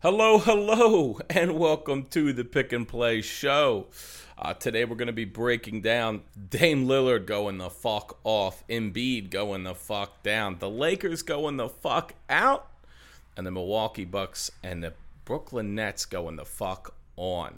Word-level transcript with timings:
Hello, 0.00 0.38
hello, 0.38 1.18
and 1.28 1.58
welcome 1.58 2.04
to 2.10 2.32
the 2.32 2.44
Pick 2.44 2.72
and 2.72 2.86
Play 2.86 3.20
Show. 3.20 3.88
Uh, 4.38 4.54
today 4.54 4.84
we're 4.84 4.94
going 4.94 5.08
to 5.08 5.12
be 5.12 5.24
breaking 5.24 5.80
down 5.80 6.22
Dame 6.50 6.86
Lillard 6.86 7.26
going 7.26 7.58
the 7.58 7.68
fuck 7.68 8.16
off, 8.22 8.62
Embiid 8.68 9.28
going 9.28 9.64
the 9.64 9.74
fuck 9.74 10.22
down, 10.22 10.60
the 10.60 10.70
Lakers 10.70 11.22
going 11.22 11.56
the 11.56 11.68
fuck 11.68 12.14
out, 12.30 12.68
and 13.36 13.44
the 13.44 13.50
Milwaukee 13.50 14.04
Bucks 14.04 14.52
and 14.62 14.84
the 14.84 14.92
Brooklyn 15.24 15.74
Nets 15.74 16.06
going 16.06 16.36
the 16.36 16.44
fuck 16.44 16.94
on. 17.16 17.54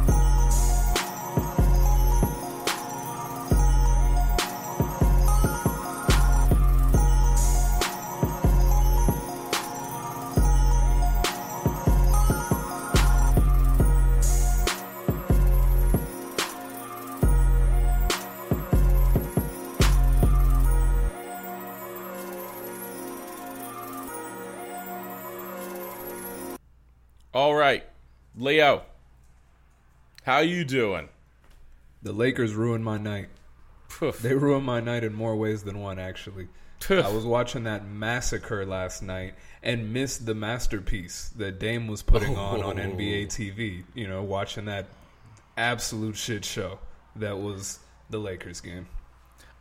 How 30.30 30.39
you 30.39 30.64
doing? 30.64 31.08
The 32.02 32.12
Lakers 32.12 32.55
ruined 32.55 32.84
my 32.84 32.98
night. 32.98 33.30
Poof. 33.89 34.20
They 34.20 34.33
ruined 34.34 34.64
my 34.64 34.78
night 34.78 35.03
in 35.03 35.12
more 35.12 35.34
ways 35.34 35.64
than 35.64 35.80
one, 35.80 35.98
actually. 35.98 36.47
Poof. 36.78 37.05
I 37.05 37.11
was 37.11 37.25
watching 37.25 37.64
that 37.64 37.84
massacre 37.84 38.64
last 38.64 39.03
night 39.03 39.34
and 39.61 39.92
missed 39.92 40.27
the 40.27 40.34
masterpiece 40.36 41.30
that 41.36 41.58
Dame 41.58 41.89
was 41.89 42.03
putting 42.03 42.36
on 42.36 42.62
on 42.62 42.78
Oh. 42.78 42.83
NBA 42.83 43.27
TV. 43.27 43.83
You 43.92 44.06
know, 44.06 44.22
watching 44.22 44.66
that 44.66 44.86
absolute 45.56 46.17
shit 46.17 46.44
show 46.44 46.78
that 47.17 47.37
was 47.37 47.81
the 48.09 48.19
Lakers 48.19 48.61
game. 48.61 48.87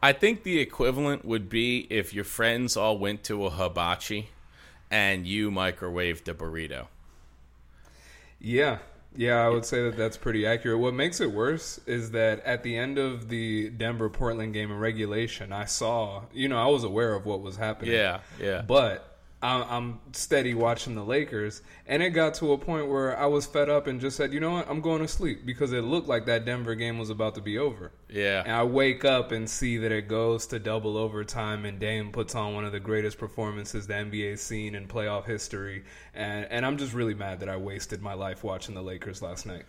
I 0.03 0.13
think 0.13 0.43
the 0.43 0.59
equivalent 0.59 1.25
would 1.25 1.49
be 1.49 1.87
if 1.89 2.13
your 2.13 2.23
friends 2.23 2.77
all 2.77 2.99
went 2.99 3.23
to 3.23 3.47
a 3.47 3.49
hibachi 3.49 4.29
and 4.91 5.25
you 5.25 5.49
microwaved 5.49 6.27
a 6.27 6.33
burrito. 6.35 6.87
Yeah. 8.39 8.77
Yeah, 9.15 9.43
I 9.43 9.49
would 9.49 9.65
say 9.65 9.83
that 9.83 9.97
that's 9.97 10.17
pretty 10.17 10.45
accurate. 10.45 10.79
What 10.79 10.93
makes 10.93 11.19
it 11.19 11.31
worse 11.31 11.79
is 11.85 12.11
that 12.11 12.45
at 12.45 12.63
the 12.63 12.77
end 12.77 12.97
of 12.97 13.27
the 13.27 13.69
Denver 13.69 14.09
Portland 14.09 14.53
game 14.53 14.71
in 14.71 14.77
regulation, 14.77 15.51
I 15.51 15.65
saw, 15.65 16.23
you 16.31 16.47
know, 16.47 16.57
I 16.57 16.67
was 16.67 16.83
aware 16.83 17.15
of 17.15 17.25
what 17.25 17.41
was 17.41 17.57
happening. 17.57 17.93
Yeah, 17.93 18.19
yeah. 18.39 18.61
But 18.61 19.18
I'm, 19.41 19.63
I'm 19.69 19.99
steady 20.11 20.53
watching 20.53 20.95
the 20.95 21.03
Lakers, 21.03 21.61
and 21.87 22.03
it 22.03 22.09
got 22.09 22.33
to 22.35 22.51
a 22.51 22.57
point 22.57 22.87
where 22.87 23.17
I 23.17 23.25
was 23.25 23.45
fed 23.45 23.69
up 23.69 23.87
and 23.87 24.01
just 24.01 24.17
said, 24.17 24.33
you 24.33 24.39
know 24.41 24.51
what, 24.51 24.69
I'm 24.69 24.81
going 24.81 25.01
to 25.01 25.07
sleep 25.07 25.45
because 25.45 25.71
it 25.71 25.83
looked 25.83 26.07
like 26.07 26.25
that 26.25 26.45
Denver 26.45 26.75
game 26.75 26.97
was 26.97 27.09
about 27.09 27.35
to 27.35 27.41
be 27.41 27.57
over. 27.57 27.93
Yeah. 28.09 28.43
And 28.43 28.51
I 28.51 28.63
wake 28.63 29.05
up 29.05 29.31
and 29.31 29.49
see 29.49 29.77
that 29.77 29.93
it 29.93 30.09
goes 30.09 30.45
to 30.47 30.59
double 30.59 30.97
overtime, 30.97 31.63
and 31.63 31.79
Dame 31.79 32.11
puts 32.11 32.35
on 32.35 32.53
one 32.53 32.65
of 32.65 32.73
the 32.73 32.81
greatest 32.81 33.17
performances 33.17 33.87
the 33.87 33.93
NBA's 33.93 34.41
seen 34.41 34.75
in 34.75 34.87
playoff 34.87 35.25
history. 35.25 35.85
And, 36.13 36.45
and 36.51 36.65
I'm 36.65 36.77
just 36.77 36.93
really 36.93 37.13
mad 37.13 37.39
that 37.39 37.49
I 37.49 37.55
wasted 37.55 38.01
my 38.01 38.13
life 38.15 38.43
watching 38.43 38.75
the 38.75 38.83
Lakers 38.83 39.21
last 39.21 39.45
night. 39.45 39.63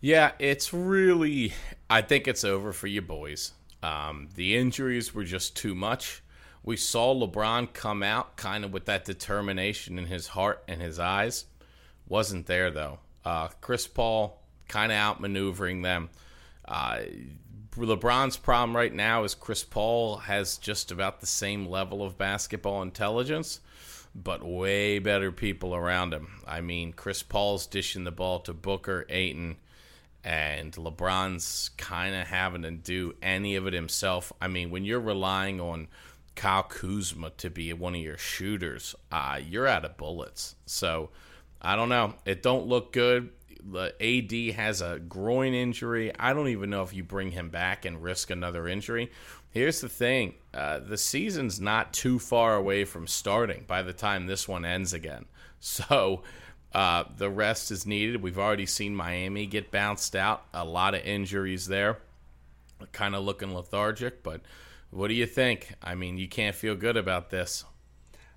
Yeah, 0.00 0.32
it's 0.38 0.72
really. 0.72 1.54
I 1.90 2.02
think 2.02 2.28
it's 2.28 2.44
over 2.44 2.72
for 2.72 2.86
you 2.86 3.02
boys. 3.02 3.52
Um, 3.82 4.28
the 4.34 4.56
injuries 4.56 5.14
were 5.14 5.24
just 5.24 5.56
too 5.56 5.74
much. 5.74 6.22
We 6.68 6.76
saw 6.76 7.14
LeBron 7.14 7.72
come 7.72 8.02
out 8.02 8.36
kind 8.36 8.62
of 8.62 8.74
with 8.74 8.84
that 8.84 9.06
determination 9.06 9.98
in 9.98 10.04
his 10.04 10.26
heart 10.26 10.62
and 10.68 10.82
his 10.82 10.98
eyes. 10.98 11.46
Wasn't 12.06 12.44
there 12.44 12.70
though. 12.70 12.98
Uh, 13.24 13.48
Chris 13.62 13.86
Paul 13.86 14.42
kind 14.68 14.92
of 14.92 14.98
outmaneuvering 14.98 15.82
them. 15.82 16.10
Uh, 16.66 16.98
LeBron's 17.74 18.36
problem 18.36 18.76
right 18.76 18.92
now 18.92 19.24
is 19.24 19.34
Chris 19.34 19.64
Paul 19.64 20.18
has 20.18 20.58
just 20.58 20.92
about 20.92 21.20
the 21.20 21.26
same 21.26 21.64
level 21.64 22.02
of 22.02 22.18
basketball 22.18 22.82
intelligence, 22.82 23.60
but 24.14 24.44
way 24.44 24.98
better 24.98 25.32
people 25.32 25.74
around 25.74 26.12
him. 26.12 26.28
I 26.46 26.60
mean, 26.60 26.92
Chris 26.92 27.22
Paul's 27.22 27.66
dishing 27.66 28.04
the 28.04 28.10
ball 28.10 28.40
to 28.40 28.52
Booker, 28.52 29.06
Ayton, 29.08 29.56
and 30.22 30.72
LeBron's 30.74 31.70
kind 31.78 32.14
of 32.14 32.26
having 32.26 32.60
to 32.60 32.70
do 32.72 33.14
any 33.22 33.56
of 33.56 33.66
it 33.66 33.72
himself. 33.72 34.34
I 34.38 34.48
mean, 34.48 34.68
when 34.68 34.84
you're 34.84 35.00
relying 35.00 35.62
on 35.62 35.88
Kyle 36.38 36.62
Kuzma 36.62 37.30
to 37.38 37.50
be 37.50 37.72
one 37.72 37.96
of 37.96 38.00
your 38.00 38.16
shooters, 38.16 38.94
uh, 39.10 39.40
you're 39.44 39.66
out 39.66 39.84
of 39.84 39.96
bullets. 39.96 40.54
So 40.66 41.10
I 41.60 41.74
don't 41.74 41.88
know. 41.88 42.14
It 42.24 42.44
don't 42.44 42.68
look 42.68 42.92
good. 42.92 43.30
The 43.60 43.92
AD 44.00 44.54
has 44.54 44.80
a 44.80 45.00
groin 45.00 45.52
injury. 45.52 46.12
I 46.16 46.32
don't 46.32 46.46
even 46.46 46.70
know 46.70 46.84
if 46.84 46.94
you 46.94 47.02
bring 47.02 47.32
him 47.32 47.48
back 47.48 47.84
and 47.84 48.00
risk 48.00 48.30
another 48.30 48.68
injury. 48.68 49.10
Here's 49.50 49.80
the 49.80 49.88
thing: 49.88 50.34
uh, 50.54 50.78
the 50.78 50.96
season's 50.96 51.60
not 51.60 51.92
too 51.92 52.20
far 52.20 52.54
away 52.54 52.84
from 52.84 53.08
starting 53.08 53.64
by 53.66 53.82
the 53.82 53.92
time 53.92 54.28
this 54.28 54.46
one 54.46 54.64
ends 54.64 54.92
again. 54.92 55.26
So 55.60 56.22
uh, 56.72 57.02
the 57.16 57.28
rest 57.28 57.72
is 57.72 57.84
needed. 57.84 58.22
We've 58.22 58.38
already 58.38 58.66
seen 58.66 58.94
Miami 58.94 59.44
get 59.46 59.72
bounced 59.72 60.14
out. 60.14 60.44
A 60.54 60.64
lot 60.64 60.94
of 60.94 61.04
injuries 61.04 61.66
there. 61.66 61.98
Kind 62.92 63.16
of 63.16 63.24
looking 63.24 63.52
lethargic, 63.52 64.22
but 64.22 64.40
what 64.90 65.08
do 65.08 65.14
you 65.14 65.26
think? 65.26 65.74
I 65.82 65.94
mean, 65.94 66.18
you 66.18 66.28
can't 66.28 66.54
feel 66.56 66.74
good 66.74 66.96
about 66.96 67.30
this. 67.30 67.64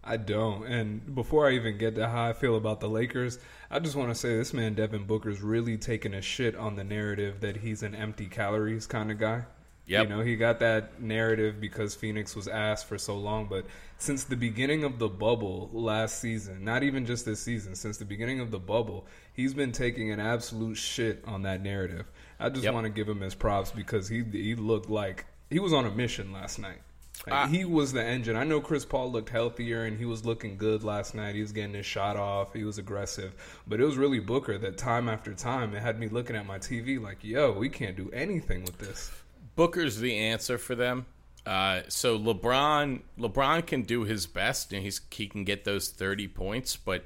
I 0.04 0.18
don't. 0.18 0.66
And 0.66 1.14
before 1.14 1.48
I 1.48 1.52
even 1.54 1.78
get 1.78 1.96
to 1.96 2.08
how 2.08 2.24
I 2.30 2.34
feel 2.34 2.56
about 2.56 2.80
the 2.80 2.90
Lakers, 2.90 3.38
I 3.70 3.80
just 3.80 3.96
want 3.96 4.10
to 4.10 4.16
say 4.16 4.36
this 4.36 4.54
man 4.54 4.74
Devin 4.74 5.06
Booker's 5.06 5.42
really 5.42 5.78
taking 5.78 6.14
a 6.14 6.22
shit 6.22 6.56
on 6.56 6.76
the 6.76 6.84
narrative 6.84 7.42
that 7.42 7.58
he's 7.58 7.84
an 7.84 7.94
empty 7.94 8.26
calories 8.26 8.88
kind 8.88 9.12
of 9.12 9.20
guy. 9.20 9.44
Yep. 9.86 10.04
You 10.04 10.10
know, 10.10 10.22
he 10.22 10.36
got 10.36 10.60
that 10.60 11.02
narrative 11.02 11.60
because 11.60 11.96
Phoenix 11.96 12.36
was 12.36 12.48
asked 12.48 12.86
for 12.88 12.98
so 12.98 13.18
long, 13.18 13.48
but 13.48 13.66
since 13.98 14.24
the 14.24 14.36
beginning 14.36 14.84
of 14.84 15.00
the 15.00 15.10
bubble 15.10 15.70
last 15.74 16.20
season, 16.22 16.64
not 16.64 16.84
even 16.84 17.06
just 17.06 17.26
this 17.26 17.42
season, 17.42 17.76
since 17.76 17.98
the 17.98 18.06
beginning 18.06 18.40
of 18.40 18.52
the 18.52 18.60
bubble, 18.60 19.06
he's 19.34 19.54
been 19.54 19.72
taking 19.72 20.12
an 20.12 20.20
absolute 20.20 20.76
shit 20.76 21.24
on 21.28 21.42
that 21.44 21.62
narrative. 21.62 22.06
I 22.40 22.50
just 22.50 22.64
Yep. 22.64 22.74
want 22.74 22.86
to 22.86 22.90
give 22.90 23.10
him 23.10 23.22
his 23.22 23.36
props 23.36 23.72
because 23.72 24.08
he 24.08 24.24
he 24.24 24.56
looked 24.56 24.90
like 24.90 25.26
he 25.52 25.60
was 25.60 25.74
on 25.74 25.86
a 25.86 25.92
mission 25.92 26.32
last 26.32 26.60
night. 26.60 26.82
Like, 27.28 27.36
Uh, 27.36 27.48
he 27.48 27.66
was 27.66 27.94
the 27.94 28.04
engine. 28.04 28.36
I 28.36 28.44
know 28.44 28.62
Chris 28.62 28.84
Paul 28.84 29.12
looked 29.12 29.30
healthier 29.30 29.84
and 29.84 29.98
he 29.98 30.06
was 30.06 30.26
looking 30.26 30.58
good 30.58 30.84
last 30.84 31.14
night. 31.14 31.36
He 31.36 31.42
was 31.42 31.52
getting 31.52 31.76
his 31.76 31.86
shot 31.86 32.18
off. 32.18 32.54
He 32.54 32.64
was 32.64 32.80
aggressive. 32.80 33.34
But 33.68 33.80
it 33.80 33.86
was 33.86 33.96
really 33.98 34.20
Booker 34.20 34.58
that 34.58 34.78
time 34.78 35.08
after 35.08 35.34
time 35.36 35.76
it 35.76 35.82
had 35.84 36.00
me 36.00 36.08
looking 36.08 36.36
at 36.36 36.48
my 36.48 36.58
TV 36.58 37.00
like, 37.00 37.24
yo, 37.24 37.52
we 37.52 37.70
can't 37.70 37.96
do 37.96 38.10
anything 38.12 38.64
with 38.64 38.80
this. 38.80 39.12
Booker's 39.56 40.00
the 40.00 40.18
answer 40.18 40.58
for 40.58 40.74
them. 40.74 41.06
Uh, 41.46 41.82
so 41.88 42.18
LeBron, 42.18 43.02
LeBron 43.20 43.66
can 43.66 43.82
do 43.84 44.04
his 44.04 44.26
best, 44.28 44.72
and 44.74 44.84
he's 44.84 45.02
he 45.12 45.28
can 45.28 45.44
get 45.44 45.66
those 45.66 45.90
thirty 45.90 46.28
points. 46.28 46.78
But 46.78 47.04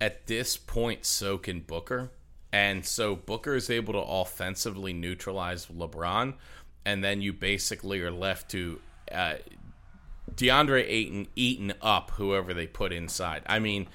at 0.00 0.28
this 0.28 0.56
point, 0.56 1.04
so 1.04 1.36
can 1.36 1.60
Booker, 1.60 2.10
and 2.52 2.86
so 2.86 3.16
Booker 3.16 3.56
is 3.56 3.70
able 3.70 3.92
to 3.94 3.98
offensively 3.98 4.92
neutralize 4.92 5.66
LeBron, 5.66 6.34
and 6.84 7.02
then 7.02 7.20
you 7.20 7.32
basically 7.32 8.00
are 8.00 8.10
left 8.10 8.50
to 8.50 8.80
uh, 9.10 9.34
DeAndre 10.34 10.84
Ayton 10.86 11.28
eating 11.36 11.72
up 11.80 12.10
whoever 12.12 12.54
they 12.54 12.66
put 12.66 12.92
inside. 12.92 13.42
I 13.46 13.58
mean, 13.58 13.88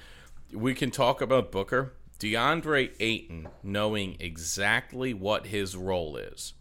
we 0.52 0.74
can 0.74 0.90
talk 0.90 1.20
about 1.20 1.52
Booker. 1.52 1.92
DeAndre 2.18 2.90
Ayton 2.98 3.48
knowing 3.62 4.16
exactly 4.18 5.14
what 5.14 5.46
his 5.46 5.76
role 5.76 6.16
is, 6.16 6.54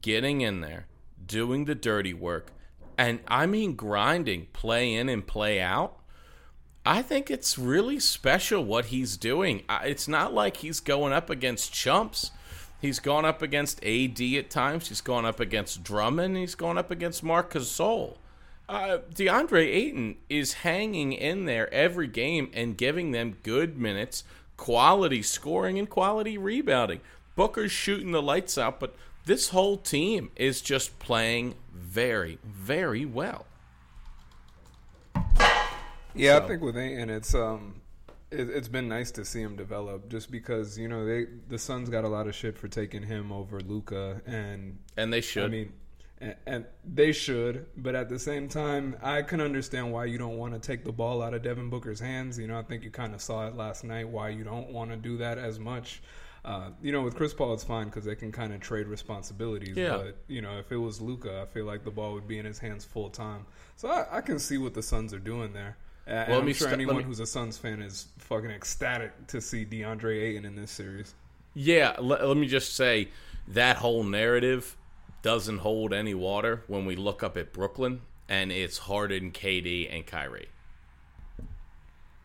getting 0.00 0.40
in 0.40 0.60
there, 0.60 0.86
doing 1.26 1.66
the 1.66 1.74
dirty 1.74 2.14
work, 2.14 2.52
and 2.96 3.20
I 3.28 3.46
mean 3.46 3.74
grinding, 3.74 4.46
play 4.52 4.94
in 4.94 5.08
and 5.08 5.26
play 5.26 5.60
out. 5.60 5.98
I 6.86 7.02
think 7.02 7.30
it's 7.30 7.58
really 7.58 7.98
special 7.98 8.64
what 8.64 8.86
he's 8.86 9.16
doing. 9.16 9.64
It's 9.82 10.08
not 10.08 10.32
like 10.32 10.58
he's 10.58 10.80
going 10.80 11.12
up 11.12 11.30
against 11.30 11.72
chumps. 11.72 12.30
He's 12.84 13.00
gone 13.00 13.24
up 13.24 13.40
against 13.40 13.82
AD 13.82 14.20
at 14.20 14.50
times. 14.50 14.88
He's 14.88 15.00
gone 15.00 15.24
up 15.24 15.40
against 15.40 15.82
Drummond. 15.82 16.36
He's 16.36 16.54
gone 16.54 16.76
up 16.76 16.90
against 16.90 17.22
Marc 17.22 17.54
Gasol. 17.54 18.18
Uh, 18.68 18.98
DeAndre 19.14 19.64
Ayton 19.64 20.16
is 20.28 20.52
hanging 20.52 21.14
in 21.14 21.46
there 21.46 21.72
every 21.72 22.06
game 22.06 22.50
and 22.52 22.76
giving 22.76 23.12
them 23.12 23.38
good 23.42 23.78
minutes, 23.78 24.22
quality 24.58 25.22
scoring, 25.22 25.78
and 25.78 25.88
quality 25.88 26.36
rebounding. 26.36 27.00
Booker's 27.36 27.72
shooting 27.72 28.12
the 28.12 28.20
lights 28.20 28.58
out, 28.58 28.80
but 28.80 28.94
this 29.24 29.48
whole 29.48 29.78
team 29.78 30.30
is 30.36 30.60
just 30.60 30.98
playing 30.98 31.54
very, 31.72 32.38
very 32.44 33.06
well. 33.06 33.46
Yeah, 36.14 36.38
So- 36.38 36.44
I 36.44 36.48
think 36.48 36.60
with 36.60 36.76
Ayton, 36.76 37.08
it's 37.08 37.34
um, 37.34 37.80
it, 38.34 38.50
it's 38.50 38.68
been 38.68 38.88
nice 38.88 39.10
to 39.12 39.24
see 39.24 39.40
him 39.40 39.56
develop. 39.56 40.08
Just 40.10 40.30
because 40.30 40.78
you 40.78 40.88
know 40.88 41.04
they 41.06 41.26
the 41.48 41.58
Suns 41.58 41.88
got 41.88 42.04
a 42.04 42.08
lot 42.08 42.26
of 42.26 42.34
shit 42.34 42.58
for 42.58 42.68
taking 42.68 43.02
him 43.02 43.32
over 43.32 43.60
Luka, 43.60 44.20
and 44.26 44.78
And 44.96 45.12
they 45.12 45.20
should. 45.20 45.44
I 45.44 45.48
mean, 45.48 45.72
And, 46.20 46.36
and 46.46 46.64
they 46.84 47.12
should, 47.12 47.66
but 47.76 47.94
at 47.94 48.08
the 48.08 48.18
same 48.18 48.48
time, 48.48 48.96
I 49.02 49.22
can 49.22 49.40
understand 49.40 49.92
why 49.92 50.04
you 50.06 50.18
don't 50.18 50.38
want 50.38 50.54
to 50.54 50.60
take 50.60 50.84
the 50.84 50.92
ball 50.92 51.22
out 51.22 51.34
of 51.34 51.42
Devin 51.42 51.70
Booker's 51.70 52.00
hands. 52.00 52.38
You 52.38 52.46
know, 52.46 52.58
I 52.58 52.62
think 52.62 52.84
you 52.84 52.90
kind 52.90 53.14
of 53.14 53.20
saw 53.20 53.46
it 53.46 53.56
last 53.56 53.84
night 53.84 54.08
why 54.08 54.28
you 54.28 54.44
don't 54.44 54.70
want 54.70 54.90
to 54.90 54.96
do 54.96 55.16
that 55.18 55.38
as 55.38 55.58
much. 55.58 56.02
Uh, 56.44 56.70
you 56.82 56.92
know, 56.92 57.00
with 57.00 57.14
Chris 57.16 57.32
Paul, 57.32 57.54
it's 57.54 57.64
fine 57.64 57.86
because 57.86 58.04
they 58.04 58.14
can 58.14 58.30
kind 58.30 58.52
of 58.52 58.60
trade 58.60 58.86
responsibilities. 58.86 59.76
Yeah. 59.76 59.96
But 59.96 60.18
you 60.28 60.42
know, 60.42 60.58
if 60.58 60.70
it 60.70 60.76
was 60.76 61.00
Luka, 61.00 61.40
I 61.40 61.46
feel 61.46 61.64
like 61.64 61.84
the 61.84 61.90
ball 61.90 62.12
would 62.12 62.28
be 62.28 62.38
in 62.38 62.44
his 62.44 62.58
hands 62.58 62.84
full 62.84 63.08
time. 63.08 63.46
So 63.76 63.88
I, 63.88 64.18
I 64.18 64.20
can 64.20 64.38
see 64.38 64.58
what 64.58 64.74
the 64.74 64.82
Suns 64.82 65.14
are 65.14 65.18
doing 65.18 65.52
there. 65.54 65.78
And 66.06 66.30
Well, 66.30 66.40
I'm 66.40 66.52
sure 66.52 66.68
st- 66.68 66.72
anyone 66.72 66.98
me- 66.98 67.02
who's 67.02 67.20
a 67.20 67.26
Suns 67.26 67.56
fan 67.58 67.80
is 67.80 68.06
fucking 68.18 68.50
ecstatic 68.50 69.26
to 69.28 69.40
see 69.40 69.64
DeAndre 69.64 70.20
Ayton 70.22 70.44
in 70.44 70.54
this 70.56 70.70
series. 70.70 71.14
Yeah, 71.54 71.96
let, 71.98 72.26
let 72.26 72.36
me 72.36 72.46
just 72.46 72.74
say 72.74 73.08
that 73.48 73.76
whole 73.76 74.02
narrative 74.04 74.76
doesn't 75.22 75.58
hold 75.58 75.92
any 75.92 76.14
water 76.14 76.62
when 76.66 76.84
we 76.84 76.96
look 76.96 77.22
up 77.22 77.36
at 77.36 77.52
Brooklyn 77.52 78.02
and 78.28 78.50
it's 78.52 78.78
Harden, 78.78 79.30
KD, 79.32 79.88
and 79.94 80.06
Kyrie. 80.06 80.48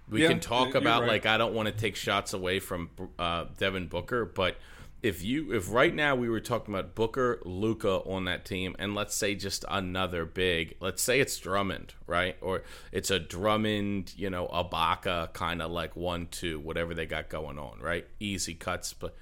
We 0.09 0.23
Yeah, 0.23 0.29
can 0.29 0.39
talk 0.39 0.75
about 0.75 1.01
right. 1.01 1.09
like 1.09 1.25
I 1.25 1.37
don't 1.37 1.53
want 1.53 1.67
to 1.67 1.71
take 1.73 1.95
shots 1.95 2.33
away 2.33 2.59
from 2.59 2.89
uh, 3.19 3.45
Devin 3.57 3.87
Booker, 3.87 4.25
but 4.25 4.57
if 5.01 5.23
you 5.23 5.53
if 5.53 5.71
right 5.71 5.93
now 5.95 6.15
we 6.15 6.27
were 6.29 6.39
talking 6.41 6.73
about 6.73 6.93
Booker, 6.95 7.39
Luka 7.45 7.99
on 8.05 8.25
that 8.25 8.43
team, 8.45 8.75
and 8.79 8.95
let's 8.95 9.15
say 9.15 9.33
just 9.35 9.63
another 9.69 10.25
big, 10.25 10.75
let's 10.81 11.01
say 11.01 11.19
it's 11.19 11.37
Drummond, 11.37 11.93
right, 12.07 12.35
or 12.41 12.63
it's 12.91 13.09
a 13.09 13.19
Drummond, 13.19 14.13
you 14.17 14.29
know, 14.29 14.47
Ibaka 14.47 15.31
kind 15.33 15.61
of 15.61 15.71
like 15.71 15.95
one 15.95 16.27
two, 16.27 16.59
whatever 16.59 16.93
they 16.93 17.05
got 17.05 17.29
going 17.29 17.57
on, 17.57 17.79
right? 17.79 18.05
Easy 18.19 18.53
cuts, 18.53 18.91
but 18.93 19.15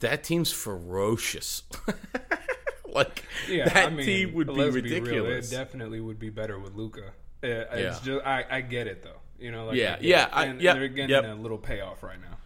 that 0.00 0.24
team's 0.24 0.52
ferocious. 0.52 1.62
like 2.86 3.24
Yeah, 3.48 3.68
that 3.68 3.86
I 3.86 3.90
mean, 3.90 4.06
team 4.06 4.34
would 4.34 4.48
be 4.48 4.52
let's 4.52 4.74
real, 4.74 4.84
ridiculous. 4.84 5.50
it 5.52 5.56
definitely 5.56 6.00
would 6.00 6.18
be 6.18 6.30
better 6.30 6.58
with 6.58 6.74
Luka. 6.74 7.08
Uh, 7.42 7.46
it's 7.46 7.80
Yeah. 8.06 8.14
just 8.14 8.26
I, 8.26 8.44
I 8.50 8.60
get 8.60 8.86
it 8.86 9.02
though. 9.02 9.20
You 9.38 9.50
know, 9.50 9.66
like 9.66 9.76
Yeah, 9.76 9.96
yeah, 10.00 10.26
it. 10.26 10.30
I- 10.32 10.44
and, 10.46 10.60
yep, 10.60 10.74
and 10.74 10.82
they're 10.82 10.88
getting 10.88 11.10
yep. 11.10 11.24
a 11.24 11.34
little 11.34 11.58
payoff 11.58 12.02
right 12.02 12.20
now. 12.20 12.36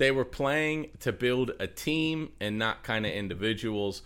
They 0.00 0.10
were 0.10 0.24
playing 0.24 0.92
to 1.00 1.12
build 1.12 1.50
a 1.60 1.66
team 1.66 2.30
and 2.40 2.58
not 2.58 2.82
kind 2.82 3.04
of 3.04 3.12
individuals. 3.12 4.00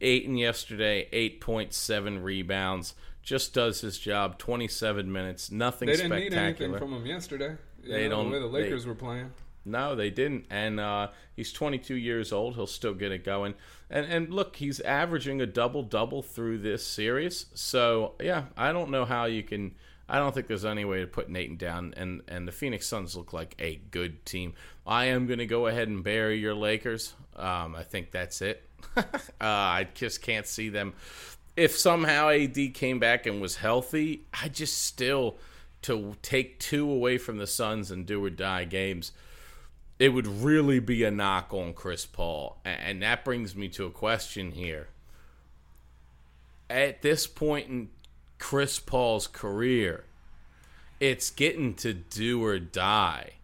Ayton 0.00 0.36
yesterday, 0.36 1.08
eight 1.10 1.40
point 1.40 1.74
seven 1.74 2.22
rebounds, 2.22 2.94
just 3.20 3.52
does 3.52 3.80
his 3.80 3.98
job. 3.98 4.38
Twenty 4.38 4.68
seven 4.68 5.10
minutes, 5.10 5.50
nothing 5.50 5.86
They 5.88 5.96
didn't 5.96 6.12
need 6.12 6.32
anything 6.32 6.32
spectacular. 6.72 6.78
from 6.78 6.92
him 6.92 7.04
yesterday. 7.04 7.56
You 7.82 7.92
They 7.92 8.04
know, 8.08 8.22
don't- 8.22 8.26
the 8.30 8.36
way 8.36 8.42
the 8.42 8.46
they- 8.48 8.62
Lakers 8.62 8.86
were 8.86 8.94
playing. 8.94 9.32
No, 9.64 9.96
they 9.96 10.08
didn't. 10.08 10.46
And 10.50 10.78
uh, 10.78 11.08
he's 11.34 11.52
22 11.52 11.94
years 11.96 12.32
old. 12.32 12.54
He'll 12.54 12.66
still 12.68 12.94
get 12.94 13.10
it 13.10 13.24
going. 13.24 13.54
And 13.90 14.06
and 14.06 14.32
look, 14.32 14.54
he's 14.54 14.78
averaging 14.78 15.40
a 15.40 15.46
double 15.46 15.82
double 15.82 16.22
through 16.22 16.58
this 16.58 16.86
series. 16.86 17.46
So 17.54 18.14
yeah, 18.22 18.44
I 18.56 18.70
don't 18.72 18.90
know 18.90 19.04
how 19.04 19.24
you 19.24 19.42
can. 19.42 19.74
I 20.10 20.18
don't 20.18 20.34
think 20.34 20.48
there's 20.48 20.64
any 20.64 20.84
way 20.84 21.00
to 21.00 21.06
put 21.06 21.28
Nathan 21.28 21.56
down. 21.56 21.94
And 21.96 22.22
and 22.28 22.46
the 22.46 22.52
Phoenix 22.52 22.86
Suns 22.86 23.16
look 23.16 23.32
like 23.32 23.54
a 23.58 23.76
good 23.90 24.24
team. 24.26 24.54
I 24.86 25.06
am 25.06 25.26
going 25.26 25.38
to 25.38 25.46
go 25.46 25.66
ahead 25.66 25.88
and 25.88 26.02
bury 26.02 26.38
your 26.38 26.54
Lakers. 26.54 27.14
Um, 27.36 27.74
I 27.74 27.84
think 27.84 28.10
that's 28.10 28.42
it. 28.42 28.68
uh, 28.96 29.04
I 29.40 29.88
just 29.94 30.20
can't 30.20 30.46
see 30.46 30.68
them. 30.68 30.94
If 31.56 31.76
somehow 31.76 32.30
AD 32.30 32.74
came 32.74 32.98
back 32.98 33.26
and 33.26 33.40
was 33.40 33.56
healthy, 33.56 34.24
I 34.32 34.48
just 34.48 34.82
still 34.82 35.36
to 35.82 36.16
take 36.22 36.58
two 36.58 36.90
away 36.90 37.16
from 37.16 37.38
the 37.38 37.46
Suns 37.46 37.90
and 37.90 38.04
do 38.04 38.24
or 38.24 38.30
die 38.30 38.64
games 38.64 39.12
it 40.00 40.14
would 40.14 40.26
really 40.26 40.80
be 40.80 41.04
a 41.04 41.10
knock 41.10 41.52
on 41.52 41.74
Chris 41.74 42.06
Paul. 42.06 42.56
And 42.64 43.02
that 43.02 43.22
brings 43.22 43.54
me 43.54 43.68
to 43.68 43.84
a 43.84 43.90
question 43.90 44.52
here. 44.52 44.88
At 46.70 47.02
this 47.02 47.26
point 47.26 47.68
in 47.68 47.88
Chris 48.40 48.80
Paul's 48.80 49.28
career, 49.28 50.06
it's 50.98 51.30
getting 51.30 51.74
to 51.74 51.94
do 51.94 52.42
or 52.42 52.58
die. 52.58 53.34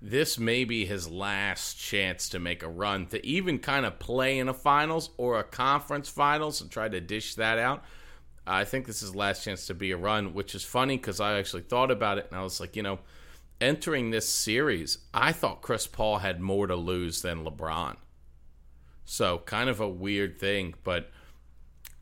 This 0.00 0.38
may 0.38 0.64
be 0.64 0.86
his 0.86 1.10
last 1.10 1.78
chance 1.78 2.30
to 2.30 2.38
make 2.38 2.62
a 2.62 2.68
run 2.68 3.06
to 3.08 3.24
even 3.26 3.58
kind 3.58 3.84
of 3.84 3.98
play 3.98 4.38
in 4.38 4.48
a 4.48 4.54
finals 4.54 5.10
or 5.18 5.38
a 5.38 5.44
conference 5.44 6.08
finals 6.08 6.62
and 6.62 6.70
try 6.70 6.88
to 6.88 7.02
dish 7.02 7.34
that 7.34 7.58
out. 7.58 7.84
I 8.46 8.64
think 8.64 8.86
this 8.86 9.02
is 9.02 9.14
last 9.14 9.44
chance 9.44 9.66
to 9.66 9.74
be 9.74 9.90
a 9.90 9.98
run, 9.98 10.32
which 10.32 10.54
is 10.54 10.64
funny 10.64 10.96
because 10.96 11.20
I 11.20 11.38
actually 11.38 11.62
thought 11.62 11.90
about 11.90 12.16
it 12.16 12.28
and 12.30 12.40
I 12.40 12.42
was 12.42 12.60
like, 12.60 12.76
you 12.76 12.82
know, 12.82 13.00
entering 13.60 14.10
this 14.10 14.28
series, 14.28 14.98
I 15.12 15.32
thought 15.32 15.60
Chris 15.60 15.86
Paul 15.86 16.18
had 16.18 16.40
more 16.40 16.66
to 16.66 16.76
lose 16.76 17.20
than 17.20 17.44
LeBron. 17.44 17.96
So 19.04 19.38
kind 19.44 19.68
of 19.68 19.80
a 19.80 19.88
weird 19.88 20.38
thing, 20.38 20.74
but 20.82 21.10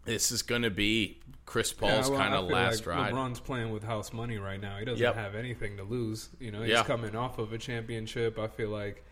this 0.04 0.30
is 0.30 0.42
going 0.42 0.62
to 0.62 0.70
be 0.70 1.17
Chris 1.48 1.72
Paul's 1.72 2.08
Yeah, 2.08 2.08
well, 2.10 2.18
kind 2.20 2.34
of 2.34 2.44
last 2.44 2.86
like 2.86 2.94
ride. 2.94 3.12
LeBron's 3.14 3.40
playing 3.40 3.70
with 3.72 3.82
house 3.82 4.12
money 4.12 4.36
right 4.36 4.60
now. 4.60 4.76
He 4.78 4.84
doesn't 4.84 5.02
Yep. 5.02 5.14
have 5.14 5.34
anything 5.34 5.78
to 5.78 5.82
lose. 5.82 6.28
You 6.38 6.50
know, 6.52 6.60
he's 6.60 6.72
Yeah. 6.72 6.84
coming 6.84 7.16
off 7.16 7.38
of 7.38 7.54
a 7.54 7.58
championship. 7.58 8.38
I 8.38 8.48
feel 8.48 8.68
like 8.68 9.02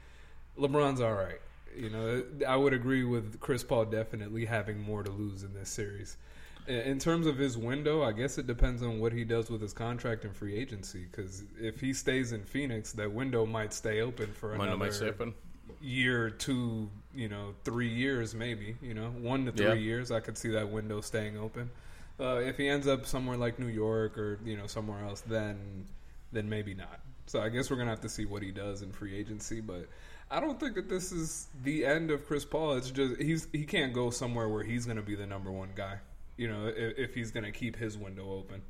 LeBron's 0.58 1.00
all 1.00 1.14
right. 1.14 1.40
You 1.74 1.88
know, 1.88 2.22
I 2.46 2.56
would 2.56 2.74
agree 2.74 3.04
with 3.04 3.40
Chris 3.40 3.64
Paul 3.64 3.86
definitely 3.86 4.44
having 4.44 4.78
more 4.78 5.02
to 5.02 5.10
lose 5.10 5.44
in 5.44 5.54
this 5.54 5.70
series. 5.70 6.18
In- 6.66 6.98
terms 6.98 7.26
of 7.26 7.38
his 7.38 7.56
window, 7.56 8.02
I 8.02 8.12
guess 8.12 8.36
it 8.36 8.46
depends 8.46 8.82
on 8.82 8.98
what 9.00 9.12
he 9.14 9.24
does 9.24 9.48
with 9.50 9.62
his 9.62 9.72
contract 9.72 10.24
and 10.26 10.36
free 10.36 10.56
agency. 10.56 11.06
Because 11.10 11.42
if 11.58 11.80
he 11.80 11.94
stays 11.94 12.32
in 12.32 12.44
Phoenix, 12.44 12.92
that 12.92 13.12
window 13.12 13.46
might 13.46 13.72
stay 13.72 14.02
open 14.02 14.32
for 14.34 14.50
Window 14.50 14.64
another 14.64 14.76
might 14.78 14.92
stay 14.92 15.08
open. 15.08 15.32
year, 15.80 16.28
two, 16.28 16.90
you 17.14 17.28
know, 17.30 17.54
three 17.64 17.88
years, 17.88 18.34
maybe. 18.34 18.76
You 18.82 18.92
know, 18.92 19.08
one 19.10 19.46
to 19.46 19.52
three 19.52 19.66
Yeah. 19.66 19.72
years, 19.74 20.10
I 20.10 20.20
could 20.20 20.36
see 20.36 20.50
that 20.50 20.68
window 20.70 21.00
staying 21.00 21.38
open. 21.38 21.70
Uh, 22.18 22.36
if 22.36 22.56
he 22.56 22.68
ends 22.68 22.86
up 22.86 23.06
somewhere 23.06 23.36
like 23.36 23.58
New 23.58 23.66
York 23.66 24.16
or 24.16 24.38
you 24.44 24.56
know 24.56 24.66
somewhere 24.66 25.04
else, 25.04 25.20
then 25.22 25.86
then 26.32 26.48
maybe 26.48 26.74
not. 26.74 27.00
So 27.26 27.40
I 27.40 27.48
guess 27.48 27.70
we're 27.70 27.76
gonna 27.76 27.90
have 27.90 28.00
to 28.02 28.08
see 28.08 28.24
what 28.24 28.42
he 28.42 28.50
does 28.50 28.82
in 28.82 28.92
free 28.92 29.16
agency. 29.16 29.60
But 29.60 29.88
I 30.30 30.40
don't 30.40 30.58
think 30.58 30.74
that 30.76 30.88
this 30.88 31.12
is 31.12 31.48
the 31.62 31.84
end 31.84 32.10
of 32.10 32.26
Chris 32.26 32.44
Paul. 32.44 32.76
It's 32.76 32.90
just 32.90 33.20
he's 33.20 33.48
he 33.52 33.64
can't 33.64 33.92
go 33.92 34.10
somewhere 34.10 34.48
where 34.48 34.62
he's 34.62 34.86
gonna 34.86 35.02
be 35.02 35.14
the 35.14 35.26
number 35.26 35.50
one 35.50 35.70
guy. 35.74 35.98
You 36.36 36.48
know, 36.48 36.66
if, 36.68 36.98
if 36.98 37.14
he's 37.14 37.30
gonna 37.30 37.52
keep 37.52 37.76
his 37.76 37.98
window 37.98 38.30
open. 38.32 38.62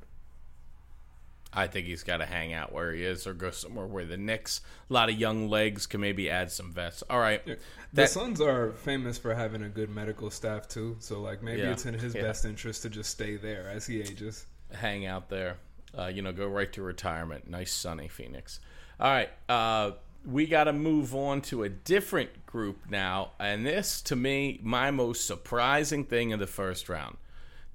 I 1.56 1.66
think 1.68 1.86
he's 1.86 2.02
got 2.02 2.18
to 2.18 2.26
hang 2.26 2.52
out 2.52 2.70
where 2.72 2.92
he 2.92 3.02
is 3.02 3.26
or 3.26 3.32
go 3.32 3.50
somewhere 3.50 3.86
where 3.86 4.04
the 4.04 4.16
Knicks, 4.18 4.60
a 4.88 4.92
lot 4.92 5.08
of 5.08 5.16
young 5.18 5.48
legs, 5.48 5.86
can 5.86 6.00
maybe 6.02 6.28
add 6.28 6.52
some 6.52 6.70
vets. 6.70 7.02
All 7.08 7.18
right. 7.18 7.44
The 7.46 7.58
That- 7.94 8.10
Suns 8.10 8.40
are 8.42 8.72
famous 8.72 9.16
for 9.16 9.34
having 9.34 9.62
a 9.62 9.68
good 9.70 9.88
medical 9.88 10.30
staff 10.30 10.68
too. 10.68 10.96
So 11.00 11.20
like 11.20 11.42
maybe 11.42 11.62
Yeah. 11.62 11.72
it's 11.72 11.86
in 11.86 11.94
his 11.94 12.14
Yeah. 12.14 12.22
best 12.22 12.44
interest 12.44 12.82
to 12.82 12.90
just 12.90 13.10
stay 13.10 13.36
there 13.36 13.68
as 13.70 13.86
he 13.86 14.00
ages. 14.00 14.44
hang 14.72 15.06
out 15.06 15.28
there. 15.30 15.56
Uh, 15.96 16.06
you 16.08 16.20
know, 16.20 16.32
go 16.32 16.46
right 16.46 16.70
to 16.74 16.82
retirement. 16.82 17.48
Nice 17.48 17.72
sunny 17.72 18.08
Phoenix. 18.08 18.60
All 19.00 19.10
right, 19.10 19.30
uh, 19.48 19.92
we 20.26 20.46
got 20.46 20.64
to 20.64 20.72
move 20.72 21.14
on 21.14 21.40
to 21.42 21.62
a 21.62 21.68
different 21.68 22.44
group 22.46 22.90
now, 22.90 23.30
and 23.38 23.64
this 23.64 24.02
to 24.02 24.16
me 24.16 24.58
my 24.62 24.90
most 24.90 25.24
surprising 25.26 26.04
thing 26.04 26.30
in 26.30 26.38
the 26.40 26.46
first 26.46 26.88
round: 26.88 27.16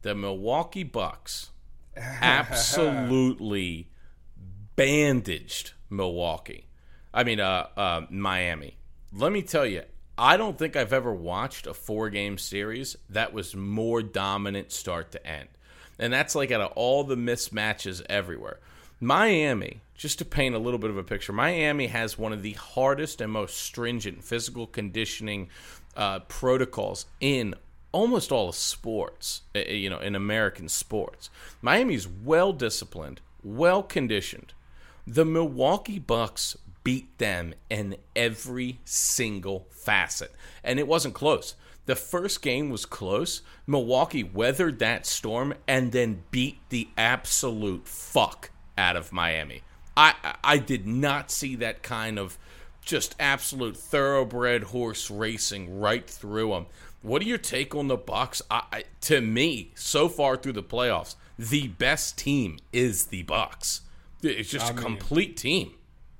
the 0.01 0.13
Milwaukee 0.13 0.83
Bucks 0.83 1.49
absolutely 2.21 3.89
bandaged 4.75 5.73
Milwaukee. 5.89 6.67
I 7.13 7.23
mean, 7.23 7.39
uh, 7.39 7.67
uh, 7.75 8.01
Miami. 8.09 8.77
Let 9.13 9.31
me 9.31 9.41
tell 9.41 9.65
you, 9.65 9.83
I 10.17 10.37
don't 10.37 10.57
think 10.57 10.75
I've 10.75 10.93
ever 10.93 11.13
watched 11.13 11.67
a 11.67 11.73
four 11.73 12.09
game 12.09 12.37
series 12.37 12.95
that 13.09 13.33
was 13.33 13.55
more 13.55 14.01
dominant 14.01 14.71
start 14.71 15.11
to 15.11 15.27
end. 15.27 15.49
And 15.99 16.11
that's 16.11 16.35
like 16.35 16.51
out 16.51 16.61
of 16.61 16.71
all 16.75 17.03
the 17.03 17.15
mismatches 17.15 18.01
everywhere. 18.09 18.59
Miami, 18.99 19.81
just 19.95 20.19
to 20.19 20.25
paint 20.25 20.55
a 20.55 20.59
little 20.59 20.79
bit 20.79 20.91
of 20.91 20.97
a 20.97 21.03
picture, 21.03 21.33
Miami 21.33 21.87
has 21.87 22.17
one 22.17 22.33
of 22.33 22.43
the 22.43 22.53
hardest 22.53 23.19
and 23.19 23.31
most 23.31 23.57
stringent 23.57 24.23
physical 24.23 24.67
conditioning 24.67 25.49
uh, 25.97 26.19
protocols 26.21 27.05
in 27.19 27.55
almost 27.91 28.31
all 28.31 28.49
of 28.49 28.55
sports, 28.55 29.41
uh, 29.55 29.59
you 29.59 29.89
know, 29.89 29.99
in 29.99 30.15
American 30.15 30.69
sports. 30.69 31.29
Miami's 31.61 32.07
well 32.07 32.53
disciplined, 32.53 33.21
well 33.43 33.83
conditioned. 33.83 34.53
The 35.05 35.25
Milwaukee 35.25 35.99
Bucks 35.99 36.55
beat 36.83 37.17
them 37.17 37.53
in 37.69 37.97
every 38.15 38.79
single 38.85 39.67
facet, 39.71 40.31
and 40.63 40.79
it 40.79 40.87
wasn't 40.87 41.13
close. 41.13 41.55
The 41.85 41.95
first 41.95 42.41
game 42.41 42.69
was 42.69 42.85
close. 42.85 43.41
Milwaukee 43.67 44.23
weathered 44.23 44.79
that 44.79 45.05
storm 45.05 45.53
and 45.67 45.91
then 45.91 46.23
beat 46.31 46.59
the 46.69 46.87
absolute 46.97 47.87
fuck 47.87 48.51
out 48.77 48.95
of 48.95 49.11
Miami. 49.11 49.61
I- 49.97 50.35
I 50.43 50.57
did 50.57 50.87
not 50.87 51.31
see 51.31 51.55
that 51.57 51.83
kind 51.83 52.17
of 52.17 52.37
just 52.81 53.15
absolute 53.19 53.77
thoroughbred 53.77 54.63
horse 54.65 55.09
racing 55.11 55.79
right 55.79 56.07
through 56.09 56.49
them. 56.51 56.65
What 57.01 57.21
do 57.21 57.27
your 57.27 57.37
take 57.37 57.73
on 57.75 57.87
the 57.87 57.97
Bucks? 57.97 58.41
I, 58.51 58.63
I, 58.71 58.83
to 59.01 59.21
me, 59.21 59.71
so 59.75 60.07
far 60.09 60.37
through 60.37 60.53
the 60.53 60.63
playoffs, 60.63 61.15
the 61.37 61.67
best 61.67 62.17
team 62.17 62.59
is 62.71 63.07
the 63.07 63.23
Bucks. 63.23 63.81
It's 64.21 64.49
just 64.49 64.67
I 64.67 64.69
a 64.69 64.73
mean- 64.73 64.83
complete 64.83 65.37
team. 65.37 65.73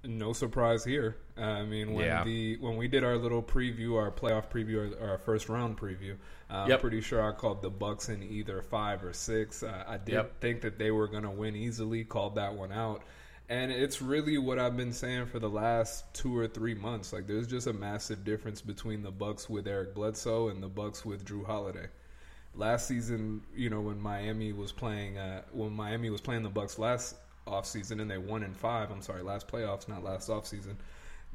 No 0.04 0.34
surprise 0.34 0.84
here. 0.84 1.18
Uh, 1.38 1.42
I 1.42 1.64
mean, 1.66 1.94
when 1.94 2.06
Yeah. 2.06 2.24
the 2.24 2.58
when 2.58 2.76
we 2.76 2.88
did 2.88 3.04
our 3.04 3.18
little 3.18 3.44
preview, 3.44 3.96
our 3.98 4.10
playoff 4.12 4.50
preview, 4.50 5.00
or 5.00 5.10
our 5.12 5.18
first 5.20 5.48
round 5.48 5.78
preview, 5.78 6.16
uh, 6.50 6.66
Yep. 6.68 6.78
I'm 6.78 6.82
pretty 6.82 7.02
sure 7.02 7.22
I 7.22 7.32
called 7.36 7.62
the 7.62 7.70
Bucks 7.70 8.10
in 8.10 8.24
either 8.24 8.62
five 8.64 9.04
or 9.04 9.14
six. 9.14 9.62
Uh, 9.62 9.84
I 9.88 9.98
did 9.98 10.14
Yep. 10.14 10.42
think 10.42 10.62
that 10.62 10.80
they 10.80 10.90
were 10.90 11.08
going 11.08 11.24
to 11.24 11.30
win 11.30 11.56
easily. 11.56 12.04
Called 12.04 12.34
that 12.36 12.54
one 12.56 12.72
out, 12.72 13.04
and 13.52 13.70
it's 13.70 14.02
really 14.02 14.38
what 14.38 14.60
I've 14.60 14.78
been 14.78 14.94
saying 14.94 15.26
for 15.26 15.38
the 15.38 15.50
last 15.50 16.06
two 16.14 16.38
or 16.38 16.48
three 16.48 16.74
months. 16.74 17.12
Like, 17.12 17.28
there's 17.28 17.48
just 17.48 17.68
a 17.68 17.74
massive 17.74 18.24
difference 18.24 18.62
between 18.62 19.04
the 19.04 19.12
Bucks 19.12 19.50
with 19.50 19.68
Eric 19.68 19.94
Bledsoe 19.94 20.48
and 20.48 20.64
the 20.64 20.70
Bucks 20.70 21.04
with 21.04 21.26
Jrue 21.26 21.46
Holiday. 21.46 21.88
Last 22.56 22.88
season, 22.88 23.42
you 23.54 23.70
know, 23.70 23.82
when 23.82 24.00
Miami 24.00 24.54
was 24.54 24.72
playing, 24.72 25.18
uh, 25.18 25.42
when 25.52 25.74
Miami 25.74 26.10
was 26.10 26.22
playing 26.22 26.44
the 26.44 26.50
Bucks 26.50 26.80
last 26.80 27.18
offseason 27.46 28.02
and 28.02 28.10
they 28.10 28.18
won 28.18 28.42
in 28.42 28.54
five. 28.54 28.90
I'm 28.90 29.02
sorry, 29.02 29.22
last 29.22 29.50
playoffs, 29.50 29.90
not 29.90 30.02
last 30.02 30.30
offseason. 30.30 30.76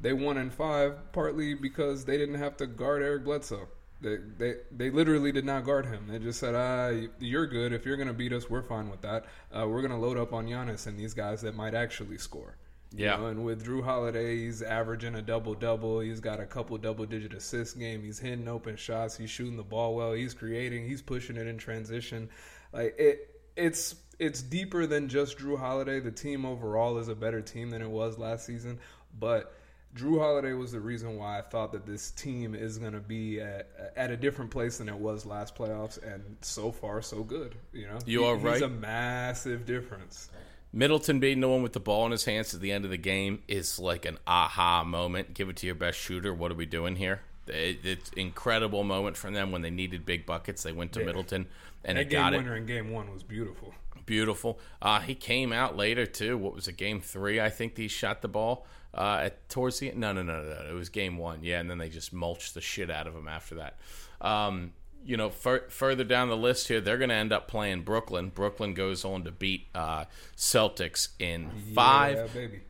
They 0.01 0.13
won 0.13 0.37
in 0.37 0.49
five 0.49 1.11
partly 1.11 1.53
because 1.53 2.03
they 2.03 2.17
didn't 2.17 2.39
have 2.39 2.57
to 2.57 2.65
guard 2.65 3.03
Eric 3.03 3.25
Bledsoe. 3.25 3.67
They 3.99 4.17
they 4.37 4.55
they 4.71 4.89
literally 4.91 5.31
did 5.31 5.45
not 5.45 5.65
guard 5.65 5.85
him. 5.87 6.07
They 6.07 6.19
just 6.19 6.39
said, 6.39 6.53
"Ah, 6.53 6.91
you're 7.19 7.47
good. 7.47 7.73
If 7.73 7.85
you're 7.85 7.97
gonna 7.97 8.13
beat 8.13 8.31
us, 8.31 8.49
we're 8.49 8.61
fine 8.61 8.89
with 8.89 9.01
that. 9.01 9.25
Uh, 9.51 9.67
we're 9.67 9.81
gonna 9.81 9.99
load 9.99 10.17
up 10.17 10.33
on 10.33 10.45
Giannis 10.45 10.85
and 10.85 10.99
these 10.99 11.13
guys 11.15 11.41
that 11.41 11.55
might 11.55 11.73
actually 11.73 12.17
score." 12.19 12.57
You 12.95 13.05
Yeah. 13.05 13.17
know, 13.17 13.25
and 13.27 13.43
with 13.43 13.65
Jrue 13.65 13.83
Holiday, 13.83 14.37
he's 14.37 14.61
averaging 14.61 15.15
a 15.15 15.21
double 15.21 15.55
double. 15.55 15.99
He's 15.99 16.19
got 16.19 16.39
a 16.39 16.45
couple 16.45 16.77
double 16.77 17.05
digit 17.05 17.33
assist 17.33 17.77
game. 17.79 18.01
He's 18.03 18.19
hitting 18.19 18.47
open 18.47 18.75
shots. 18.75 19.17
He's 19.17 19.29
shooting 19.31 19.57
the 19.57 19.63
ball 19.63 19.95
well. 19.95 20.13
He's 20.13 20.33
creating. 20.33 20.87
He's 20.87 21.01
pushing 21.01 21.35
it 21.35 21.47
in 21.47 21.57
transition. 21.57 22.29
Like 22.71 22.95
it, 22.99 23.41
it's 23.55 23.95
it's 24.19 24.41
deeper 24.43 24.85
than 24.85 25.09
just 25.09 25.39
Jrue 25.39 25.57
Holiday. 25.57 25.99
The 25.99 26.11
team 26.11 26.45
overall 26.45 26.97
is 26.99 27.07
a 27.07 27.15
better 27.15 27.41
team 27.41 27.71
than 27.71 27.81
it 27.81 27.89
was 27.89 28.19
last 28.19 28.45
season, 28.45 28.79
but. 29.19 29.53
Jrue 29.97 30.19
Holiday 30.19 30.53
was 30.53 30.71
the 30.71 30.79
reason 30.79 31.17
why 31.17 31.39
I 31.39 31.41
thought 31.41 31.71
that 31.71 31.85
this 31.85 32.11
team 32.11 32.53
is 32.53 32.77
going 32.77 32.93
to 32.93 32.99
be 32.99 33.41
at, 33.41 33.67
at 33.95 34.11
a 34.11 34.17
different 34.17 34.51
place 34.51 34.77
than 34.77 34.87
it 34.89 34.95
was 34.95 35.25
last 35.25 35.55
playoffs, 35.55 36.01
and 36.03 36.37
so 36.41 36.71
far 36.71 37.01
so 37.01 37.23
good. 37.23 37.55
You 37.73 37.87
know, 37.87 37.97
You 38.05 38.25
are 38.25 38.35
He's 38.35 38.43
right. 38.45 38.61
a 38.61 38.67
massive 38.69 39.65
difference. 39.65 40.29
Middleton 40.73 41.19
being 41.19 41.39
the 41.39 41.47
one 41.49 41.63
with 41.63 41.73
the 41.73 41.79
ball 41.79 42.05
in 42.05 42.11
his 42.11 42.25
hands 42.25 42.53
at 42.53 42.61
the 42.61 42.71
end 42.71 42.85
of 42.85 42.91
the 42.91 42.97
game 42.97 43.41
is 43.47 43.79
like 43.79 44.05
an 44.05 44.17
aha 44.27 44.83
moment. 44.83 45.33
Give 45.33 45.49
it 45.49 45.55
to 45.57 45.65
your 45.65 45.75
best 45.75 45.97
shooter. 45.97 46.33
What 46.33 46.51
are 46.51 46.55
we 46.55 46.65
doing 46.65 46.97
here? 46.97 47.21
It, 47.47 47.79
it's 47.83 48.09
incredible 48.11 48.83
moment 48.83 49.15
from 49.17 49.33
them 49.33 49.51
when 49.51 49.61
they 49.61 49.69
needed 49.69 50.05
big 50.05 50.25
buckets. 50.25 50.63
They 50.63 50.73
went 50.73 50.91
to 50.93 50.99
Yeah. 50.99 51.05
Middleton 51.07 51.47
and 51.85 51.97
that 51.97 52.03
he 52.03 52.09
game 52.09 52.19
got 52.19 52.33
it. 52.33 52.37
winner 52.37 52.55
in 52.57 52.65
game 52.65 52.91
one 52.91 53.11
was 53.11 53.23
beautiful. 53.23 53.73
Beautiful. 54.05 54.59
Uh, 54.81 54.99
he 54.99 55.15
came 55.15 55.51
out 55.51 55.75
later 55.75 56.05
too. 56.05 56.37
What 56.37 56.53
was 56.53 56.67
it? 56.67 56.77
Game 56.77 57.01
three, 57.01 57.39
I 57.41 57.49
think. 57.49 57.77
He 57.77 57.87
shot 57.87 58.21
the 58.21 58.27
ball 58.27 58.65
uh, 58.93 59.21
at 59.25 59.49
towards 59.49 59.79
the 59.79 59.91
no, 59.95 60.11
no, 60.13 60.23
no, 60.23 60.41
no, 60.41 60.49
no. 60.63 60.69
It 60.69 60.73
was 60.73 60.89
game 60.89 61.17
one. 61.17 61.39
Yeah, 61.43 61.59
and 61.59 61.69
then 61.69 61.77
they 61.77 61.89
just 61.89 62.13
mulched 62.13 62.53
the 62.53 62.61
shit 62.61 62.89
out 62.89 63.07
of 63.07 63.13
them 63.13 63.27
after 63.27 63.55
that. 63.55 63.77
Um, 64.21 64.73
you 65.05 65.15
know, 65.15 65.29
fur- 65.29 65.69
further 65.69 66.03
down 66.03 66.27
the 66.29 66.35
list 66.37 66.67
here, 66.67 66.81
they're 66.81 66.97
going 66.97 67.09
to 67.09 67.15
end 67.15 67.31
up 67.31 67.47
playing 67.47 67.81
Brooklyn. 67.83 68.29
Brooklyn 68.29 68.73
goes 68.73 69.05
on 69.05 69.23
to 69.23 69.31
beat 69.31 69.67
uh, 69.73 70.05
Celtics 70.35 71.09
in 71.19 71.49
five 71.73 72.17
Yeah, 72.17 72.27
baby. 72.33 72.61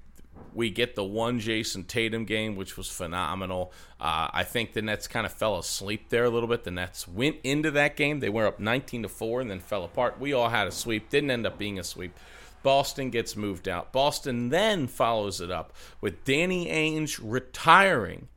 we 0.54 0.70
get 0.70 0.96
the 0.96 1.04
one 1.04 1.40
Jayson 1.40 1.86
Tatum 1.86 2.26
game, 2.26 2.56
which 2.56 2.78
was 2.78 2.90
phenomenal. 2.90 3.72
Uh, 4.00 4.28
I 4.32 4.44
think 4.44 4.74
the 4.74 4.82
Nets 4.82 5.08
kind 5.08 5.26
of 5.26 5.32
fell 5.34 5.58
asleep 5.58 6.10
there 6.10 6.26
a 6.26 6.30
little 6.30 6.50
bit. 6.50 6.64
The 6.64 6.72
Nets 6.72 7.08
went 7.08 7.38
into 7.44 7.72
that 7.72 7.96
game; 7.96 8.20
they 8.20 8.30
were 8.30 8.46
up 8.46 8.60
19 8.60 9.04
to 9.04 9.10
four, 9.10 9.42
and 9.42 9.50
then 9.50 9.60
fell 9.60 9.84
apart. 9.84 10.20
We 10.20 10.34
all 10.34 10.50
had 10.50 10.68
a 10.68 10.72
sweep; 10.72 11.10
didn't 11.10 11.32
end 11.32 11.48
up 11.48 11.58
being 11.58 11.80
a 11.80 11.84
sweep. 11.84 12.16
Boston 12.64 13.10
gets 13.10 13.36
moved 13.36 13.68
out. 13.68 13.94
Boston 13.94 14.50
then 14.50 14.88
follows 14.88 15.42
it 15.42 15.52
up 15.52 15.74
with 16.02 16.24
Danny 16.26 16.68
Ainge 16.68 17.20
retiring. 17.22 18.28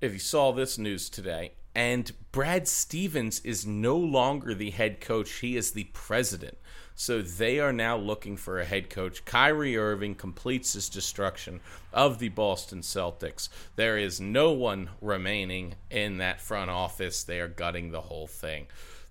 If 0.00 0.12
you 0.12 0.18
saw 0.18 0.52
this 0.52 0.78
news 0.78 1.08
today, 1.08 1.52
and 1.74 2.12
Brad 2.30 2.68
Stevens 2.68 3.40
is 3.40 3.66
no 3.66 3.96
longer 3.96 4.54
the 4.54 4.70
head 4.70 5.00
coach; 5.00 5.30
he 5.40 5.56
is 5.56 5.72
the 5.72 5.84
president. 5.92 6.58
So 6.94 7.22
they 7.22 7.58
are 7.58 7.72
now 7.72 7.96
looking 7.96 8.36
for 8.36 8.60
a 8.60 8.64
head 8.64 8.88
coach. 8.88 9.24
Kyrie 9.24 9.76
Irving 9.76 10.14
completes 10.14 10.74
his 10.74 10.88
destruction 10.88 11.60
of 11.92 12.20
the 12.20 12.28
Boston 12.28 12.82
Celtics. 12.82 13.48
There 13.74 13.98
is 13.98 14.20
no 14.20 14.52
one 14.52 14.90
remaining 15.00 15.74
in 15.90 16.18
that 16.18 16.40
front 16.40 16.70
office. 16.70 17.24
They 17.24 17.40
are 17.40 17.48
gutting 17.48 17.90
the 17.90 18.02
whole 18.02 18.28
thing. 18.28 18.68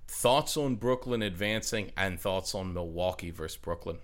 Thoughts 0.08 0.56
on 0.56 0.76
Brooklyn 0.76 1.22
advancing 1.22 1.92
and 1.98 2.20
thoughts 2.20 2.56
on 2.56 2.74
Milwaukee 2.74 3.32
versus 3.32 3.58
Brooklyn? 3.58 3.98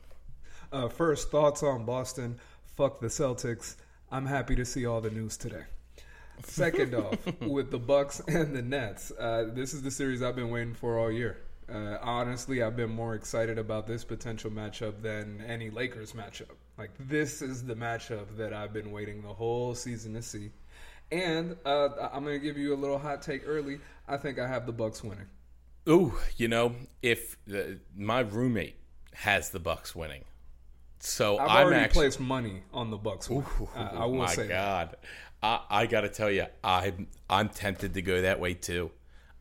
Uh, 0.72 0.88
first, 0.88 1.32
thoughts 1.32 1.64
on 1.64 1.86
Boston. 1.86 2.40
Fuck 2.76 3.00
the 3.00 3.08
Celtics. 3.08 3.76
I'm 4.12 4.26
happy 4.26 4.56
to 4.56 4.66
see 4.66 4.86
all 4.86 5.02
the 5.02 5.10
news 5.10 5.38
today. 5.38 5.64
Second 6.44 6.96
off, 6.96 7.18
with 7.42 7.72
the 7.72 7.80
Bucks 7.80 8.22
and 8.28 8.56
the 8.56 8.62
Nets, 8.62 9.12
uh, 9.20 9.50
this 9.54 9.74
is 9.74 9.82
the 9.82 9.92
series 9.92 10.22
I've 10.22 10.36
been 10.36 10.50
waiting 10.50 10.74
for 10.74 10.98
all 10.98 11.12
year. 11.12 11.38
Uh, 11.72 11.98
honestly, 12.02 12.64
I've 12.64 12.76
been 12.76 12.90
more 12.90 13.16
excited 13.16 13.60
about 13.60 13.86
this 13.86 14.04
potential 14.04 14.50
matchup 14.50 15.02
than 15.02 15.44
any 15.48 15.70
Lakers 15.70 16.14
matchup. 16.14 16.56
Like 16.78 16.92
this 17.00 17.42
is 17.42 17.64
the 17.64 17.76
matchup 17.76 18.38
that 18.38 18.54
I've 18.54 18.74
been 18.74 18.92
waiting 18.92 19.22
the 19.22 19.34
whole 19.34 19.76
season 19.76 20.14
to 20.14 20.22
see. 20.22 20.52
And 21.12 21.58
uh, 21.66 21.90
I'm 22.12 22.24
going 22.24 22.40
to 22.40 22.44
give 22.44 22.58
you 22.58 22.74
a 22.74 22.78
little 22.78 22.98
hot 22.98 23.22
take 23.22 23.44
early. 23.46 23.80
I 24.08 24.18
think 24.18 24.40
I 24.40 24.48
have 24.48 24.66
the 24.66 24.72
Bucks 24.72 25.04
winning. 25.04 25.26
Ooh, 25.88 26.14
you 26.38 26.48
know, 26.48 26.76
if 27.02 27.38
the, 27.46 27.80
my 27.96 28.20
roommate 28.20 28.78
has 29.14 29.50
the 29.50 29.60
Bucks 29.60 29.96
winning, 29.96 30.24
so 31.00 31.38
I've 31.38 31.50
I'm 31.50 31.68
already 31.68 31.84
actually 31.84 32.04
placed 32.04 32.20
money 32.20 32.64
on 32.74 32.92
the 32.92 32.98
Bucks. 32.98 33.30
winning. 33.30 33.46
Uh, 33.76 33.90
I 33.94 34.06
will 34.06 34.20
my 34.20 34.34
say. 34.34 34.48
God, 34.48 34.96
I, 35.42 35.62
I 35.70 35.86
got 35.86 36.02
to 36.02 36.10
tell 36.10 36.30
you, 36.30 36.46
I'm 36.64 37.08
I'm 37.30 37.50
tempted 37.50 37.94
to 37.94 38.02
go 38.02 38.22
that 38.22 38.40
way 38.40 38.54
too. 38.54 38.92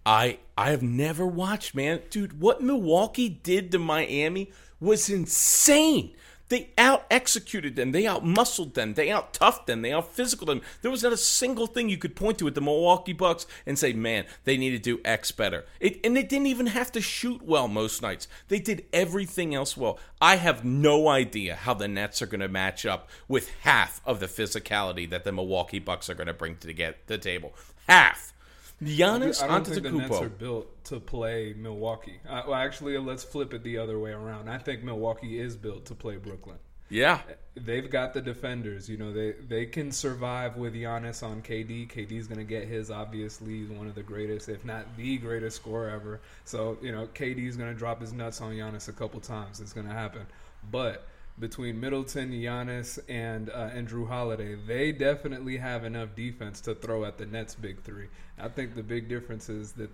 I 0.06 0.38
I 0.56 0.70
have 0.70 0.82
never 0.82 1.26
watched, 1.26 1.74
man, 1.74 2.00
dude. 2.10 2.40
What 2.40 2.62
Milwaukee 2.62 3.28
did 3.28 3.72
to 3.72 3.78
Miami 3.78 4.50
was 4.80 5.10
insane. 5.10 6.14
They 6.48 6.70
out 6.78 7.04
executed 7.10 7.76
them. 7.76 7.92
They 7.92 8.06
out 8.06 8.24
muscled 8.24 8.74
them. 8.74 8.94
They 8.94 9.10
out 9.10 9.34
toughed 9.34 9.66
them. 9.66 9.82
They 9.82 9.92
out 9.92 10.12
physical 10.12 10.46
them. 10.46 10.62
There 10.82 10.90
was 10.90 11.02
not 11.02 11.12
a 11.12 11.18
single 11.18 11.66
thing 11.66 11.88
you 11.88 11.98
could 11.98 12.16
point 12.16 12.38
to 12.38 12.46
at 12.46 12.54
the 12.54 12.60
Milwaukee 12.60 13.12
Bucks 13.12 13.46
and 13.66 13.78
say, 13.78 13.92
man, 13.92 14.24
they 14.44 14.56
need 14.56 14.70
to 14.70 14.78
do 14.78 15.00
X 15.04 15.30
better. 15.30 15.66
It, 15.80 16.00
and 16.04 16.16
they 16.16 16.22
didn't 16.22 16.46
even 16.46 16.68
have 16.68 16.90
to 16.92 17.00
shoot 17.00 17.42
well 17.42 17.68
most 17.68 18.00
nights. 18.02 18.28
They 18.48 18.60
did 18.60 18.86
everything 18.92 19.54
else 19.54 19.76
well. 19.76 19.98
I 20.20 20.36
have 20.36 20.64
no 20.64 21.08
idea 21.08 21.54
how 21.54 21.74
the 21.74 21.88
Nets 21.88 22.22
are 22.22 22.26
going 22.26 22.40
to 22.40 22.48
match 22.48 22.86
up 22.86 23.08
with 23.28 23.50
half 23.60 24.00
of 24.06 24.20
the 24.20 24.26
physicality 24.26 25.08
that 25.10 25.24
the 25.24 25.32
Milwaukee 25.32 25.78
Bucks 25.78 26.08
are 26.08 26.14
going 26.14 26.26
to 26.26 26.32
bring 26.32 26.56
to 26.56 26.72
get, 26.72 27.06
the 27.06 27.18
table. 27.18 27.54
Half. 27.88 28.32
Giannis 28.82 29.42
I 29.42 29.48
don't 29.48 29.66
think 29.66 29.82
the 29.82 29.90
Nets 29.90 30.20
are 30.20 30.28
built 30.28 30.84
to 30.84 31.00
play 31.00 31.54
Milwaukee. 31.56 32.20
Uh, 32.28 32.42
well, 32.46 32.54
actually, 32.54 32.96
let's 32.98 33.24
flip 33.24 33.52
it 33.52 33.64
the 33.64 33.78
other 33.78 33.98
way 33.98 34.12
around. 34.12 34.48
I 34.48 34.58
think 34.58 34.84
Milwaukee 34.84 35.38
is 35.38 35.56
built 35.56 35.86
to 35.86 35.94
play 35.94 36.16
Brooklyn. 36.16 36.58
Yeah. 36.88 37.20
They've 37.54 37.90
got 37.90 38.14
the 38.14 38.20
defenders. 38.20 38.88
You 38.88 38.96
know, 38.96 39.12
they 39.12 39.32
they 39.32 39.66
can 39.66 39.90
survive 39.90 40.56
with 40.56 40.74
Giannis 40.74 41.22
on 41.22 41.42
KD. 41.42 41.90
KD's 41.90 42.28
going 42.28 42.38
to 42.38 42.44
get 42.44 42.68
his. 42.68 42.90
Obviously, 42.90 43.58
He's 43.58 43.68
one 43.68 43.88
of 43.88 43.94
the 43.94 44.02
greatest, 44.02 44.48
if 44.48 44.64
not 44.64 44.96
the 44.96 45.18
greatest 45.18 45.56
scorer 45.56 45.90
ever. 45.90 46.20
So 46.44 46.78
you 46.80 46.92
know, 46.92 47.08
KD's 47.08 47.56
going 47.56 47.72
to 47.72 47.78
drop 47.78 48.00
his 48.00 48.12
nuts 48.12 48.40
on 48.40 48.52
Giannis 48.52 48.88
a 48.88 48.92
couple 48.92 49.20
times. 49.20 49.60
It's 49.60 49.72
going 49.72 49.88
to 49.88 49.92
happen. 49.92 50.26
But 50.70 51.06
between 51.40 51.80
Middleton, 51.80 52.30
Giannis, 52.30 52.98
and 53.08 53.50
uh, 53.50 53.70
Jrue 53.70 54.08
Holiday, 54.08 54.54
they 54.54 54.92
definitely 54.92 55.56
have 55.56 55.84
enough 55.84 56.14
defense 56.14 56.60
to 56.62 56.74
throw 56.74 57.04
at 57.04 57.18
the 57.18 57.26
Nets' 57.26 57.54
big 57.54 57.82
three. 57.82 58.08
I 58.38 58.48
think 58.48 58.74
the 58.74 58.82
big 58.82 59.08
difference 59.08 59.48
is 59.48 59.72
that. 59.72 59.90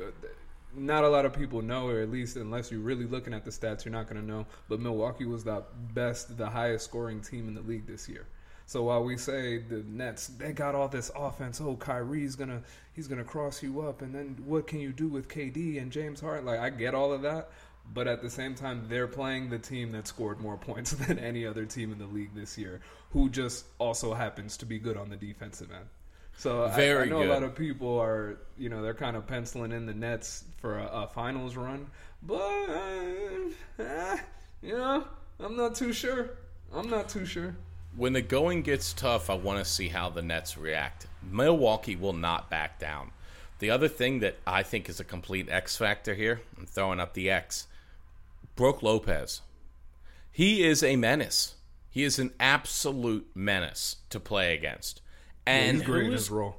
Uh, 0.00 0.10
not 0.72 1.02
a 1.02 1.08
lot 1.08 1.26
of 1.26 1.32
people 1.32 1.62
know, 1.62 1.88
or 1.88 2.00
at 2.00 2.12
least 2.12 2.36
unless 2.36 2.70
you're 2.70 2.78
really 2.78 3.04
looking 3.04 3.34
at 3.34 3.44
the 3.44 3.50
stats, 3.50 3.84
you're 3.84 3.90
not 3.90 4.08
going 4.08 4.20
to 4.20 4.26
know. 4.26 4.46
But 4.68 4.78
Milwaukee 4.78 5.24
was 5.24 5.42
the 5.42 5.64
best, 5.94 6.38
the 6.38 6.48
highest 6.48 6.84
scoring 6.84 7.20
team 7.22 7.48
in 7.48 7.54
the 7.54 7.60
league 7.60 7.88
this 7.88 8.08
year. 8.08 8.24
So 8.70 8.84
while 8.84 9.02
we 9.02 9.16
say 9.16 9.58
the 9.58 9.82
Nets, 9.88 10.28
they 10.28 10.52
got 10.52 10.76
all 10.76 10.86
this 10.86 11.10
offense. 11.16 11.60
Oh, 11.60 11.74
Kyrie's 11.74 12.36
gonna 12.36 12.62
he's 12.92 13.08
gonna 13.08 13.24
cross 13.24 13.64
you 13.64 13.80
up, 13.80 14.00
and 14.00 14.14
then 14.14 14.36
what 14.46 14.68
can 14.68 14.78
you 14.78 14.92
do 14.92 15.08
with 15.08 15.26
KD 15.26 15.82
and 15.82 15.90
James 15.90 16.20
Harden? 16.20 16.46
Like 16.46 16.60
I 16.60 16.70
get 16.70 16.94
all 16.94 17.12
of 17.12 17.22
that, 17.22 17.50
but 17.92 18.06
at 18.06 18.22
the 18.22 18.30
same 18.30 18.54
time, 18.54 18.84
they're 18.88 19.06
playing 19.06 19.50
the 19.50 19.58
team 19.58 19.92
that 19.92 20.06
scored 20.06 20.40
more 20.40 20.56
points 20.68 20.92
than 20.92 21.18
any 21.18 21.46
other 21.46 21.64
team 21.64 21.92
in 21.92 21.98
the 21.98 22.06
league 22.06 22.34
this 22.34 22.56
year, 22.58 22.80
who 23.12 23.28
just 23.28 23.66
also 23.78 24.14
happens 24.14 24.56
to 24.58 24.66
be 24.66 24.78
good 24.78 24.96
on 24.96 25.08
the 25.10 25.16
defensive 25.16 25.70
end. 25.72 25.86
So 26.36 26.64
I- 26.64 26.70
I, 27.02 27.04
know 27.04 27.18
good. 27.20 27.28
a 27.28 27.32
lot 27.32 27.42
of 27.42 27.54
people 27.54 27.98
are, 27.98 28.38
you 28.56 28.68
know, 28.68 28.80
they're 28.82 28.94
kind 28.94 29.16
of 29.16 29.26
penciling 29.26 29.72
in 29.72 29.84
the 29.86 29.92
Nets 29.94 30.44
for 30.58 30.78
a, 30.78 30.86
a 30.86 31.06
finals 31.08 31.56
run, 31.56 31.86
but 32.22 32.40
uh, 32.40 33.82
eh, 33.82 34.18
you 34.62 34.72
know, 34.76 35.04
I'm 35.38 35.56
not 35.56 35.74
too 35.74 35.92
sure. 35.92 36.30
I'm 36.72 36.88
not 36.88 37.08
too 37.08 37.26
sure. 37.26 37.56
when 37.96 38.12
the 38.12 38.22
going 38.22 38.62
gets 38.62 38.92
tough, 38.92 39.28
I 39.28 39.34
want 39.34 39.58
to 39.58 39.64
see 39.70 39.88
how 39.88 40.08
the 40.10 40.22
Nets 40.22 40.56
react. 40.56 41.06
Milwaukee 41.30 41.96
will 41.96 42.12
not 42.12 42.48
back 42.48 42.78
down. 42.78 43.10
The 43.58 43.70
other 43.70 43.88
thing 43.88 44.20
that 44.20 44.36
I 44.46 44.62
think 44.62 44.88
is 44.88 45.00
a 45.00 45.04
complete 45.04 45.48
X 45.50 45.76
factor 45.76 46.14
here, 46.14 46.40
I'm 46.56 46.64
throwing 46.66 47.00
up 47.00 47.12
the 47.14 47.28
X, 47.28 47.66
Brook 48.60 48.82
Lopez. 48.82 49.40
He 50.30 50.62
is 50.62 50.82
a 50.82 50.96
menace. 50.96 51.54
He 51.88 52.04
is 52.04 52.18
an 52.18 52.34
absolute 52.38 53.30
menace 53.34 53.96
to 54.10 54.20
play 54.20 54.52
against. 54.54 55.00
And 55.46 55.78
He's 55.78 55.86
great 55.86 56.00
in 56.04 56.10
who's- 56.10 56.20
his 56.24 56.30
role. 56.30 56.56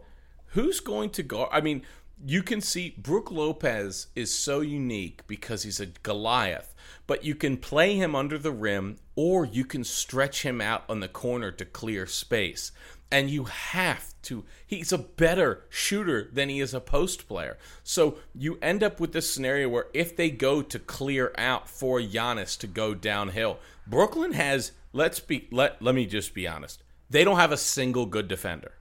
who's 0.48 0.79
going 0.79 1.12
to 1.12 1.22
guard? 1.22 1.50
I 1.51 1.62
mean, 1.62 1.84
you 2.25 2.41
can 2.41 2.60
see 2.60 2.96
Brook 2.98 3.29
Lopez 3.29 4.08
is 4.15 4.36
so 4.36 4.62
unique 4.62 5.22
because 5.27 5.62
he's 5.62 5.79
a 5.79 5.86
Goliath, 5.86 6.74
but 7.05 7.24
you 7.24 7.36
can 7.36 7.55
play 7.58 7.96
him 7.98 8.15
under 8.15 8.39
the 8.39 8.51
rim 8.51 8.98
or 9.15 9.46
you 9.46 9.63
can 9.63 9.84
stretch 9.84 10.41
him 10.41 10.60
out 10.60 10.84
on 10.89 11.01
the 11.01 11.08
corner 11.08 11.51
to 11.51 11.65
clear 11.65 12.08
space. 12.08 12.72
And 13.11 13.29
you 13.29 13.43
have 13.43 14.13
to. 14.23 14.45
He's 14.65 14.91
a 14.91 14.97
better 14.97 15.65
shooter 15.69 16.29
than 16.31 16.47
he 16.49 16.59
is 16.59 16.73
a 16.73 16.79
post 16.79 17.27
player. 17.27 17.57
So 17.83 18.17
you 18.33 18.57
end 18.61 18.83
up 18.83 18.99
with 18.99 19.11
this 19.11 19.33
scenario 19.33 19.67
where 19.67 19.87
if 19.93 20.15
they 20.15 20.29
go 20.29 20.61
to 20.61 20.79
clear 20.79 21.33
out 21.37 21.67
for 21.67 21.99
Giannis 21.99 22.57
to 22.59 22.67
go 22.67 22.93
downhill, 22.93 23.59
Brooklyn 23.85 24.33
has. 24.33 24.71
Let's 24.93 25.19
be. 25.19 25.47
Let 25.51 25.81
Let 25.81 25.95
me 25.95 26.05
just 26.05 26.33
be 26.33 26.47
honest. 26.47 26.83
They 27.09 27.25
don't 27.25 27.37
have 27.37 27.51
a 27.51 27.57
single 27.57 28.05
good 28.05 28.27
defender. 28.29 28.71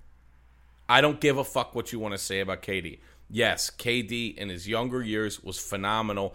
I 0.89 1.01
don't 1.01 1.21
give 1.21 1.39
a 1.39 1.45
fuck 1.45 1.75
what 1.75 1.93
you 1.93 1.99
want 1.99 2.15
to 2.15 2.19
say 2.19 2.41
about 2.41 2.63
KD. 2.63 2.99
Yes, 3.29 3.71
KD 3.71 4.37
in 4.37 4.49
his 4.49 4.67
younger 4.67 5.03
years 5.03 5.43
was 5.43 5.59
phenomenal. 5.59 6.35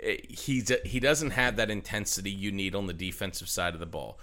Eh, 0.00 0.18
He's 0.28 0.72
he 0.84 1.00
doesn't 1.00 1.30
have 1.30 1.56
that 1.56 1.70
intensity 1.70 2.30
you 2.30 2.52
need 2.52 2.74
on 2.74 2.86
the 2.86 2.92
defensive 2.92 3.48
side 3.48 3.74
of 3.74 3.80
the 3.80 3.86
ball. 3.86 4.18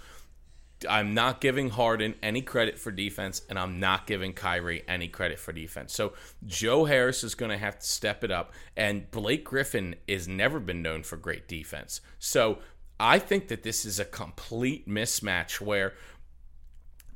I'm 0.88 1.14
not 1.14 1.40
giving 1.40 1.70
Harden 1.70 2.14
any 2.22 2.42
credit 2.42 2.78
for 2.78 2.90
defense, 2.90 3.42
and 3.48 3.58
I'm 3.58 3.80
not 3.80 4.06
giving 4.06 4.32
Kyrie 4.32 4.82
any 4.88 5.08
credit 5.08 5.38
for 5.38 5.52
defense. 5.52 5.92
So 5.94 6.12
Joe 6.44 6.84
Harris 6.84 7.24
is 7.24 7.34
going 7.34 7.50
to 7.50 7.58
have 7.58 7.78
to 7.78 7.86
step 7.86 8.24
it 8.24 8.30
up, 8.30 8.52
and 8.76 9.10
Blake 9.10 9.44
Griffin 9.44 9.96
has 10.08 10.28
never 10.28 10.60
been 10.60 10.82
known 10.82 11.02
for 11.02 11.16
great 11.16 11.48
defense. 11.48 12.00
So 12.18 12.58
I 12.98 13.18
think 13.18 13.48
that 13.48 13.62
this 13.62 13.84
is 13.84 13.98
a 13.98 14.04
complete 14.04 14.88
mismatch 14.88 15.60
where 15.60 15.94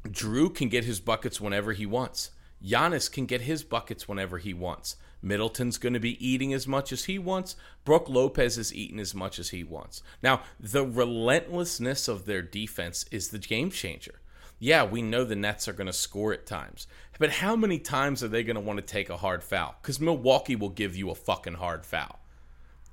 Jrue 0.06 0.54
can 0.54 0.68
get 0.68 0.84
his 0.84 1.00
buckets 1.00 1.40
whenever 1.40 1.72
he 1.72 1.87
wants. 1.87 2.30
Giannis 2.64 3.10
can 3.10 3.26
get 3.26 3.42
his 3.42 3.62
buckets 3.62 4.08
whenever 4.08 4.38
he 4.38 4.52
wants. 4.52 4.96
Middleton's 5.22 5.78
going 5.78 5.94
to 5.94 6.00
be 6.00 6.25
eating 6.26 6.52
as 6.52 6.66
much 6.66 6.92
as 6.92 7.04
he 7.04 7.18
wants. 7.18 7.56
Brook 7.84 8.08
Lopez 8.08 8.56
is 8.58 8.75
eating 8.75 9.00
as 9.00 9.14
much 9.14 9.38
as 9.38 9.50
he 9.50 9.64
wants. 9.64 10.02
Now, 10.22 10.42
the 10.60 10.87
relentlessness 10.87 12.08
of 12.08 12.25
their 12.25 12.42
defense 12.42 13.04
is 13.10 13.28
the 13.28 13.38
game 13.38 13.70
changer. 13.70 14.20
Yeah, 14.60 14.84
we 14.84 15.02
know 15.02 15.25
the 15.25 15.37
Nets 15.37 15.68
are 15.68 15.72
going 15.72 15.87
to 15.87 15.92
score 15.92 16.32
at 16.32 16.46
times. 16.46 16.87
But 17.18 17.30
how 17.30 17.56
many 17.56 17.78
times 17.78 18.22
are 18.22 18.28
they 18.28 18.42
going 18.42 18.56
to 18.56 18.60
want 18.60 18.78
to 18.78 18.84
take 18.84 19.10
a 19.10 19.16
hard 19.16 19.42
foul? 19.42 19.76
Because 19.80 20.00
Milwaukee 20.00 20.56
will 20.56 20.68
give 20.68 20.96
you 20.96 21.10
a 21.10 21.14
fucking 21.14 21.54
hard 21.54 21.84
foul 21.84 22.18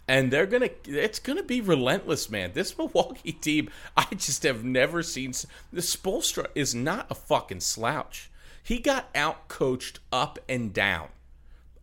and 0.07 0.31
they're 0.31 0.45
gonna 0.45 0.69
it's 0.85 1.19
gonna 1.19 1.43
be 1.43 1.61
relentless 1.61 2.29
man 2.29 2.51
this 2.53 2.77
milwaukee 2.77 3.31
team 3.41 3.69
i 3.97 4.05
just 4.15 4.43
have 4.43 4.63
never 4.63 5.01
seen 5.01 5.31
the 5.71 5.81
Spoelstra 5.81 6.47
is 6.55 6.75
not 6.75 7.07
a 7.09 7.15
fucking 7.15 7.59
slouch 7.59 8.29
he 8.63 8.79
got 8.79 9.09
out 9.15 9.47
coached 9.47 9.99
up 10.11 10.39
and 10.47 10.73
down 10.73 11.09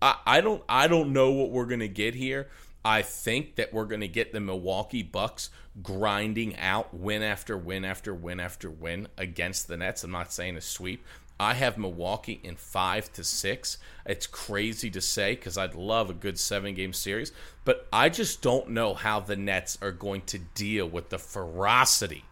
I, 0.03 0.17
I 0.27 0.41
don't 0.43 0.63
i 0.69 0.87
don't 0.87 1.13
know 1.13 1.31
what 1.31 1.51
we're 1.51 1.67
gonna 1.67 1.89
get 1.89 2.15
here 2.15 2.49
i 2.85 3.01
think 3.01 3.55
that 3.55 3.73
we're 3.73 3.87
gonna 3.87 4.09
get 4.09 4.33
the 4.33 4.41
milwaukee 4.41 5.03
bucks 5.03 5.49
grinding 5.83 6.59
out 6.59 6.93
win 6.93 7.23
after 7.23 7.57
win 7.57 7.85
after 7.85 8.13
win 8.13 8.41
after 8.41 8.71
win 8.71 9.09
against 9.17 9.69
the 9.69 9.79
nets 9.79 10.05
i'm 10.05 10.11
not 10.11 10.33
saying 10.33 10.57
a 10.57 10.61
sweep 10.61 11.03
I 11.41 11.55
have 11.55 11.77
Milwaukee 11.77 12.39
in 12.45 12.55
five 12.55 13.13
to 13.15 13.25
six. 13.25 13.79
It's 14.07 14.29
crazy 14.29 14.91
to 14.91 15.01
say 15.01 15.35
because 15.35 15.59
I'd 15.59 15.75
love 15.75 16.09
a 16.09 16.15
good 16.15 16.39
seven 16.39 16.73
game 16.73 16.93
series, 16.93 17.33
but 17.65 17.89
I 17.93 18.11
just 18.11 18.43
don't 18.43 18.71
know 18.71 18.95
how 18.95 19.19
the 19.19 19.35
Nets 19.35 19.77
are 19.83 19.91
going 19.91 20.23
to 20.27 20.39
deal 20.39 20.87
with 20.87 21.09
the 21.09 21.19
ferocity 21.19 22.27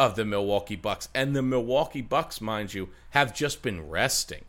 of 0.00 0.16
the 0.16 0.24
Milwaukee 0.24 0.74
Bucks. 0.74 1.08
And 1.14 1.36
the 1.36 1.42
Milwaukee 1.42 2.02
Bucks, 2.02 2.40
mind 2.40 2.74
you, 2.74 2.88
have 3.10 3.32
just 3.32 3.62
been 3.62 3.88
resting. 3.88 4.44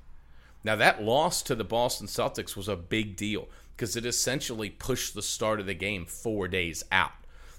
Now, 0.64 0.76
that 0.76 1.02
loss 1.04 1.42
to 1.44 1.56
the 1.56 1.64
Boston 1.64 2.08
Celtics 2.08 2.56
was 2.56 2.68
a 2.68 2.76
big 2.76 3.16
deal 3.16 3.48
because 3.76 3.96
it 3.96 4.06
essentially 4.06 4.70
pushed 4.70 5.14
the 5.14 5.22
start 5.22 5.60
of 5.60 5.66
the 5.66 5.74
game 5.74 6.06
four 6.06 6.48
days 6.48 6.84
out. 6.92 7.12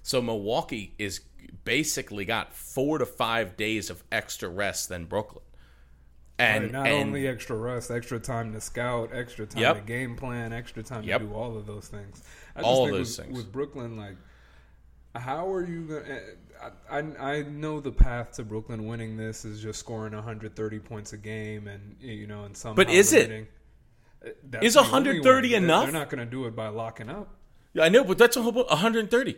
So 0.02 0.20
Milwaukee 0.20 0.94
is 0.98 1.20
basically 1.64 2.24
got 2.24 2.52
four 2.54 2.98
to 2.98 3.06
five 3.06 3.56
days 3.56 3.88
of 3.90 4.02
extra 4.10 4.48
rest 4.48 4.88
than 4.88 5.04
Brooklyn. 5.06 5.44
And, 6.40 6.64
Right, 6.64 6.72
not 6.72 6.86
and 6.86 7.08
only 7.08 7.26
extra 7.26 7.56
rest, 7.56 7.90
extra 7.90 8.18
time 8.20 8.52
to 8.52 8.60
scout, 8.60 9.10
extra 9.12 9.46
time 9.46 9.60
Yep. 9.62 9.76
to 9.76 9.82
game 9.82 10.16
plan, 10.16 10.52
extra 10.52 10.82
time 10.82 11.02
Yep. 11.04 11.20
to 11.22 11.26
do 11.26 11.34
all 11.34 11.56
of 11.56 11.66
those 11.66 11.88
things. 11.88 12.22
I 12.54 12.62
All 12.62 12.84
think 12.86 12.96
those 12.96 13.18
with, 13.18 13.26
things. 13.26 13.36
with 13.38 13.52
Brooklyn, 13.52 13.96
like, 13.96 14.16
how 15.16 15.50
are 15.52 15.64
you 15.66 15.82
going? 15.86 16.04
I, 16.90 16.98
I 17.20 17.42
know 17.42 17.80
the 17.80 17.92
path 17.92 18.32
to 18.32 18.42
Brooklyn 18.44 18.86
winning 18.86 19.16
this 19.16 19.44
is 19.44 19.62
just 19.62 19.78
scoring 19.78 20.12
130 20.14 20.78
points 20.80 21.12
a 21.12 21.16
game, 21.16 21.68
and 21.68 21.96
you 22.00 22.26
know, 22.26 22.44
and 22.44 22.56
somehow 22.56 22.76
But 22.76 22.90
is 22.90 23.12
it? 23.12 23.28
limiting- 23.28 23.46
Uh, 24.24 24.28
that's 24.50 24.64
Is 24.64 24.76
130 24.76 25.20
one. 25.20 25.22
They're- 25.52 25.56
enough? 25.62 25.84
They're 25.84 25.92
not 25.92 26.10
going 26.10 26.24
to 26.24 26.30
do 26.30 26.46
it 26.46 26.56
by 26.56 26.68
locking 26.68 27.08
up. 27.08 27.28
Yeah, 27.74 27.84
I 27.84 27.88
know, 27.88 28.02
but 28.02 28.18
that's 28.18 28.36
a 28.36 28.42
whole 28.42 28.52
130. 28.52 29.36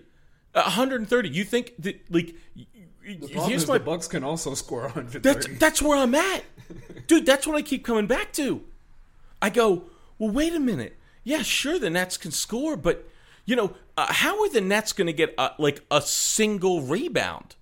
Uh, 0.55 0.63
130. 0.63 1.29
You 1.29 1.45
think 1.45 1.75
that 1.81 2.01
like 2.11 2.35
The 2.55 3.27
here's 3.47 3.69
my 3.69 3.77
the 3.79 3.85
Bucks 3.85 4.09
can 4.09 4.25
also 4.25 4.55
score 4.55 4.83
130. 4.83 5.21
that's 5.21 5.59
that's 5.59 5.83
where 5.83 5.99
I'm 5.99 6.15
at. 6.15 6.45
Dude, 7.07 7.27
that's 7.27 7.47
what 7.47 7.57
I 7.57 7.63
keep 7.63 7.85
coming 7.85 8.07
back 8.07 8.33
to. 8.35 8.63
I 9.43 9.51
go, 9.51 9.91
"Well, 10.19 10.31
wait 10.31 10.55
a 10.55 10.61
minute. 10.61 10.97
Yeah, 11.25 11.43
sure 11.43 11.79
the 11.79 11.91
Nets 11.91 12.17
can 12.17 12.31
score, 12.31 12.77
but 12.77 13.07
you 13.51 13.57
know, 13.57 13.73
uh, 13.97 14.13
how 14.13 14.41
are 14.43 14.49
the 14.49 14.61
Nets 14.61 14.93
going 14.93 15.09
to 15.09 15.13
get 15.13 15.35
uh, 15.37 15.51
like 15.59 15.85
a 15.91 16.01
single 16.01 16.83
rebound? 16.83 17.57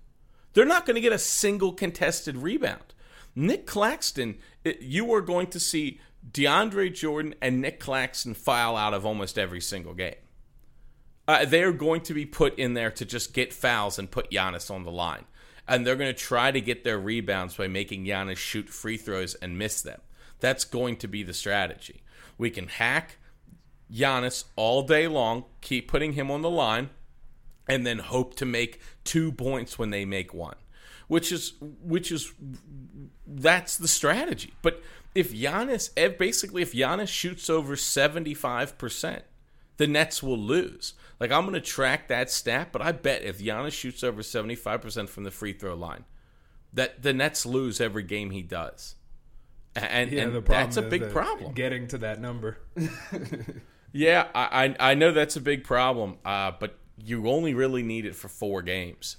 They're 0.53 0.63
not 0.63 0.85
going 0.85 0.93
to 0.93 1.01
get 1.01 1.13
a 1.13 1.17
single 1.17 1.73
contested 1.73 2.37
rebound. 2.37 2.93
Nic 3.35 3.65
Claxton, 3.65 4.37
it, 4.63 4.83
you 4.83 5.11
are 5.15 5.21
going 5.21 5.47
to 5.47 5.59
see 5.59 5.99
DeAndre 6.31 6.93
Jordan 6.93 7.33
and 7.41 7.59
Nic 7.59 7.79
Claxton 7.79 8.35
file 8.35 8.77
out 8.77 8.93
of 8.93 9.03
almost 9.03 9.39
every 9.39 9.61
single 9.61 9.95
game. 9.95 10.13
Uh, 11.27 11.45
they're 11.45 11.73
going 11.73 12.01
to 12.01 12.13
be 12.13 12.25
put 12.25 12.59
in 12.59 12.75
there 12.75 12.91
to 12.91 13.03
just 13.03 13.33
get 13.33 13.51
fouls 13.51 13.97
and 13.97 14.11
put 14.11 14.29
Giannis 14.29 14.69
on 14.69 14.83
the 14.83 14.91
line. 14.91 15.25
And 15.67 15.87
they're 15.87 15.95
going 15.95 16.13
to 16.13 16.19
try 16.19 16.51
to 16.51 16.61
get 16.61 16.83
their 16.83 16.99
rebounds 16.99 17.57
by 17.57 17.67
making 17.67 18.05
Giannis 18.05 18.37
shoot 18.37 18.69
free 18.69 18.97
throws 18.97 19.33
and 19.33 19.57
miss 19.57 19.81
them. 19.81 20.01
That's 20.39 20.65
going 20.65 20.97
to 20.97 21.07
be 21.07 21.23
the 21.23 21.33
strategy. 21.33 22.03
We 22.37 22.51
can 22.51 22.67
hack 22.67 23.17
Giannis 23.91 24.45
all 24.55 24.83
day 24.83 25.07
long, 25.07 25.45
keep 25.61 25.87
putting 25.87 26.13
him 26.13 26.29
on 26.29 26.41
the 26.41 26.49
line, 26.49 26.89
and 27.67 27.85
then 27.85 27.99
hope 27.99 28.35
to 28.35 28.45
make 28.45 28.81
two 29.03 29.31
points 29.31 29.77
when 29.77 29.89
they 29.89 30.05
make 30.05 30.33
one. 30.33 30.55
Which 31.07 31.31
is 31.31 31.53
which 31.59 32.11
is 32.11 32.31
that's 33.25 33.77
the 33.77 33.87
strategy. 33.87 34.53
But 34.61 34.81
if 35.15 35.33
Giannis 35.33 35.89
basically 36.17 36.61
if 36.61 36.73
Giannis 36.73 37.07
shoots 37.07 37.49
over 37.49 37.75
75%, 37.75 39.21
the 39.77 39.87
Nets 39.87 40.21
will 40.21 40.37
lose. 40.37 40.93
Like 41.19 41.31
I'm 41.31 41.43
going 41.43 41.53
to 41.53 41.61
track 41.61 42.09
that 42.09 42.29
stat, 42.29 42.69
but 42.71 42.81
I 42.83 42.91
bet 42.91 43.23
if 43.23 43.39
Giannis 43.39 43.71
shoots 43.71 44.03
over 44.03 44.21
75% 44.21 45.09
from 45.09 45.23
the 45.23 45.31
free 45.31 45.53
throw 45.53 45.73
line, 45.73 46.05
that 46.73 47.01
the 47.01 47.13
Nets 47.13 47.45
lose 47.45 47.81
every 47.81 48.03
game 48.03 48.29
he 48.29 48.43
does. 48.43 48.95
And, 49.75 50.11
yeah, 50.11 50.23
and 50.23 50.35
the 50.35 50.41
that's 50.41 50.77
a 50.77 50.81
big 50.81 51.01
that 51.01 51.11
problem. 51.11 51.53
Getting 51.53 51.87
to 51.87 51.97
that 51.99 52.19
number. 52.19 52.57
Yeah, 53.91 54.27
I 54.35 54.75
I, 54.79 54.93
know 54.93 55.11
that's 55.11 55.35
a 55.35 55.41
big 55.41 55.63
problem, 55.63 56.17
uh, 56.23 56.51
but 56.59 56.77
you 57.03 57.27
only 57.27 57.53
really 57.53 57.83
need 57.83 58.05
it 58.05 58.15
for 58.15 58.27
four 58.27 58.61
games. 58.61 59.17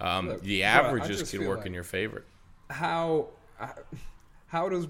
Um, 0.00 0.28
Look, 0.28 0.42
the 0.42 0.64
averages 0.64 1.30
can 1.30 1.46
work 1.46 1.58
like- 1.58 1.66
in 1.66 1.74
your 1.74 1.84
favor. 1.84 2.24
how 2.70 3.28
how 4.48 4.68
does 4.68 4.86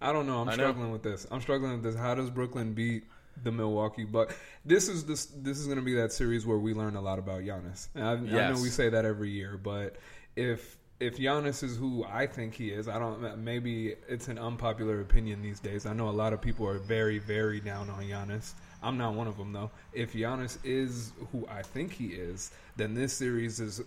I, 0.00 0.12
don't 0.12 0.26
know. 0.26 0.40
I'm 0.40 0.48
I 0.48 0.52
know. 0.52 0.64
struggling 0.64 0.92
with 0.92 1.02
this. 1.02 1.26
I'm 1.30 1.40
struggling 1.40 1.72
with 1.72 1.82
this. 1.82 1.94
How 1.94 2.14
does 2.14 2.28
Brooklyn 2.30 2.74
beat 2.74 3.04
the 3.42 3.52
Milwaukee 3.52 4.04
Bucks? 4.04 4.34
This 4.64 4.88
is 4.88 5.04
this 5.04 5.26
this 5.26 5.58
is 5.58 5.66
going 5.66 5.78
to 5.78 5.84
be 5.84 5.94
that 5.94 6.12
series 6.12 6.44
where 6.46 6.58
we 6.58 6.74
learn 6.74 6.96
a 6.96 7.00
lot 7.00 7.18
about 7.18 7.42
Giannis. 7.42 7.88
I, 7.94 8.12
I 8.12 8.16
know 8.16 8.60
we 8.60 8.68
say 8.68 8.88
that 8.88 9.04
every 9.04 9.30
year, 9.30 9.58
but 9.62 9.96
if 10.36 10.76
if 11.02 11.18
Giannis 11.18 11.64
is 11.64 11.76
who 11.76 12.04
I 12.04 12.26
think 12.26 12.54
he 12.54 12.70
is, 12.70 12.86
I 12.86 12.98
don't. 12.98 13.38
Maybe 13.38 13.96
it's 14.08 14.28
an 14.28 14.38
unpopular 14.38 15.00
opinion 15.00 15.42
these 15.42 15.58
days. 15.58 15.84
I 15.84 15.92
know 15.92 16.08
a 16.08 16.10
lot 16.10 16.32
of 16.32 16.40
people 16.40 16.66
are 16.66 16.78
very 16.78 17.18
very 17.18 17.60
down 17.60 17.90
on 17.90 18.04
Giannis. 18.04 18.52
I'm 18.82 18.96
not 18.96 19.14
one 19.14 19.26
of 19.26 19.36
them 19.36 19.52
though. 19.52 19.70
If 19.92 20.12
Giannis 20.12 20.58
is 20.64 21.12
who 21.32 21.46
I 21.48 21.62
think 21.62 21.92
he 21.92 22.06
is, 22.08 22.52
then 22.76 22.94
this 22.94 23.12
series 23.12 23.58
is 23.58 23.82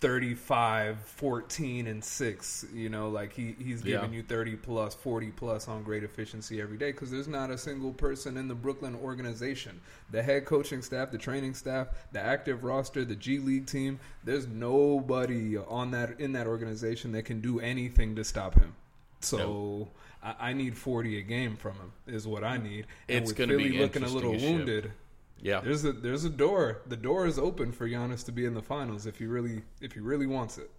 35 0.00 0.98
14 0.98 1.86
and 1.86 2.04
6 2.04 2.66
you 2.74 2.88
know 2.88 3.08
like 3.08 3.32
he 3.32 3.54
he's 3.58 3.80
giving 3.80 4.12
Yeah. 4.12 4.16
you 4.18 4.22
30 4.22 4.56
plus 4.56 4.94
40 4.94 5.30
plus 5.30 5.68
on 5.68 5.82
great 5.82 6.02
efficiency 6.02 6.60
every 6.60 6.76
day 6.76 6.92
because 6.92 7.10
there's 7.10 7.28
not 7.28 7.50
a 7.50 7.56
single 7.56 7.92
person 7.92 8.36
in 8.36 8.48
the 8.48 8.54
brooklyn 8.54 8.94
organization. 8.96 9.80
The 10.10 10.22
head 10.22 10.44
coaching 10.44 10.82
staff 10.82 11.10
the 11.10 11.18
training 11.18 11.54
staff 11.54 11.88
the 12.12 12.20
active 12.20 12.64
roster 12.64 13.04
the 13.04 13.16
g 13.16 13.38
league 13.38 13.66
team 13.66 13.98
there's 14.24 14.46
nobody 14.46 15.56
on 15.56 15.92
that 15.92 16.20
in 16.20 16.32
that 16.32 16.46
organization 16.46 17.12
that 17.12 17.24
can 17.24 17.40
do 17.40 17.60
anything 17.60 18.14
to 18.16 18.24
stop 18.24 18.54
him. 18.54 18.74
So 19.20 19.88
I, 20.22 20.34
I 20.50 20.52
need 20.52 20.76
40 20.76 21.18
a 21.18 21.22
game 21.22 21.56
from 21.56 21.74
him 21.74 21.92
is 22.06 22.26
what 22.26 22.44
i 22.44 22.58
mm. 22.58 22.64
need. 22.64 22.86
And 23.08 23.22
It's 23.22 23.28
with 23.28 23.38
gonna 23.38 23.56
be 23.56 23.78
looking 23.78 24.02
a 24.02 24.08
little 24.08 24.32
interesting 24.32 24.34
as 24.34 24.42
shit. 24.42 24.50
wounded 24.50 24.92
Yeah, 25.40 25.60
there's 25.60 25.84
a 25.84 25.92
there's 25.92 26.24
a 26.24 26.30
door. 26.30 26.82
The 26.86 26.96
door 26.96 27.26
is 27.26 27.38
open 27.38 27.72
for 27.72 27.88
Giannis 27.88 28.24
to 28.26 28.32
be 28.32 28.44
in 28.46 28.54
the 28.54 28.62
finals 28.62 29.06
if 29.06 29.18
he 29.18 29.26
really 29.26 29.62
if 29.80 29.92
he 29.92 30.00
really 30.00 30.26
wants 30.26 30.58
it. 30.58 30.70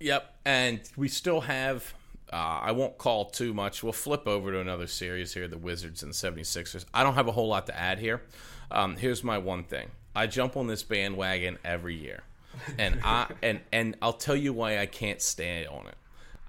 Yep, 0.00 0.34
and 0.44 0.80
we 0.96 1.08
still 1.08 1.42
have 1.42 1.94
Uh, 2.32 2.36
I 2.62 2.72
won't 2.72 2.98
call 2.98 3.24
too 3.26 3.54
much. 3.54 3.82
We'll 3.82 3.92
flip 3.94 4.26
over 4.28 4.52
to 4.52 4.60
another 4.60 4.86
series 4.86 5.32
here, 5.34 5.48
the 5.48 5.56
Wizards 5.58 6.02
and 6.02 6.14
76ers. 6.14 6.84
I 6.92 7.02
don't 7.02 7.14
have 7.14 7.26
a 7.28 7.32
whole 7.32 7.48
lot 7.48 7.66
to 7.66 7.78
add 7.78 7.98
here. 8.00 8.22
Um, 8.70 8.96
here's 8.96 9.24
my 9.24 9.38
one 9.38 9.64
thing. 9.64 9.92
I 10.14 10.26
jump 10.26 10.54
on 10.56 10.66
this 10.66 10.82
bandwagon 10.82 11.58
every 11.64 11.96
year. 11.96 12.24
And 12.78 12.96
I 13.02 13.28
and 13.42 13.60
and 13.72 13.96
I'll 14.02 14.12
tell 14.14 14.36
you 14.36 14.52
why 14.52 14.78
I 14.78 14.86
can't 14.86 15.22
stay 15.22 15.64
on 15.66 15.86
it. 15.86 15.96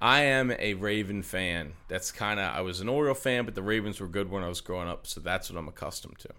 I 0.02 0.22
am 0.22 0.52
a 0.60 0.74
Raven 0.76 1.24
fan. 1.24 1.74
That's 1.88 2.12
kind 2.12 2.39
of 2.39 2.54
I 2.56 2.62
was 2.62 2.82
an 2.82 2.89
Oriole 2.89 3.15
fan, 3.15 3.45
but 3.45 3.56
the 3.56 3.62
Ravens 3.63 4.00
were 4.02 4.08
good 4.08 4.30
when 4.32 4.43
I 4.43 4.48
was 4.50 4.62
growing 4.62 4.89
up, 4.89 5.08
so 5.08 5.19
that's 5.22 5.50
what 5.50 5.58
I'm 5.60 5.67
accustomed 5.67 6.19
to. 6.19 6.30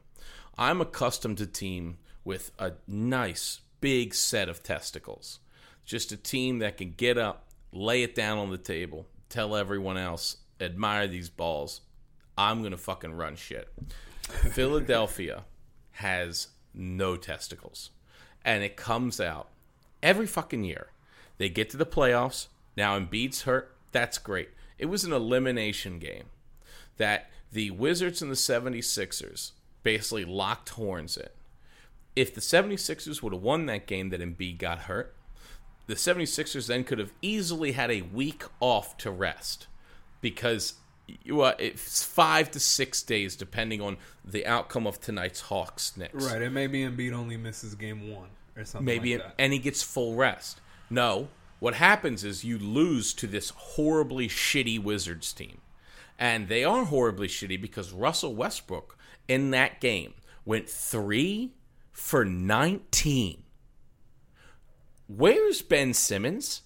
I'm 0.61 0.83
accustomed 0.83 1.39
to 1.39 1.47
team 1.47 1.97
with 2.23 2.53
a 2.59 2.73
nice 2.87 3.61
big 3.81 4.13
set 4.13 4.51
of 4.51 4.63
testicles. 4.63 5.39
Just 5.87 6.13
a 6.13 6.19
team 6.19 6.59
that 6.59 6.77
can 6.77 6.93
get 6.93 7.17
up, 7.17 7.49
lay 7.73 8.03
it 8.03 8.15
down 8.15 8.37
on 8.37 8.51
the 8.51 8.59
table, 8.59 9.07
tell 9.31 9.57
everyone 9.57 9.97
else, 9.97 10.37
admire 10.61 11.09
these 11.09 11.31
balls. 11.31 11.81
I'm 12.37 12.59
going 12.59 12.73
to 12.73 12.77
fucking 12.77 13.15
run 13.15 13.37
shit. 13.37 13.73
Philadelphia 14.53 15.45
has 15.93 16.49
no 16.75 17.17
testicles. 17.17 17.89
And 18.45 18.63
it 18.63 18.77
comes 18.77 19.19
out 19.19 19.49
every 20.03 20.27
fucking 20.27 20.65
year. 20.65 20.89
They 21.39 21.49
get 21.49 21.71
to 21.71 21.79
the 21.79 21.87
playoffs. 21.87 22.49
Now 22.77 23.01
Embiid's 23.01 23.43
hurt. 23.43 23.75
That's 23.93 24.19
great. 24.19 24.51
It 24.79 24.87
was 24.87 25.05
an 25.05 25.13
elimination 25.15 25.99
game 25.99 26.27
that 26.99 27.31
the 27.51 27.71
Wizards 27.71 28.21
and 28.21 28.31
the 28.31 28.37
76ers 28.37 29.53
basically 29.83 30.25
locked 30.25 30.71
horns 30.71 31.17
in. 31.17 31.29
If 32.17 32.35
the 32.35 32.41
76ers 32.41 33.23
would 33.23 33.33
have 33.33 33.43
won 33.43 33.67
that 33.67 33.87
game 33.87 34.11
that 34.11 34.21
Embiid 34.21 34.59
got 34.59 34.81
hurt, 34.81 35.15
the 35.87 35.95
76ers 35.95 36.67
then 36.67 36.85
could 36.85 36.99
have 36.99 37.13
easily 37.23 37.73
had 37.73 37.91
a 37.91 38.03
week 38.03 38.45
off 38.61 38.97
to 38.99 39.11
rest 39.11 39.67
because 40.21 40.75
you 41.25 41.41
uh, 41.41 41.55
it's 41.59 42.05
five 42.05 42.51
to 42.53 42.61
six 42.61 43.03
days 43.03 43.35
depending 43.37 43.81
on 43.81 43.97
the 44.25 44.47
outcome 44.47 44.87
of 44.87 45.01
tonight's 45.01 45.41
Hawks 45.41 45.97
Knicks. 45.97 46.25
Right, 46.25 46.43
and 46.43 46.55
maybe 46.55 46.83
Embiid 46.83 47.13
only 47.13 47.37
misses 47.37 47.75
game 47.75 48.13
one 48.13 48.29
or 48.57 48.65
something. 48.65 48.85
Maybe 48.85 49.15
like 49.15 49.25
that. 49.25 49.35
and 49.39 49.53
he 49.53 49.59
gets 49.59 49.83
full 49.83 50.15
rest. 50.15 50.61
No, 50.89 51.29
what 51.59 51.75
happens 51.75 52.25
is 52.25 52.45
you 52.45 52.59
lose 52.59 53.13
to 53.15 53.27
this 53.27 53.51
horribly 53.51 54.29
shitty 54.29 54.83
Wizards 54.83 55.33
team, 55.33 55.61
and 56.19 56.49
they 56.49 56.65
are 56.65 56.85
horribly 56.85 57.29
shitty 57.29 57.61
because 57.61 57.93
Russell 57.93 58.35
Westbrook 58.35 58.97
in 59.29 59.51
that 59.51 59.81
game 59.81 60.15
went 60.45 60.69
three 60.69 61.55
for 61.93 62.25
nineteen. 62.25 63.45
Where's 65.07 65.63
Ben 65.63 65.93
Simmons? 65.95 66.63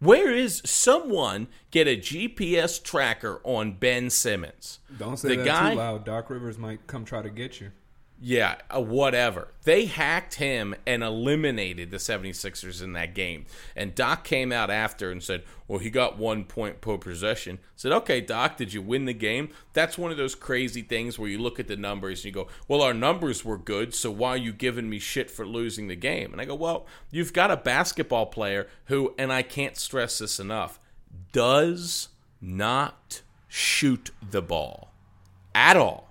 Where 0.00 0.30
is 0.30 0.60
someone 0.64 1.48
get 1.70 1.86
a 1.88 1.96
GPS 1.96 2.82
tracker 2.82 3.40
on 3.42 3.74
Ben 3.78 4.10
Simmons? 4.10 4.80
Don't 4.98 5.16
say 5.16 5.28
the 5.28 5.36
that 5.36 5.46
guy, 5.46 5.70
too 5.70 5.76
loud. 5.76 6.04
Doc 6.04 6.28
Rivers 6.28 6.58
might 6.58 6.86
come 6.86 7.04
try 7.04 7.22
to 7.22 7.30
get 7.30 7.60
you. 7.60 7.70
Yeah, 8.20 8.56
uh, 8.74 8.80
whatever. 8.80 9.48
They 9.64 9.86
hacked 9.86 10.34
him 10.34 10.74
and 10.86 11.02
eliminated 11.02 11.90
the 11.90 11.96
76ers 11.96 12.82
in 12.82 12.92
that 12.92 13.14
game. 13.14 13.44
And 13.74 13.94
Doc 13.94 14.24
came 14.24 14.52
out 14.52 14.70
after 14.70 15.10
and 15.10 15.22
said, 15.22 15.42
Well, 15.66 15.80
he 15.80 15.90
got 15.90 16.16
one 16.16 16.44
point 16.44 16.80
per 16.80 16.96
possession. 16.96 17.58
I 17.60 17.66
said, 17.76 17.92
Okay, 17.92 18.20
Doc, 18.20 18.56
did 18.56 18.72
you 18.72 18.80
win 18.80 19.04
the 19.04 19.12
game? 19.12 19.50
That's 19.72 19.98
one 19.98 20.10
of 20.10 20.16
those 20.16 20.34
crazy 20.34 20.82
things 20.82 21.18
where 21.18 21.28
you 21.28 21.38
look 21.38 21.58
at 21.58 21.66
the 21.66 21.76
numbers 21.76 22.20
and 22.20 22.26
you 22.26 22.32
go, 22.32 22.48
Well, 22.68 22.82
our 22.82 22.94
numbers 22.94 23.44
were 23.44 23.58
good, 23.58 23.94
so 23.94 24.10
why 24.10 24.30
are 24.30 24.36
you 24.36 24.52
giving 24.52 24.88
me 24.88 25.00
shit 25.00 25.30
for 25.30 25.44
losing 25.44 25.88
the 25.88 25.96
game? 25.96 26.32
And 26.32 26.40
I 26.40 26.44
go, 26.44 26.54
Well, 26.54 26.86
you've 27.10 27.32
got 27.32 27.50
a 27.50 27.56
basketball 27.56 28.26
player 28.26 28.68
who, 28.86 29.12
and 29.18 29.32
I 29.32 29.42
can't 29.42 29.76
stress 29.76 30.18
this 30.18 30.38
enough, 30.38 30.78
does 31.32 32.08
not 32.40 33.22
shoot 33.48 34.12
the 34.22 34.42
ball 34.42 34.92
at 35.54 35.76
all. 35.76 36.08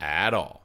At 0.00 0.34
all. 0.34 0.59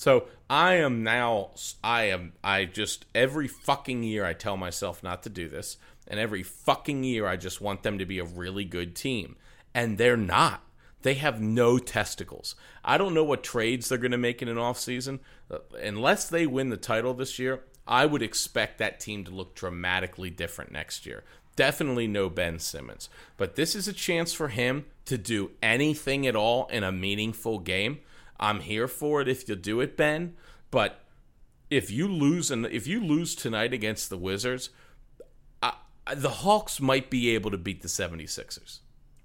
So 0.00 0.28
I 0.48 0.76
am 0.76 1.02
now, 1.04 1.50
I 1.84 2.04
am, 2.04 2.32
I 2.42 2.64
just, 2.64 3.04
every 3.14 3.46
fucking 3.46 4.02
year 4.02 4.24
I 4.24 4.32
tell 4.32 4.56
myself 4.56 5.02
not 5.02 5.22
to 5.24 5.28
do 5.28 5.46
this. 5.46 5.76
And 6.08 6.18
every 6.18 6.42
fucking 6.42 7.04
year 7.04 7.26
I 7.26 7.36
just 7.36 7.60
want 7.60 7.82
them 7.82 7.98
to 7.98 8.06
be 8.06 8.18
a 8.18 8.24
really 8.24 8.64
good 8.64 8.96
team. 8.96 9.36
And 9.74 9.98
they're 9.98 10.16
not. 10.16 10.62
They 11.02 11.14
have 11.14 11.42
no 11.42 11.76
testicles. 11.76 12.54
I 12.82 12.96
don't 12.96 13.12
know 13.12 13.24
what 13.24 13.44
trades 13.44 13.90
they're 13.90 13.98
going 13.98 14.12
to 14.12 14.16
make 14.16 14.40
in 14.40 14.48
an 14.48 14.56
offseason. 14.56 15.18
Uh, 15.50 15.58
unless 15.82 16.30
they 16.30 16.46
win 16.46 16.70
the 16.70 16.78
title 16.78 17.12
this 17.12 17.38
year, 17.38 17.60
I 17.86 18.06
would 18.06 18.22
expect 18.22 18.78
that 18.78 19.00
team 19.00 19.24
to 19.24 19.30
look 19.30 19.54
dramatically 19.54 20.30
different 20.30 20.72
next 20.72 21.04
year. 21.04 21.24
Definitely 21.56 22.06
no 22.06 22.30
Ben 22.30 22.58
Simmons. 22.58 23.10
But 23.36 23.54
this 23.54 23.74
is 23.74 23.86
a 23.86 23.92
chance 23.92 24.32
for 24.32 24.48
him 24.48 24.86
to 25.04 25.18
do 25.18 25.50
anything 25.62 26.26
at 26.26 26.36
all 26.36 26.68
in 26.68 26.84
a 26.84 26.90
meaningful 26.90 27.58
game. 27.58 27.98
I'm 28.40 28.60
here 28.60 28.88
for 28.88 29.20
it 29.20 29.28
if 29.28 29.48
you 29.48 29.54
do 29.54 29.80
it, 29.80 29.96
Ben. 29.96 30.34
But 30.72 31.00
if 31.70 31.90
you 31.90 32.08
lose 32.08 32.50
and 32.50 32.66
if 32.66 32.86
you 32.86 33.04
lose 33.04 33.34
tonight 33.36 33.72
against 33.72 34.08
the 34.10 34.16
Wizards, 34.18 34.70
I, 35.62 35.74
the 36.16 36.30
Hawks 36.30 36.80
might 36.80 37.10
be 37.10 37.30
able 37.34 37.50
to 37.52 37.58
beat 37.58 37.82
the 37.82 37.88
76ers. 37.88 38.78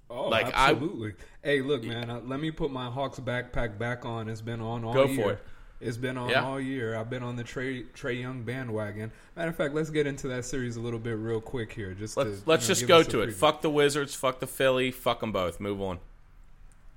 Oh, 0.08 0.28
Like, 0.28 0.46
I- 0.54 0.70
absolutely. 0.70 1.14
hey, 1.42 1.62
look, 1.62 1.82
man. 1.82 2.10
Uh, 2.10 2.20
let 2.24 2.38
me 2.38 2.50
put 2.52 2.70
my 2.70 2.86
Hawks 2.90 3.18
backpack 3.18 3.78
back 3.78 4.04
on. 4.04 4.28
It's 4.28 4.40
been 4.42 4.60
on 4.60 4.84
all 4.84 4.94
Go 4.94 5.06
year. 5.06 5.22
for 5.24 5.32
it. 5.32 5.38
It's 5.80 5.96
been 5.96 6.16
on 6.16 6.30
Yeah. 6.30 6.44
all 6.44 6.60
year. 6.60 6.96
I've 6.96 7.10
been 7.10 7.22
on 7.22 7.36
the 7.36 7.44
Trae 7.44 7.84
Trae 7.92 8.18
Young 8.20 8.44
bandwagon. 8.44 9.12
Matter 9.36 9.50
of 9.50 9.56
fact, 9.56 9.74
let's 9.74 9.90
get 9.90 10.06
into 10.06 10.26
that 10.28 10.44
series 10.46 10.76
a 10.76 10.80
little 10.80 10.98
bit 10.98 11.16
real 11.18 11.40
quick 11.40 11.72
here. 11.72 11.92
Just 11.92 12.16
Let's 12.16 12.40
to, 12.40 12.48
let's 12.48 12.64
you 12.66 12.68
know, 12.68 12.74
just 12.74 12.86
go 12.86 13.02
to 13.02 13.20
it. 13.22 13.34
Fuck 13.34 13.60
the 13.62 13.68
Wizards, 13.70 14.14
fuck 14.14 14.40
the 14.40 14.46
Philly, 14.46 14.90
fuck 14.90 15.20
them 15.20 15.32
both. 15.32 15.58
Move 15.60 15.82
on. 15.82 15.98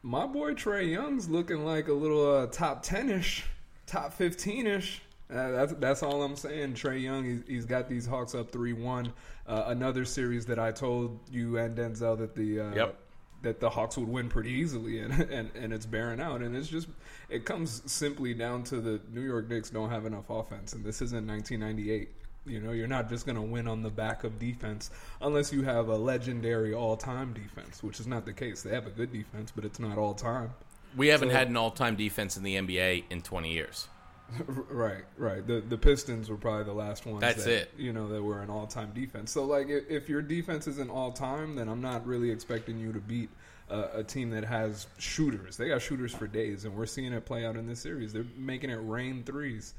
My 0.01 0.25
boy 0.25 0.53
Trae 0.53 0.89
Young's 0.91 1.29
looking 1.29 1.65
like 1.65 1.87
a 1.87 1.93
little 1.93 2.35
uh, 2.35 2.47
top 2.47 2.83
ten 2.83 3.09
ish, 3.09 3.45
top 3.85 4.13
fifteen 4.13 4.65
ish. 4.67 5.01
Uh, 5.29 5.51
that's 5.51 5.73
that's 5.73 6.03
all 6.03 6.23
I'm 6.23 6.35
saying. 6.35 6.73
Trae 6.73 7.01
Young, 7.01 7.23
he's, 7.25 7.43
he's 7.47 7.65
got 7.65 7.89
these 7.89 8.05
Hawks 8.05 8.33
up 8.33 8.51
three 8.51 8.73
one. 8.73 9.11
Uh, 9.45 9.63
another 9.67 10.05
series 10.05 10.45
that 10.45 10.57
I 10.59 10.71
told 10.71 11.19
you 11.31 11.57
and 11.57 11.75
Denzel 11.77 12.17
that 12.19 12.33
the 12.35 12.61
uh, 12.61 12.75
Yep. 12.75 12.95
that 13.41 13.59
the 13.59 13.69
Hawks 13.69 13.97
would 13.97 14.07
win 14.07 14.29
pretty 14.29 14.51
easily, 14.51 14.99
and, 14.99 15.13
and 15.31 15.51
and 15.53 15.73
it's 15.73 15.85
bearing 15.85 16.21
out. 16.21 16.41
And 16.41 16.55
it's 16.55 16.69
just 16.69 16.87
it 17.29 17.43
comes 17.45 17.81
simply 17.91 18.33
down 18.33 18.63
to 18.65 18.79
the 18.79 19.01
New 19.11 19.21
York 19.21 19.49
Knicks 19.49 19.69
don't 19.69 19.89
have 19.89 20.05
enough 20.05 20.29
offense, 20.29 20.73
and 20.73 20.83
this 20.83 21.01
isn't 21.01 21.27
1998. 21.27 22.09
You 22.45 22.59
know, 22.59 22.71
you're 22.71 22.87
not 22.87 23.09
just 23.09 23.25
going 23.25 23.35
to 23.35 23.41
win 23.41 23.67
on 23.67 23.83
the 23.83 23.89
back 23.89 24.23
of 24.23 24.39
defense 24.39 24.89
unless 25.21 25.51
you 25.53 25.63
have 25.63 25.89
a 25.89 25.95
legendary 25.95 26.73
all-time 26.73 27.33
defense, 27.33 27.83
which 27.83 27.99
is 27.99 28.07
not 28.07 28.25
the 28.25 28.33
case. 28.33 28.61
They 28.61 28.71
have 28.71 28.87
a 28.87 28.91
good 28.91 29.11
defense, 29.11 29.51
but 29.55 29.65
it's 29.65 29.79
not 29.79 29.97
all 29.97 30.13
time. 30.13 30.51
We 30.95 31.07
haven't 31.07 31.29
So- 31.29 31.35
had 31.35 31.49
an 31.49 31.57
all-time 31.57 31.95
defense 31.95 32.37
in 32.37 32.43
the 32.43 32.55
NBA 32.55 33.03
in 33.09 33.21
20 33.21 33.51
years. 33.51 33.87
Right, 34.47 35.03
right. 35.17 35.45
The 35.45 35.61
the 35.61 35.77
Pistons 35.77 36.29
were 36.29 36.37
probably 36.37 36.65
the 36.65 36.73
last 36.73 37.05
ones. 37.07 37.19
That's 37.19 37.45
that, 37.45 37.51
it. 37.51 37.71
You 37.77 37.93
know 37.93 38.07
that 38.09 38.21
were 38.21 38.41
an 38.43 38.49
all 38.51 38.67
time 38.67 38.91
defense. 38.93 39.31
So 39.31 39.43
like, 39.43 39.69
if, 39.69 39.89
if 39.89 40.07
your 40.07 40.21
defense 40.21 40.67
isn't 40.67 40.89
all 40.91 41.11
time, 41.11 41.55
then 41.55 41.67
I'm 41.67 41.81
not 41.81 42.05
really 42.05 42.29
expecting 42.29 42.77
you 42.77 42.93
to 42.93 42.99
beat 42.99 43.29
uh, 43.71 43.87
a 43.93 44.03
team 44.03 44.29
that 44.31 44.45
has 44.45 44.85
shooters. 44.99 45.57
They 45.57 45.69
got 45.69 45.81
shooters 45.81 46.13
for 46.13 46.27
days, 46.27 46.65
and 46.65 46.75
we're 46.75 46.85
seeing 46.85 47.11
it 47.11 47.25
play 47.25 47.43
out 47.43 47.55
in 47.55 47.65
this 47.67 47.79
series. 47.79 48.13
They're 48.13 48.25
making 48.37 48.69
it 48.69 48.79
rain 48.83 49.23
threes. 49.23 49.73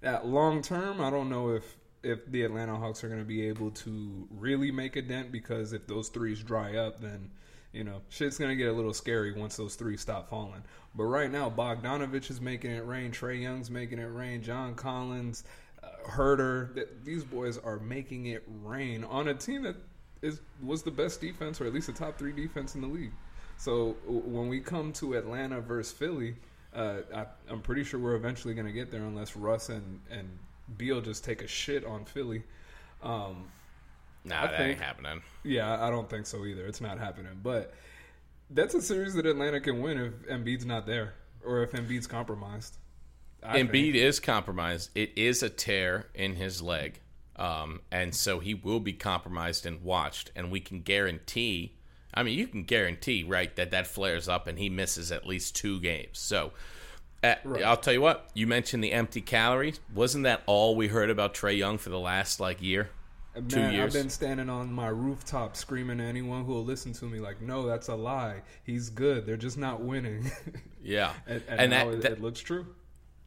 That 0.00 0.26
long 0.26 0.62
term, 0.62 1.00
I 1.00 1.10
don't 1.10 1.28
know 1.28 1.50
if 1.50 1.76
if 2.02 2.30
the 2.30 2.42
Atlanta 2.42 2.76
Hawks 2.76 3.04
are 3.04 3.08
going 3.08 3.20
to 3.20 3.26
be 3.26 3.46
able 3.48 3.70
to 3.70 4.28
really 4.30 4.70
make 4.70 4.96
a 4.96 5.02
dent 5.02 5.30
because 5.32 5.72
if 5.72 5.86
those 5.86 6.08
threes 6.08 6.42
dry 6.42 6.76
up, 6.76 7.00
then 7.00 7.30
you 7.72 7.84
know 7.84 8.00
shit's 8.08 8.38
going 8.38 8.50
to 8.50 8.56
get 8.56 8.68
a 8.68 8.72
little 8.72 8.94
scary 8.94 9.32
once 9.32 9.56
those 9.56 9.74
threes 9.74 10.00
stop 10.00 10.28
falling. 10.28 10.62
But 10.94 11.04
right 11.04 11.30
now, 11.30 11.50
Bogdanovich 11.50 12.30
is 12.30 12.40
making 12.40 12.72
it 12.72 12.84
rain. 12.86 13.12
Trae 13.12 13.40
Young's 13.40 13.70
making 13.70 13.98
it 13.98 14.12
rain. 14.12 14.42
John 14.42 14.74
Collins, 14.74 15.44
uh, 15.82 15.88
Huerter, 16.08 16.74
th- 16.74 16.88
these 17.04 17.22
boys 17.22 17.58
are 17.58 17.78
making 17.78 18.26
it 18.26 18.42
rain 18.62 19.04
on 19.04 19.28
a 19.28 19.34
team 19.34 19.62
that 19.62 19.76
is 20.22 20.40
was 20.62 20.82
the 20.82 20.90
best 20.90 21.20
defense, 21.20 21.60
or 21.60 21.66
at 21.66 21.74
least 21.74 21.86
the 21.86 21.92
top 21.92 22.18
three 22.18 22.32
defense 22.32 22.74
in 22.74 22.80
the 22.80 22.88
league. 22.88 23.12
So 23.56 23.96
w- 24.06 24.22
when 24.24 24.48
we 24.48 24.60
come 24.60 24.92
to 24.94 25.14
Atlanta 25.14 25.60
versus 25.60 25.92
Philly, 25.92 26.36
uh, 26.74 26.98
I, 27.14 27.26
I'm 27.48 27.60
pretty 27.60 27.84
sure 27.84 28.00
we're 28.00 28.16
eventually 28.16 28.54
going 28.54 28.66
to 28.66 28.72
get 28.72 28.90
there, 28.90 29.02
unless 29.02 29.36
Russ 29.36 29.68
and 29.68 30.00
and 30.10 30.28
Beal 30.76 31.00
just 31.00 31.24
take 31.24 31.42
a 31.42 31.46
shit 31.46 31.84
on 31.84 32.04
Philly. 32.04 32.42
Um, 33.02 33.48
Nah, 34.24 34.42
I 34.42 34.46
that 34.48 34.56
think- 34.58 34.70
ain't 34.72 34.80
happening. 34.80 35.22
yeah, 35.44 35.82
I 35.82 35.88
don't 35.90 36.08
think 36.10 36.26
so 36.26 36.44
either. 36.44 36.66
It's 36.66 36.80
not 36.82 36.98
happening. 36.98 37.40
But 37.42 37.72
that's 38.50 38.74
a 38.74 38.82
series 38.82 39.14
that 39.14 39.24
Atlanta 39.26 39.60
can 39.60 39.80
win 39.80 39.98
if 39.98 40.12
Embiid's 40.28 40.66
not 40.66 40.86
there 40.86 41.14
or 41.44 41.62
if 41.62 41.72
Embiid's 41.72 42.06
compromised. 42.06 42.76
I 43.42 43.58
Embiid 43.62 43.70
think. 43.92 43.94
is 43.96 44.20
compromised. 44.20 44.90
It 44.94 45.12
is 45.16 45.42
a 45.42 45.48
tear 45.48 46.08
in 46.14 46.34
his 46.36 46.60
leg, 46.60 47.00
um, 47.36 47.80
and 47.90 48.14
so 48.14 48.38
he 48.40 48.52
will 48.52 48.80
be 48.80 48.92
compromised 48.92 49.64
and 49.64 49.82
watched. 49.82 50.30
And 50.36 50.50
we 50.50 50.60
can 50.60 50.82
guarantee. 50.82 51.78
I 52.12 52.22
mean, 52.22 52.38
you 52.38 52.46
can 52.48 52.64
guarantee, 52.64 53.22
right, 53.22 53.54
that 53.56 53.70
that 53.70 53.86
flares 53.86 54.28
up 54.28 54.46
and 54.46 54.58
he 54.58 54.68
misses 54.68 55.10
at 55.10 55.26
least 55.26 55.56
two 55.56 55.80
games. 55.80 56.18
So, 56.18 56.52
uh, 57.22 57.34
I'll 57.64 57.76
tell 57.76 57.92
you 57.92 58.00
what. 58.00 58.30
You 58.34 58.46
mentioned 58.46 58.82
the 58.82 58.92
empty 58.92 59.20
calories. 59.20 59.80
Wasn't 59.94 60.24
that 60.24 60.42
all 60.46 60.74
we 60.76 60.88
heard 60.88 61.10
about 61.10 61.34
Trae 61.34 61.56
Young 61.56 61.78
for 61.78 61.90
the 61.90 61.98
last 61.98 62.40
like 62.40 62.62
year? 62.62 62.90
Man, 63.34 63.46
Two 63.48 63.70
years. 63.70 63.94
I've 63.94 64.02
been 64.02 64.10
standing 64.10 64.48
on 64.50 64.72
my 64.72 64.88
rooftop 64.88 65.56
screaming 65.56 65.98
to 65.98 66.04
anyone 66.04 66.44
who 66.44 66.52
will 66.52 66.64
listen 66.64 66.92
to 66.94 67.04
me, 67.04 67.20
like, 67.20 67.40
no, 67.40 67.64
that's 67.66 67.88
a 67.88 67.94
lie. 67.94 68.42
He's 68.64 68.90
good. 68.90 69.24
They're 69.24 69.36
just 69.36 69.58
not 69.58 69.80
winning. 69.82 70.30
Yeah, 70.82 71.12
and 71.26 71.42
and, 71.46 71.60
and 71.60 71.72
that, 71.72 71.86
it, 71.88 72.00
that 72.02 72.12
it 72.12 72.22
looks 72.22 72.40
true. 72.40 72.66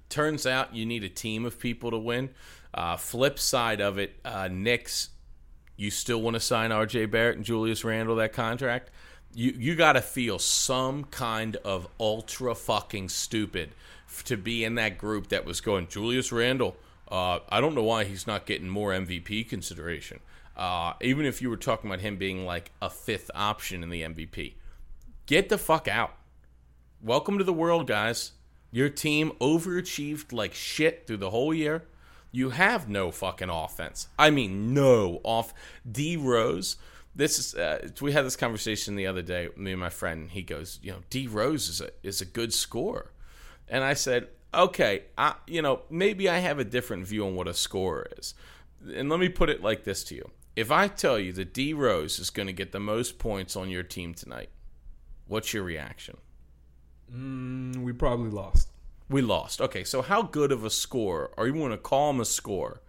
turns 0.10 0.48
out 0.48 0.74
you 0.76 0.88
need 0.88 1.04
a 1.04 1.10
team 1.10 1.46
of 1.46 1.60
people 1.60 1.92
to 1.92 2.00
win. 2.00 2.32
Uh, 2.74 2.98
flip 2.98 3.38
side 3.38 3.80
of 3.80 4.00
it, 4.00 4.16
uh, 4.26 4.50
Knicks, 4.52 5.10
you 5.76 5.92
still 5.92 6.20
want 6.20 6.34
to 6.34 6.40
sign 6.40 6.72
R.J. 6.72 7.06
Barrett 7.06 7.36
and 7.38 7.46
Julius 7.46 7.84
Randle 7.84 8.16
that 8.16 8.34
contract? 8.34 8.90
You 9.36 9.52
you 9.56 9.76
got 9.76 9.94
to 9.94 10.02
feel 10.02 10.40
some 10.40 11.04
kind 11.06 11.58
of 11.58 11.88
ultra 12.00 12.56
fucking 12.56 13.10
stupid 13.10 13.76
to 14.26 14.38
be 14.38 14.64
in 14.64 14.76
that 14.76 14.98
group 14.98 15.30
that 15.30 15.46
was 15.46 15.62
going 15.62 15.88
Julius 15.88 16.32
Randle. 16.32 16.76
Uh, 17.10 17.40
I 17.50 17.62
don't 17.62 17.76
know 17.76 17.84
why 17.84 18.04
he's 18.06 18.28
not 18.28 18.46
getting 18.46 18.70
more 18.70 18.92
MVP 18.92 19.48
consideration. 19.50 20.20
Uh, 20.56 20.94
even 21.02 21.26
if 21.26 21.42
you 21.42 21.50
were 21.50 21.58
talking 21.58 21.90
about 21.90 22.02
him 22.02 22.18
being 22.18 22.46
like 22.46 22.72
a 22.82 22.90
fifth 22.90 23.32
option 23.34 23.84
in 23.84 23.90
the 23.90 24.02
MVP, 24.02 24.54
get 25.26 25.50
the 25.50 25.58
fuck 25.58 25.88
out. 25.88 26.16
Welcome 27.02 27.38
to 27.38 27.44
the 27.44 27.54
world, 27.54 27.88
guys. 27.88 28.34
Your 28.72 28.90
team 28.90 29.32
overachieved 29.40 30.32
like 30.32 30.54
shit 30.54 31.06
through 31.06 31.18
the 31.18 31.30
whole 31.30 31.54
year. 31.54 31.84
You 32.32 32.50
have 32.50 32.90
no 32.90 33.12
fucking 33.12 33.50
offense. 33.50 34.08
I 34.18 34.32
mean, 34.32 34.74
no 34.74 35.22
off. 35.24 35.54
D 35.90 36.18
Rose. 36.18 36.78
This 37.16 37.38
is. 37.38 37.54
Uh, 37.54 37.90
we 38.02 38.12
had 38.12 38.26
this 38.26 38.36
conversation 38.36 38.96
the 38.96 39.06
other 39.06 39.22
day. 39.22 39.50
Me 39.56 39.72
and 39.72 39.80
my 39.80 39.90
friend. 39.90 40.32
He 40.32 40.42
goes, 40.42 40.80
you 40.82 40.92
know, 40.92 41.00
D 41.12 41.28
Rose 41.28 41.70
is 41.70 41.82
a 41.82 41.92
is 42.02 42.22
a 42.22 42.26
good 42.26 42.52
scorer, 42.52 43.12
and 43.68 43.84
I 43.84 43.94
said, 43.94 44.28
okay, 44.54 45.04
I, 45.18 45.36
you 45.48 45.62
know, 45.62 45.82
maybe 45.90 46.30
I 46.30 46.40
have 46.40 46.60
a 46.60 46.64
different 46.64 47.08
view 47.08 47.26
on 47.26 47.36
what 47.36 47.48
a 47.48 47.54
scorer 47.54 48.08
is. 48.18 48.34
And 48.94 49.10
let 49.10 49.20
me 49.20 49.30
put 49.30 49.50
it 49.50 49.64
like 49.64 49.84
this 49.84 50.04
to 50.06 50.16
you: 50.16 50.30
If 50.56 50.72
I 50.72 50.88
tell 50.88 51.18
you 51.18 51.32
that 51.34 51.54
D 51.54 51.74
Rose 51.74 52.20
is 52.20 52.30
going 52.30 52.48
to 52.48 52.54
get 52.54 52.72
the 52.72 52.80
most 52.80 53.18
points 53.18 53.56
on 53.56 53.70
your 53.70 53.84
team 53.84 54.14
tonight, 54.14 54.50
what's 55.28 55.54
your 55.54 55.64
reaction? 55.64 56.18
Mm, 57.14 57.78
we 57.78 57.94
probably 57.94 58.30
lost. 58.30 58.70
We 59.10 59.22
lost. 59.22 59.62
Okay, 59.62 59.84
so 59.84 60.02
how 60.02 60.22
good 60.22 60.52
of 60.52 60.66
a 60.66 60.70
score, 60.70 61.32
or 61.38 61.48
you 61.48 61.54
want 61.54 61.74
to 61.74 61.78
call 61.78 62.10
him 62.10 62.20
a 62.20 62.26
score, 62.26 62.82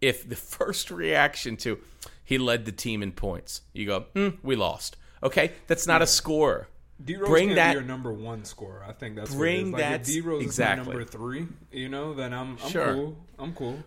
if 0.00 0.28
the 0.28 0.36
first 0.56 0.90
reaction 0.90 1.56
to 1.58 1.78
he 2.24 2.38
led 2.38 2.64
the 2.64 2.72
team 2.72 3.02
in 3.02 3.12
points, 3.12 3.60
you 3.74 3.86
go, 3.86 4.06
hmm, 4.14 4.28
we 4.42 4.56
lost. 4.56 4.96
Okay, 5.22 5.52
that's 5.66 5.86
not 5.86 6.00
a 6.00 6.06
score. 6.06 6.68
D 7.02 7.16
Rose 7.16 7.28
Bring 7.28 7.54
that- 7.54 7.70
be 7.72 7.74
your 7.78 7.82
number 7.82 8.12
one 8.12 8.44
scorer. 8.44 8.84
I 8.86 8.92
think 8.92 9.16
that's 9.16 9.34
Bring 9.34 9.72
what 9.72 9.80
it 9.80 9.84
is. 9.84 9.90
Like, 9.90 10.02
that- 10.02 10.04
D 10.04 10.20
Rose 10.20 10.42
exactly. 10.44 10.84
number 10.86 11.04
three, 11.04 11.46
you 11.72 11.88
know, 11.88 12.14
then 12.14 12.32
I'm, 12.32 12.56
I'm 12.62 12.70
Sure. 12.70 12.94
cool. 12.94 13.16
I'm 13.38 13.52
cool. 13.54 13.82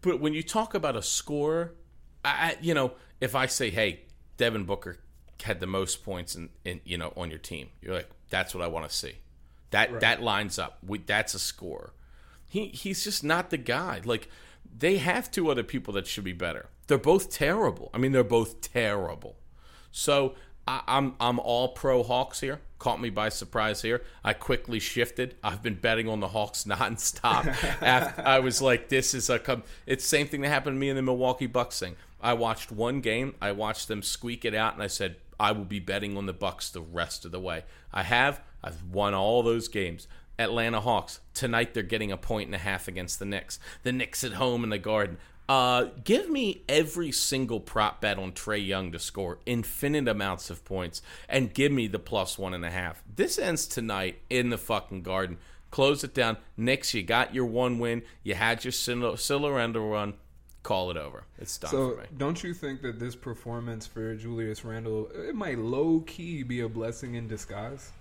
But 0.00 0.20
when 0.20 0.34
you 0.34 0.42
talk 0.42 0.74
about 0.74 0.94
a 0.96 1.02
score, 1.02 1.72
I, 2.24 2.56
you 2.60 2.74
know, 2.74 2.92
if 3.20 3.34
I 3.34 3.46
say, 3.46 3.70
hey, 3.70 4.00
Devin 4.36 4.64
Booker 4.64 4.98
had 5.42 5.58
the 5.60 5.66
most 5.66 6.04
points 6.04 6.36
in, 6.36 6.50
in 6.64 6.80
you 6.84 6.96
know, 6.98 7.12
on 7.16 7.30
your 7.30 7.38
team, 7.40 7.70
you're 7.80 7.94
like, 7.94 8.08
that's 8.30 8.54
what 8.54 8.62
I 8.62 8.68
want 8.68 8.88
to 8.88 8.94
see. 8.94 9.14
That 9.70 10.00
that 10.00 10.22
lines 10.22 10.58
up. 10.58 10.78
We, 10.86 10.98
that's 10.98 11.34
a 11.34 11.38
score. 11.38 11.92
He 12.48 12.68
he's 12.68 13.04
just 13.04 13.22
not 13.22 13.50
the 13.50 13.58
guy. 13.58 14.00
Like 14.04 14.28
they 14.78 14.96
have 14.98 15.30
two 15.30 15.50
other 15.50 15.62
people 15.62 15.92
that 15.94 16.06
should 16.06 16.24
be 16.24 16.32
better. 16.32 16.68
They're 16.86 16.96
both 16.96 17.30
terrible. 17.30 17.90
I 17.92 17.98
mean, 17.98 18.12
they're 18.12 18.24
both 18.24 18.60
terrible. 18.62 19.36
So 19.90 20.34
I, 20.68 20.82
I'm 20.86 21.14
I'm 21.18 21.38
all 21.40 21.68
pro 21.68 22.02
Hawks 22.02 22.40
here. 22.40 22.60
Caught 22.78 23.00
me 23.00 23.10
by 23.10 23.30
surprise 23.30 23.82
here. 23.82 24.02
I 24.22 24.34
quickly 24.34 24.78
shifted. 24.78 25.34
I've 25.42 25.62
been 25.62 25.74
betting 25.74 26.08
on 26.08 26.20
the 26.20 26.28
Hawks 26.28 26.64
nonstop. 26.68 27.46
After, 27.82 28.22
I 28.22 28.38
was 28.40 28.60
like, 28.60 28.88
this 28.88 29.14
is 29.14 29.30
a. 29.30 29.38
Com- 29.38 29.64
it's 29.86 30.04
the 30.04 30.08
same 30.08 30.28
thing 30.28 30.42
that 30.42 30.50
happened 30.50 30.76
to 30.76 30.78
me 30.80 30.90
in 30.90 30.96
the 30.96 31.02
Milwaukee 31.02 31.46
Bucks 31.46 31.78
thing. 31.80 31.96
I 32.20 32.34
watched 32.34 32.70
one 32.70 33.00
game. 33.00 33.34
I 33.40 33.52
watched 33.52 33.88
them 33.88 34.02
squeak 34.02 34.44
it 34.44 34.54
out, 34.54 34.74
and 34.74 34.82
I 34.82 34.88
said, 34.88 35.16
I 35.40 35.52
will 35.52 35.64
be 35.64 35.80
betting 35.80 36.16
on 36.16 36.26
the 36.26 36.32
Bucks 36.32 36.68
the 36.68 36.82
rest 36.82 37.24
of 37.24 37.32
the 37.32 37.40
way. 37.40 37.64
I 37.92 38.02
have. 38.02 38.42
I've 38.62 38.82
won 38.84 39.14
all 39.14 39.42
those 39.42 39.68
games. 39.68 40.06
Atlanta 40.38 40.80
Hawks 40.80 41.20
tonight. 41.32 41.72
They're 41.74 41.82
getting 41.82 42.12
a 42.12 42.16
point 42.16 42.46
and 42.46 42.54
a 42.54 42.58
half 42.58 42.88
against 42.88 43.18
the 43.18 43.24
Knicks. 43.24 43.58
The 43.84 43.92
Knicks 43.92 44.22
at 44.22 44.34
home 44.34 44.62
in 44.64 44.70
the 44.70 44.78
Garden. 44.78 45.16
Uh, 45.48 45.86
give 46.04 46.28
me 46.28 46.62
every 46.68 47.10
single 47.10 47.58
prop 47.58 48.02
bet 48.02 48.18
on 48.18 48.32
Trae 48.32 48.64
Young 48.64 48.92
to 48.92 48.98
score 48.98 49.38
infinite 49.46 50.06
amounts 50.06 50.50
of 50.50 50.64
points, 50.64 51.00
and 51.28 51.54
give 51.54 51.72
me 51.72 51.86
the 51.86 51.98
plus 51.98 52.38
one 52.38 52.52
and 52.52 52.64
a 52.66 52.70
half. 52.70 53.02
This 53.16 53.38
ends 53.38 53.66
tonight 53.66 54.18
in 54.28 54.50
the 54.50 54.58
fucking 54.58 55.02
Garden. 55.02 55.38
Close 55.70 56.04
it 56.04 56.14
down. 56.14 56.36
Knicks, 56.56 56.92
you 56.94 57.02
got 57.02 57.34
your 57.34 57.46
one 57.46 57.78
win. 57.78 58.02
You 58.22 58.34
had 58.34 58.64
your 58.64 58.72
Cinderella 58.72 59.50
run. 59.80 60.14
Call 60.62 60.90
it 60.90 60.96
over. 60.98 61.24
It's 61.38 61.56
done 61.56 61.70
So, 61.70 61.90
for 61.92 62.00
me. 62.02 62.06
don't 62.16 62.42
you 62.42 62.52
think 62.52 62.82
that 62.82 62.98
this 62.98 63.14
performance 63.16 63.86
for 63.86 64.14
Julius 64.16 64.64
Randle 64.64 65.08
it 65.14 65.34
might 65.34 65.58
low 65.58 66.00
key 66.00 66.42
be 66.42 66.60
a 66.60 66.68
blessing 66.68 67.14
in 67.14 67.26
disguise? 67.26 67.92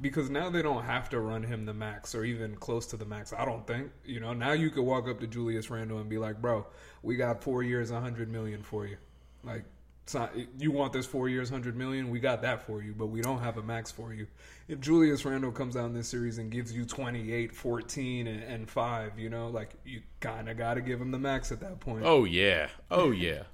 Because 0.00 0.28
now 0.28 0.50
they 0.50 0.62
don't 0.62 0.82
have 0.82 1.08
to 1.10 1.20
run 1.20 1.44
him 1.44 1.66
the 1.66 1.74
max 1.74 2.14
or 2.14 2.24
even 2.24 2.56
close 2.56 2.86
to 2.86 2.96
the 2.96 3.04
max. 3.04 3.32
I 3.32 3.44
don't 3.44 3.66
think. 3.66 3.92
You 4.04 4.20
know, 4.20 4.32
now 4.32 4.52
you 4.52 4.70
could 4.70 4.82
walk 4.82 5.08
up 5.08 5.20
to 5.20 5.26
Julius 5.26 5.70
Randle 5.70 5.98
and 5.98 6.08
be 6.08 6.18
like, 6.18 6.40
"Bro, 6.40 6.66
we 7.02 7.16
got 7.16 7.42
four 7.42 7.62
years, 7.62 7.90
a 7.90 8.00
hundred 8.00 8.28
million 8.28 8.62
for 8.62 8.86
you. 8.86 8.96
Like, 9.44 9.64
not, 10.12 10.32
you 10.58 10.72
want 10.72 10.92
this 10.92 11.06
four 11.06 11.28
years, 11.28 11.48
hundred 11.48 11.76
million? 11.76 12.10
We 12.10 12.18
got 12.18 12.42
that 12.42 12.66
for 12.66 12.82
you, 12.82 12.92
but 12.92 13.06
we 13.06 13.22
don't 13.22 13.40
have 13.40 13.56
a 13.56 13.62
max 13.62 13.92
for 13.92 14.12
you." 14.12 14.26
If 14.66 14.80
Julius 14.80 15.24
Randle 15.24 15.52
comes 15.52 15.76
out 15.76 15.86
in 15.86 15.94
this 15.94 16.08
series 16.08 16.38
and 16.38 16.50
gives 16.50 16.72
you 16.72 16.84
28, 16.84 17.52
14, 17.52 18.26
and, 18.26 18.42
and 18.42 18.68
five, 18.68 19.18
you 19.18 19.30
know, 19.30 19.48
like 19.48 19.70
you 19.84 20.02
kind 20.18 20.48
of 20.48 20.56
got 20.56 20.74
to 20.74 20.80
give 20.80 21.00
him 21.00 21.12
the 21.12 21.18
max 21.18 21.52
at 21.52 21.60
that 21.60 21.78
point. 21.78 22.02
Oh 22.04 22.24
yeah. 22.24 22.68
Oh 22.90 23.12
yeah. 23.12 23.44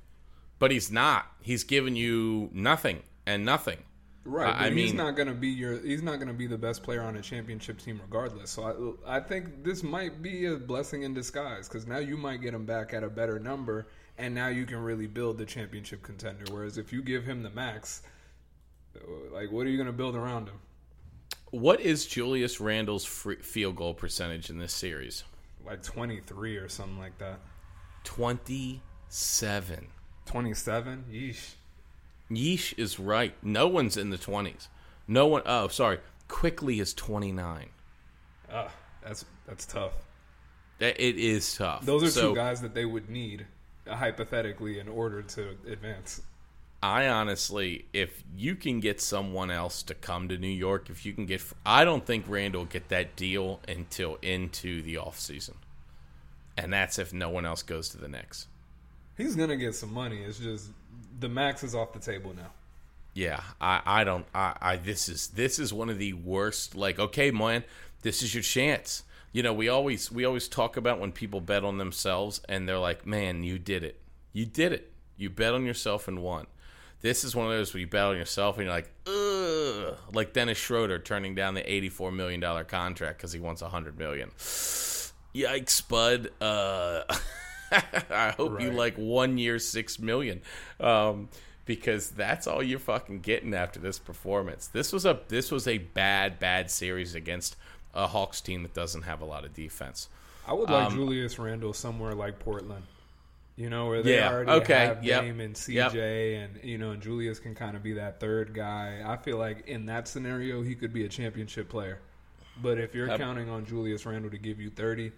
But 0.59 0.71
he's 0.71 0.91
not. 0.91 1.27
He's 1.41 1.65
giving 1.65 1.97
you 1.97 2.49
nothing 2.53 3.03
and 3.27 3.45
nothing. 3.45 3.79
Right, 4.25 4.55
I- 4.55 4.67
I 4.67 4.71
he's 4.71 4.93
not 4.93 5.17
going 5.17 5.29
to 5.29 5.35
be 5.35 5.49
your. 5.49 5.79
He's 5.81 6.03
not 6.03 6.17
going 6.17 6.29
to 6.29 6.35
be 6.35 6.47
the 6.47 6.59
best 6.59 6.83
player 6.83 7.01
on 7.03 7.17
a 7.17 7.23
championship 7.23 7.79
team, 7.81 8.01
regardless. 8.03 8.51
So 8.51 8.99
I, 9.07 9.17
I 9.17 9.21
think 9.21 9.65
this 9.65 9.83
might 9.83 10.21
be 10.23 10.45
a 10.47 10.57
blessing 10.57 11.03
in 11.05 11.15
disguise 11.15 11.69
because 11.69 11.87
now 11.87 11.99
you 11.99 12.17
might 12.19 12.43
get 12.43 12.53
him 12.53 12.67
back 12.67 12.93
at 12.93 13.03
a 13.03 13.09
better 13.09 13.39
number, 13.39 13.89
and 14.19 14.35
now 14.35 14.49
you 14.49 14.67
can 14.67 14.79
really 14.79 15.07
build 15.07 15.39
the 15.39 15.47
championship 15.47 16.03
contender. 16.03 16.45
Whereas 16.51 16.77
if 16.77 16.93
you 16.93 17.03
give 17.03 17.25
him 17.25 17.43
the 17.43 17.51
max, 17.51 18.03
like 19.33 19.51
what 19.51 19.67
are 19.67 19.71
you 19.71 19.79
going 19.79 19.87
to 19.87 19.93
build 19.93 20.15
around 20.15 20.49
him? 20.49 20.61
What 21.51 21.81
is 21.81 22.05
Julius 22.07 22.61
Randle's 22.61 23.05
free 23.07 23.37
field 23.37 23.77
goal 23.77 23.95
percentage 23.95 24.51
in 24.51 24.59
this 24.59 24.75
series? 24.75 25.25
Like 25.65 25.83
twenty 25.83 26.21
three 26.21 26.57
or 26.59 26.69
something 26.69 26.99
like 26.99 27.17
that. 27.19 27.41
27. 28.05 29.87
Twenty 30.27 30.55
seven. 30.55 31.05
Yeesh. 31.11 31.55
Yeesh 32.31 32.79
is 32.79 32.99
right. 32.99 33.35
No 33.43 33.67
one's 33.67 33.97
in 33.97 34.11
the 34.11 34.19
20s. 34.19 34.69
No 35.09 35.27
one. 35.27 35.43
Oh, 35.47 35.69
sorry. 35.69 35.99
Quickley 36.29 36.79
is 36.81 36.95
29. 36.95 37.69
Ah, 38.53 38.69
that's 39.03 39.25
that's 39.47 39.67
tough. 39.67 39.93
That- 40.79 41.01
It 41.01 41.19
is 41.19 41.57
tough. 41.57 41.85
Those 41.85 42.05
are 42.05 42.11
so, 42.11 42.29
two 42.31 42.35
guys 42.37 42.61
that 42.63 42.75
they 42.75 42.85
would 42.85 43.11
need 43.11 43.47
uh, 43.87 43.97
hypothetically 43.97 44.79
in 44.79 44.89
order 44.89 45.23
to 45.23 45.57
advance. 45.69 46.23
I 46.83 47.09
honestly, 47.09 47.85
if 47.93 48.25
you 48.35 48.55
can 48.55 48.81
get 48.81 49.01
someone 49.03 49.51
else 49.51 49.83
to 49.83 49.95
come 49.95 50.29
to 50.29 50.39
New 50.39 50.49
York, 50.49 50.89
if 50.89 51.05
you 51.05 51.13
can 51.13 51.27
get, 51.27 51.43
I 51.67 51.85
don't 51.85 52.07
think 52.07 52.25
Randle 52.27 52.63
will 52.63 52.67
get 52.67 52.89
that 52.89 53.17
deal 53.17 53.61
until 53.69 54.17
into 54.23 54.81
the 54.81 54.97
off 54.97 55.19
season, 55.21 55.57
And 56.57 56.73
that's 56.73 56.99
if 56.99 57.13
no 57.13 57.29
one 57.29 57.45
else 57.45 57.63
goes 57.63 57.91
to 57.91 57.99
the 57.99 58.09
Knicks. 58.09 58.47
He's 59.19 59.37
gonna 59.37 59.57
get 59.59 59.75
some 59.75 59.93
money. 59.93 60.23
It's 60.23 60.39
just 60.39 60.69
the 61.21 61.29
max 61.29 61.63
is 61.63 61.75
off 61.75 61.93
the 61.93 61.99
table 61.99 62.35
now. 62.35 62.51
Yeah, 63.15 63.41
I, 63.61 63.83
I 63.85 64.05
don't 64.05 64.27
I, 64.35 64.57
I 64.61 64.77
this 64.77 65.09
is 65.09 65.29
this 65.29 65.59
is 65.59 65.73
one 65.73 65.91
of 65.91 65.99
the 65.99 66.13
worst 66.13 66.75
like 66.75 66.99
okay 66.99 67.31
man, 67.31 67.65
this 68.03 68.23
is 68.23 68.35
your 68.35 68.43
chance. 68.43 69.03
You 69.33 69.43
know, 69.43 69.53
we 69.53 69.69
always 69.69 70.11
we 70.11 70.25
always 70.25 70.49
talk 70.49 70.77
about 70.77 70.99
when 71.01 71.13
people 71.13 71.41
bet 71.41 71.65
on 71.65 71.79
themselves 71.79 72.41
and 72.49 72.69
they're 72.69 72.79
like, 72.79 73.07
"Man, 73.07 73.45
you 73.45 73.59
did 73.59 73.85
it. 73.85 74.01
You 74.33 74.47
did 74.47 74.73
it. 74.73 74.93
You 75.17 75.31
bet 75.31 75.55
on 75.55 75.65
yourself 75.65 76.09
and 76.09 76.23
won." 76.23 76.47
This 77.01 77.25
is 77.25 77.35
one 77.35 77.47
of 77.47 77.53
those 77.53 77.73
where 77.73 77.81
you 77.81 77.87
bet 77.87 78.05
on 78.05 78.17
yourself 78.17 78.57
and 78.57 78.67
you're 78.67 78.75
like, 78.75 78.91
"Ugh," 79.07 79.97
like 80.13 80.33
Dennis 80.33 80.59
Schroeder 80.59 80.99
turning 80.99 81.35
down 81.35 81.55
the 81.55 81.73
84 81.73 82.13
million 82.13 82.41
dollar 82.41 82.65
contract 82.65 83.21
cuz 83.21 83.33
he 83.33 83.41
wants 83.41 83.63
a 83.63 83.67
100 83.67 83.99
million. 83.99 84.31
Yikes, 85.35 85.89
bud. 85.89 86.31
Uh 86.41 87.03
I 88.11 88.31
hope 88.37 88.61
you 88.61 88.71
like 88.73 88.97
one 88.97 89.39
year 89.39 89.59
six 89.59 89.99
million, 89.99 90.43
um, 90.81 91.29
because 91.65 92.11
that's 92.11 92.47
all 92.47 92.63
you're 92.63 92.79
fucking 92.79 93.21
getting 93.21 93.55
after 93.55 93.79
this 93.81 93.99
performance. 93.99 94.67
This 94.67 94.93
was 94.93 95.05
a 95.07 95.21
this 95.29 95.51
was 95.51 95.69
a 95.69 95.79
bad 95.79 96.39
bad 96.39 96.71
series 96.71 97.15
against 97.15 97.57
a 97.95 98.07
Hawks 98.09 98.41
team 98.41 98.63
that 98.63 98.75
doesn't 98.75 99.03
have 99.03 99.21
a 99.21 99.25
lot 99.25 99.45
of 99.45 99.55
defense. 99.55 100.09
I 100.45 100.53
would 100.55 100.71
like 100.71 100.89
Um, 100.89 100.89
Julius 100.89 101.39
Randle 101.39 101.73
somewhere 101.73 102.15
like 102.15 102.39
Portland. 102.39 102.87
You 103.57 103.71
know, 103.71 103.89
where 103.89 104.03
they 104.03 104.19
Yeah, 104.19 104.25
already 104.25 104.59
okay, 104.59 104.63
have 104.63 105.03
yep, 105.03 105.31
Dame 105.31 105.41
and 105.41 105.57
CJ, 105.57 105.99
yep. 105.99 106.05
and 106.37 106.61
you 106.65 106.79
know, 106.79 106.93
and 106.93 107.03
Julius 107.03 107.39
can 107.41 107.55
kind 107.55 107.77
of 107.77 107.83
be 107.83 107.95
that 107.95 108.21
third 108.21 108.55
guy. 108.55 109.03
I 109.07 109.17
feel 109.19 109.39
like 109.39 109.67
in 109.69 109.87
that 109.87 110.09
scenario, 110.09 110.63
he 110.63 110.75
could 110.75 110.93
be 110.93 111.05
a 111.05 111.09
championship 111.09 111.69
player. 111.69 112.01
But 112.57 112.79
if 112.79 112.95
you're 112.95 113.09
Yep. 113.09 113.11
counting 113.11 113.51
on 113.51 113.67
Julius 113.67 114.07
Randle 114.07 114.31
to 114.31 114.39
give 114.39 114.61
you 114.61 114.71
thirty, 114.71 115.13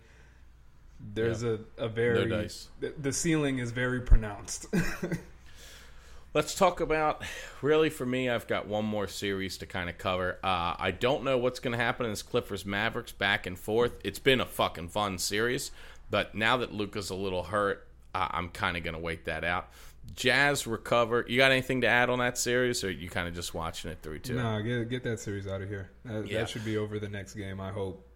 there's 1.15 1.43
a, 1.43 1.61
a 1.79 1.89
very 1.89 2.27
No 2.27 2.43
dice. 2.43 2.69
The, 2.81 3.13
ceiling 3.13 3.59
is 3.59 3.71
very 3.73 4.01
pronounced. 4.01 4.67
Let's 6.35 6.55
talk 6.55 6.81
about 6.81 7.23
really 7.61 7.91
for 7.91 8.07
me. 8.07 8.31
I've 8.31 8.47
got 8.47 8.67
one 8.67 8.87
more 8.87 9.07
series 9.07 9.59
to 9.59 9.67
kind 9.67 9.91
of 9.91 9.99
cover. 9.99 10.39
Uh, 10.43 10.75
I 10.79 10.91
don't 10.91 11.25
know 11.25 11.37
what's 11.37 11.59
going 11.61 11.77
to 11.77 11.83
happen 11.85 12.07
in 12.07 12.13
this 12.13 12.23
Clippers 12.23 12.65
Mavericks 12.65 13.13
back 13.13 13.47
and 13.47 13.59
forth. 13.59 13.93
It's 14.03 14.19
been 14.19 14.41
a 14.41 14.47
fucking 14.47 14.89
fun 14.89 15.19
series, 15.19 15.73
but 16.11 16.35
now 16.35 16.57
that 16.59 16.73
Luka's 16.73 17.11
a 17.11 17.15
little 17.15 17.43
hurt, 17.43 17.87
uh, 18.15 18.29
I'm 18.31 18.49
kind 18.49 18.79
of 18.79 18.83
going 18.83 18.95
to 18.95 19.01
wait 19.01 19.27
that 19.27 19.45
out. 19.45 19.69
Jazz 20.17 20.67
recover. 20.67 21.25
You 21.29 21.37
got 21.37 21.53
anything 21.53 21.83
to 21.83 21.87
add 21.87 22.09
on 22.09 22.19
that 22.21 22.39
series, 22.39 22.83
or 22.83 22.91
you 22.91 23.11
kind 23.11 23.29
of 23.29 23.35
just 23.35 23.53
watching 23.55 23.91
it 23.91 23.99
through 24.03 24.21
too? 24.21 24.35
nah, 24.35 24.61
get 24.61 24.89
get 24.89 25.03
that 25.05 25.21
series 25.21 25.47
out 25.47 25.61
of 25.63 25.69
here. 25.69 25.91
That, 26.05 26.27
Yeah. 26.27 26.41
that 26.41 26.49
should 26.49 26.65
be 26.65 26.77
over 26.79 26.99
the 26.99 27.09
next 27.09 27.35
game. 27.35 27.61
I 27.61 27.71
hope. 27.71 28.07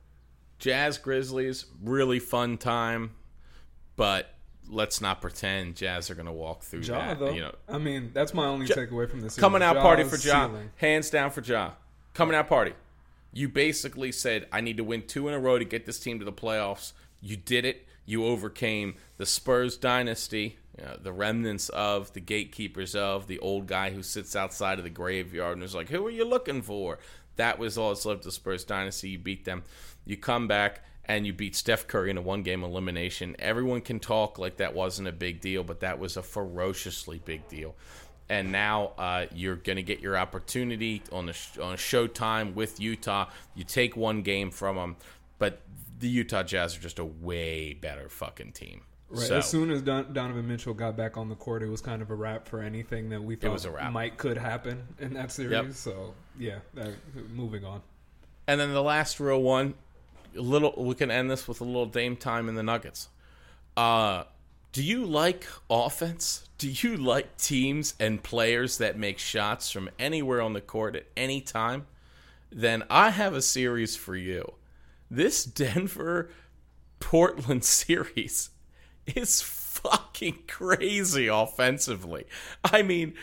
Jazz 0.59 0.99
Grizzlies, 0.99 1.67
really 1.83 2.19
fun 2.19 2.57
time, 2.59 3.11
but 3.97 4.31
let's 4.69 5.01
not 5.01 5.21
pretend 5.21 5.77
Jazz 5.77 6.11
are 6.11 6.15
going 6.15 6.27
to 6.27 6.33
walk 6.33 6.63
through 6.63 6.81
Ja 6.81 6.99
that. 6.99 7.19
though. 7.19 7.31
You 7.31 7.43
know, 7.43 7.55
I 7.69 7.79
mean, 7.79 8.11
that's 8.13 8.35
my 8.35 8.47
only 8.47 8.67
Ja- 8.67 8.75
takeaway 8.77 9.09
from 9.09 9.21
this. 9.21 9.37
coming 9.37 9.63
out 9.63 9.77
party 9.77 10.05
for 10.05 10.17
Ja, 10.17 10.47
ceiling. 10.49 10.71
hands 10.77 11.11
down 11.11 11.31
for 11.31 11.41
Ja. 11.43 11.73
Coming 12.15 12.35
out 12.35 12.49
party. 12.49 12.73
You 13.33 13.49
basically 13.49 14.13
said, 14.13 14.49
"I 14.51 14.61
need 14.63 14.79
to 14.79 14.85
win 14.85 15.03
two 15.07 15.29
in 15.29 15.35
a 15.35 15.39
row 15.39 15.59
to 15.59 15.65
get 15.65 15.85
this 15.85 15.99
team 16.01 16.19
to 16.19 16.25
the 16.25 16.33
playoffs." 16.33 16.93
You 17.21 17.37
did 17.37 17.65
it. 17.67 17.87
You 18.07 18.25
overcame 18.25 18.95
the 19.19 19.27
Spurs 19.27 19.77
dynasty, 19.77 20.59
you 20.79 20.85
know, 20.85 20.97
the 21.03 21.13
remnants 21.13 21.69
of 21.71 22.13
the 22.15 22.21
gatekeepers 22.21 22.95
of 22.95 23.27
the 23.27 23.39
old 23.41 23.67
guy 23.67 23.91
who 23.91 24.03
sits 24.03 24.35
outside 24.37 24.79
of 24.79 24.85
the 24.85 24.91
graveyard 24.91 25.55
and 25.55 25.63
is 25.63 25.75
like, 25.75 25.91
"Who 25.91 26.07
are 26.07 26.11
you 26.11 26.25
looking 26.25 26.63
for?" 26.63 26.99
That 27.35 27.59
was 27.59 27.77
all 27.77 27.91
that's 27.91 28.07
left 28.07 28.21
of 28.21 28.25
the 28.25 28.33
Spurs 28.33 28.65
dynasty. 28.65 29.11
You 29.11 29.19
beat 29.19 29.45
them. 29.45 29.65
You 30.07 30.17
come 30.17 30.49
back 30.49 30.83
and 31.05 31.27
you 31.27 31.33
beat 31.33 31.55
Steph 31.55 31.87
Curry 31.87 32.11
in 32.11 32.17
a 32.17 32.23
one 32.23 32.43
game 32.43 32.65
elimination. 32.65 33.37
Everyone 33.39 33.81
can 33.81 34.01
talk 34.01 34.39
like 34.39 34.57
that 34.57 34.75
wasn't 34.75 35.09
a 35.09 35.13
big 35.13 35.41
deal, 35.41 35.63
but 35.63 35.81
that 35.81 35.99
was 35.99 36.17
a 36.17 36.23
ferociously 36.23 37.21
big 37.25 37.47
deal. 37.49 37.75
And 38.29 38.51
now 38.51 38.93
uh, 38.99 39.27
you're 39.33 39.55
going 39.57 39.77
to 39.77 39.83
get 39.85 40.01
your 40.01 40.17
opportunity 40.17 41.03
on 41.13 41.27
the 41.27 41.33
sh- 41.33 41.59
on 41.59 41.77
Showtime 41.77 42.55
with 42.55 42.81
Utah. 42.81 43.27
You 43.55 43.63
take 43.63 43.97
one 43.97 44.23
game 44.23 44.51
from 44.51 44.75
them, 44.77 44.97
but 45.39 45.61
the 46.01 46.09
Utah 46.09 46.43
Jazz 46.43 46.77
are 46.77 46.81
just 46.81 46.99
a 46.99 47.05
way 47.05 47.75
better 47.75 48.09
fucking 48.09 48.53
team. 48.53 48.83
Right. 49.09 49.29
So, 49.29 49.37
As 49.37 49.49
soon 49.49 49.71
as 49.71 49.81
Don- 49.83 50.13
Donovan 50.13 50.49
Mitchell 50.49 50.75
got 50.75 50.97
back 50.97 51.17
on 51.17 51.29
the 51.29 51.37
court, 51.37 51.63
it 51.63 51.69
was 51.69 51.81
kind 51.81 52.03
of 52.03 52.11
a 52.11 52.17
wrap 52.17 52.49
for 52.49 52.61
anything 52.61 53.11
that 53.11 53.23
we 53.23 53.37
thought 53.37 53.53
was 53.53 53.65
a 53.65 53.71
wrap. 53.71 53.93
might 53.93 54.17
could 54.17 54.37
happen 54.37 54.83
in 54.99 55.15
that 55.15 55.31
series. 55.31 55.53
Yep. 55.53 55.73
So 55.75 56.15
yeah, 56.37 56.59
that, 56.75 56.91
moving 57.33 57.65
on. 57.65 57.83
and 58.49 58.61
then 58.61 58.73
the 58.73 58.83
last 58.83 59.21
real 59.21 59.41
one, 59.41 59.75
little. 60.37 60.75
We 60.85 60.95
can 60.95 61.11
end 61.11 61.31
this 61.31 61.47
with 61.49 61.61
a 61.61 61.65
little 61.65 61.87
Dame 61.87 62.17
time 62.17 62.49
in 62.49 62.55
the 62.55 62.63
Nuggets. 62.63 63.09
Uh, 63.77 64.25
do 64.73 64.83
you 64.83 65.05
like 65.05 65.47
offense? 65.71 66.49
Do 66.59 66.69
you 66.69 66.97
like 66.97 67.37
teams 67.37 67.95
and 67.99 68.23
players 68.23 68.79
that 68.79 68.99
make 68.99 69.19
shots 69.19 69.71
from 69.71 69.91
anywhere 69.99 70.41
on 70.41 70.53
the 70.53 70.61
court 70.61 70.97
at 70.97 71.07
any 71.17 71.41
time? 71.41 71.87
Then 72.51 72.85
I 72.89 73.11
have 73.11 73.35
a 73.35 73.43
series 73.43 73.97
for 73.97 74.17
you. 74.17 74.55
This 75.11 75.45
Denver 75.45 76.31
Portland 77.01 77.65
series 77.67 78.51
is 79.07 79.43
fucking 79.43 80.45
crazy 80.49 81.27
offensively. 81.27 82.27
I 82.65 82.83
mean, 82.83 83.15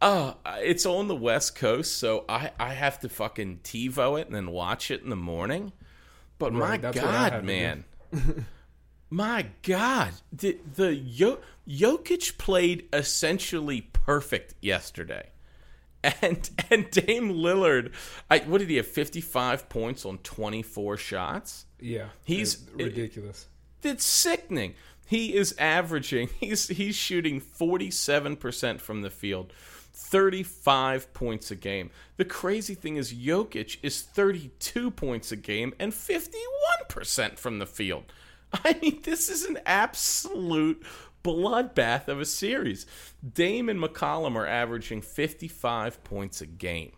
uh, 0.00 0.34
it's 0.58 0.84
on 0.84 1.08
the 1.08 1.16
West 1.16 1.56
Coast, 1.56 1.96
so 1.96 2.24
I, 2.28 2.50
I 2.58 2.74
have 2.74 3.00
to 3.00 3.08
fucking 3.08 3.60
TiVo 3.64 4.20
it 4.20 4.26
and 4.26 4.36
then 4.36 4.50
watch 4.50 4.90
it 4.90 5.02
in 5.02 5.10
the 5.10 5.16
morning. 5.16 5.72
But 6.38 6.52
Right, 6.54 6.82
my 6.82 6.90
that's 6.90 6.96
what 6.96 7.06
I 7.06 7.22
had 7.24 7.32
God, 7.32 7.44
man. 7.44 7.84
my 9.10 9.46
God. 9.62 10.12
The, 10.32 10.58
the 10.76 11.36
Jokic 11.68 12.38
played 12.38 12.88
essentially 12.92 13.82
perfect 13.92 14.54
yesterday. 14.60 15.30
And 16.20 16.50
and 16.70 16.90
Dame 16.90 17.32
Lillard, 17.32 17.92
I, 18.30 18.40
what 18.40 18.58
did 18.58 18.68
he 18.68 18.76
have? 18.76 18.86
Fifty 18.86 19.22
five 19.22 19.70
points 19.70 20.04
on 20.04 20.18
twenty 20.18 20.60
four 20.62 20.98
shots. 20.98 21.64
Yeah, 21.80 22.08
He's- 22.24 22.58
ridiculous. 22.74 23.46
It's 23.82 24.04
sickening. 24.04 24.74
He 25.06 25.34
is 25.34 25.54
averaging. 25.58 26.28
He's 26.40 26.68
he's 26.68 26.94
shooting 26.94 27.40
forty 27.40 27.90
seven 27.90 28.36
percent 28.36 28.82
from 28.82 29.00
the 29.00 29.08
field, 29.08 29.54
thirty 29.94 30.42
five 30.42 31.12
points 31.14 31.50
a 31.50 31.56
game. 31.56 31.90
The 32.16 32.24
crazy 32.24 32.74
thing 32.74 32.96
is 32.96 33.14
Jokic 33.14 33.78
is 33.82 34.02
thirty 34.02 34.50
two 34.58 34.90
points 34.90 35.32
a 35.32 35.36
game 35.36 35.72
and 35.78 35.94
fifty 35.94 36.38
one 36.78 36.88
percent 36.88 37.38
from 37.38 37.58
the 37.58 37.66
field. 37.66 38.12
I 38.52 38.76
mean, 38.82 39.00
this 39.02 39.28
is 39.28 39.44
an 39.44 39.58
absolute 39.64 40.84
bloodbath 41.22 42.08
of 42.08 42.20
a 42.20 42.26
series. 42.26 42.86
Dame 43.32 43.68
and 43.68 43.80
McCollum 43.80 44.36
are 44.36 44.46
averaging 44.46 45.00
fifty 45.00 45.48
five 45.48 46.02
points 46.04 46.40
a 46.40 46.46
game 46.46 46.92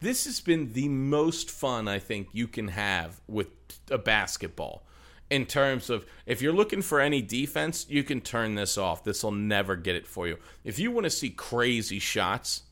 this 0.00 0.24
has 0.26 0.40
been 0.40 0.72
the 0.72 0.88
most 0.88 1.50
fun 1.50 1.88
I 1.88 1.98
think 1.98 2.28
you 2.32 2.46
can 2.46 2.68
have 2.68 3.20
with 3.26 3.48
a 3.90 3.98
basketball. 3.98 4.84
In 5.30 5.44
terms 5.44 5.90
of 5.90 6.06
if 6.24 6.40
you're 6.40 6.52
looking 6.52 6.80
for 6.80 7.00
any 7.00 7.20
defense, 7.20 7.86
you 7.88 8.02
can 8.02 8.20
turn 8.20 8.54
this 8.54 8.78
off. 8.78 9.04
This 9.04 9.22
will 9.22 9.32
never 9.32 9.76
get 9.76 9.94
it 9.94 10.06
for 10.06 10.26
you. 10.26 10.38
If 10.64 10.78
you 10.78 10.90
want 10.90 11.04
to 11.04 11.10
see 11.10 11.30
crazy 11.30 11.98
shots, 11.98 12.62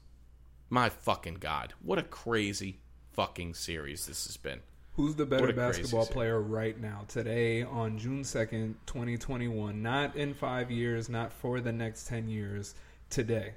my 0.70 0.88
fucking 0.88 1.34
god, 1.34 1.74
what 1.82 1.98
a 1.98 2.02
crazy 2.02 2.78
fucking 3.12 3.54
series 3.54 4.06
this 4.06 4.26
has 4.26 4.36
been. 4.36 4.60
Who's 4.94 5.14
the 5.14 5.26
better 5.26 5.42
What 5.42 5.50
a 5.50 5.52
crazy 5.52 5.82
basketball 5.82 6.06
player 6.06 6.40
right 6.40 6.80
now, 6.80 7.04
today, 7.06 7.62
on 7.62 7.98
June 7.98 8.22
2nd, 8.22 8.76
2021? 8.86 9.82
Not 9.82 10.16
in 10.16 10.32
five 10.32 10.70
years, 10.70 11.10
not 11.10 11.34
for 11.34 11.60
the 11.60 11.72
next 11.72 12.06
10 12.08 12.28
years, 12.30 12.74
today. 13.10 13.52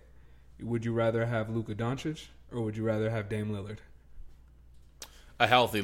Would 0.61 0.83
you 0.83 0.91
rather 0.91 1.25
have 1.25 1.49
Luka 1.49 1.75
Doncic 1.75 2.27
or 2.51 2.61
would 2.61 2.75
you 2.75 2.83
rather 2.83 3.09
have 3.09 3.29
Dame 3.29 3.51
Lillard? 3.51 3.77
A 5.39 5.47
healthy 5.47 5.81